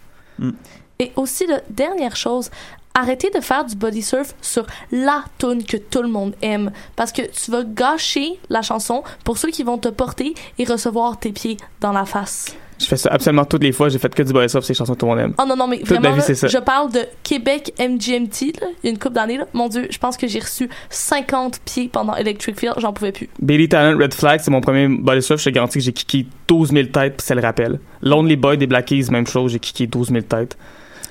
Et 0.98 1.12
aussi, 1.16 1.46
la 1.46 1.60
dernière 1.68 2.16
chose, 2.16 2.50
arrêtez 2.98 3.30
de 3.30 3.40
faire 3.40 3.64
du 3.64 3.76
body 3.76 4.02
surf 4.02 4.34
sur 4.42 4.66
la 4.92 5.24
tune 5.38 5.64
que 5.64 5.76
tout 5.76 6.02
le 6.02 6.08
monde 6.08 6.34
aime. 6.42 6.72
Parce 6.96 7.12
que 7.12 7.22
tu 7.22 7.50
vas 7.50 7.62
gâcher 7.64 8.38
la 8.48 8.62
chanson 8.62 9.02
pour 9.24 9.38
ceux 9.38 9.50
qui 9.50 9.62
vont 9.62 9.78
te 9.78 9.88
porter 9.88 10.34
et 10.58 10.64
recevoir 10.64 11.18
tes 11.18 11.32
pieds 11.32 11.56
dans 11.80 11.92
la 11.92 12.04
face. 12.04 12.56
Je 12.80 12.86
fais 12.86 12.96
ça 12.96 13.10
absolument 13.12 13.44
toutes 13.44 13.64
les 13.64 13.72
fois, 13.72 13.88
j'ai 13.88 13.98
fait 13.98 14.14
que 14.14 14.22
du 14.22 14.32
body 14.32 14.48
surf, 14.48 14.64
c'est 14.64 14.72
les 14.72 14.76
chansons 14.76 14.94
que 14.94 15.00
tout 15.00 15.06
le 15.06 15.10
monde 15.10 15.20
aime. 15.20 15.34
Oh 15.40 15.44
non, 15.44 15.56
non, 15.56 15.66
mais 15.66 15.78
Toute 15.78 15.90
ma 15.90 15.96
vraiment, 15.98 16.14
vie, 16.14 16.20
là, 16.20 16.24
c'est 16.24 16.36
ça. 16.36 16.46
je 16.46 16.58
parle 16.58 16.92
de 16.92 17.00
Québec 17.24 17.72
MGMT, 17.76 18.60
là, 18.60 18.68
il 18.82 18.84
y 18.84 18.86
a 18.86 18.90
une 18.90 18.98
couple 19.00 19.16
d'années. 19.16 19.40
Mon 19.52 19.68
Dieu, 19.68 19.88
je 19.90 19.98
pense 19.98 20.16
que 20.16 20.28
j'ai 20.28 20.38
reçu 20.38 20.70
50 20.88 21.58
pieds 21.64 21.88
pendant 21.92 22.14
Electric 22.14 22.56
Field, 22.56 22.76
j'en 22.78 22.92
pouvais 22.92 23.10
plus. 23.10 23.28
Bailey 23.42 23.66
Talent 23.66 23.98
Red 23.98 24.14
Flag, 24.14 24.38
c'est 24.40 24.52
mon 24.52 24.60
premier 24.60 24.86
body 24.86 25.22
surf. 25.22 25.40
Je 25.40 25.46
te 25.46 25.50
garantis 25.50 25.78
que 25.78 25.84
j'ai 25.84 25.92
kické 25.92 26.26
12 26.46 26.70
000 26.70 26.86
têtes, 26.86 27.16
puis 27.16 27.26
ça 27.26 27.34
le 27.34 27.40
rappelle. 27.42 27.80
Lonely 28.02 28.36
Boy 28.36 28.56
des 28.58 28.68
Black 28.68 28.86
Keys, 28.86 29.06
même 29.10 29.26
chose, 29.26 29.50
j'ai 29.50 29.58
kické 29.58 29.88
12 29.88 30.10
000 30.10 30.20
têtes. 30.22 30.56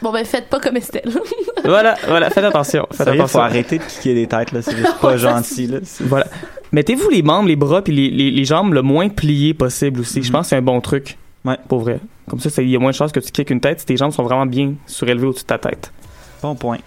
Bon, 0.02 0.12
ben, 0.12 0.24
faites 0.26 0.48
pas 0.50 0.60
comme 0.60 0.78
Estelle. 0.78 1.10
voilà, 1.66 1.96
voilà, 2.08 2.30
faites 2.30 2.44
attention. 2.44 2.86
Faites 2.92 3.06
Sérieux, 3.06 3.22
attention. 3.22 3.40
faut 3.40 3.46
arrêter 3.46 3.78
de 3.80 3.84
kicker 3.84 4.14
des 4.14 4.28
têtes, 4.28 4.52
là. 4.52 4.62
C'est 4.62 4.78
juste 4.78 5.00
pas 5.02 5.18
gentil, 5.18 5.68
là. 5.68 5.80
Voilà. 6.02 6.28
Mettez-vous 6.72 7.10
les 7.10 7.24
membres, 7.24 7.48
les 7.48 7.56
bras 7.56 7.82
puis 7.82 7.94
les, 7.96 8.10
les, 8.10 8.30
les 8.32 8.46
jambes 8.46 8.74
le 8.74 8.82
moins 8.82 9.10
pliés 9.10 9.54
possible 9.54 10.02
aussi. 10.02 10.22
Je 10.22 10.32
pense 10.32 10.42
que 10.46 10.50
c'est 10.50 10.56
un 10.58 10.62
bon 10.62 10.82
truc. 10.82 11.18
Ouais. 11.46 11.58
Pour 11.68 11.80
vrai. 11.80 12.00
Comme 12.30 12.40
ça, 12.40 12.50
il 12.62 12.70
y 12.70 12.76
a 12.76 12.80
moins 12.80 12.92
de 12.92 12.96
chances 12.96 13.12
que 13.14 13.22
tu 13.22 13.32
kicks 13.32 13.50
une 13.50 13.62
tête 13.62 13.80
si 13.80 13.86
tes 13.86 13.96
jambes 13.98 14.12
sont 14.12 14.24
vraiment 14.24 14.46
bien 14.46 14.74
surélevées 14.86 15.28
au-dessus 15.28 15.44
de 15.44 15.48
ta 15.48 15.58
tête. 15.58 15.92
Bon 16.42 16.56
point. 16.56 16.78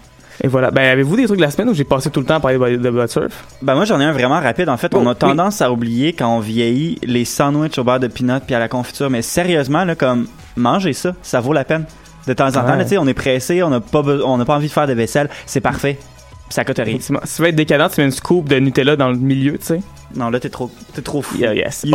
Et 0.43 0.47
voilà. 0.47 0.69
Ben, 0.71 0.83
avez-vous 0.83 1.15
des 1.17 1.25
trucs 1.25 1.37
de 1.37 1.41
la 1.43 1.49
semaine 1.51 1.69
où 1.69 1.73
j'ai 1.73 1.83
passé 1.83 2.09
tout 2.11 2.19
le 2.19 2.25
temps 2.25 2.35
à 2.35 2.39
parler 2.39 2.57
de, 2.57 2.77
de 2.77 3.07
surf? 3.07 3.43
Ben 3.61 3.73
moi 3.75 3.85
j'en 3.85 3.99
ai 3.99 4.05
un 4.05 4.11
vraiment 4.11 4.39
rapide. 4.39 4.69
En 4.69 4.77
fait, 4.77 4.93
on 4.95 5.05
Oh, 5.05 5.09
a 5.09 5.15
tendance 5.15 5.61
à 5.61 5.71
oublier 5.71 6.13
quand 6.13 6.35
on 6.35 6.39
vieillit 6.39 6.99
les 7.03 7.25
sandwichs 7.25 7.77
au 7.79 7.83
beurre 7.83 7.99
de 7.99 8.07
peanut 8.07 8.41
puis 8.45 8.55
à 8.55 8.59
la 8.59 8.67
confiture. 8.67 9.09
Mais 9.09 9.21
sérieusement 9.23 9.83
là, 9.83 9.95
comme 9.95 10.27
mangez 10.55 10.93
ça, 10.93 11.13
ça 11.23 11.39
vaut 11.41 11.53
la 11.53 11.63
peine. 11.63 11.85
De 12.27 12.33
temps 12.33 12.47
en 12.47 12.51
temps, 12.51 12.63
Ouais. 12.65 12.77
là, 12.77 12.83
tu 12.83 12.89
sais, 12.91 12.97
on 12.97 13.07
est 13.07 13.13
pressé, 13.13 13.63
on 13.63 13.69
n'a 13.69 13.79
pas, 13.79 14.01
on 14.01 14.43
pas 14.45 14.55
envie 14.55 14.67
de 14.67 14.71
faire 14.71 14.87
de 14.87 14.93
vaisselle, 14.93 15.29
c'est 15.45 15.61
parfait. 15.61 15.97
Puis 15.99 16.55
ça 16.55 16.65
coûte 16.65 16.79
rien. 16.83 16.97
Si 16.99 17.07
tu 17.35 17.41
veux 17.41 17.47
être 17.47 17.55
décadent, 17.55 17.89
tu 17.91 18.01
mets 18.01 18.05
une 18.05 18.11
scoop 18.11 18.47
de 18.49 18.57
Nutella 18.59 18.95
dans 18.95 19.09
le 19.09 19.15
milieu, 19.17 19.57
tu 19.57 19.65
sais. 19.65 19.79
Non 20.15 20.29
là 20.29 20.39
t'es 20.39 20.49
trop, 20.49 20.69
t'es 20.93 21.01
trop 21.01 21.21
fou. 21.21 21.37
Yeah, 21.37 21.53
yes. 21.55 21.85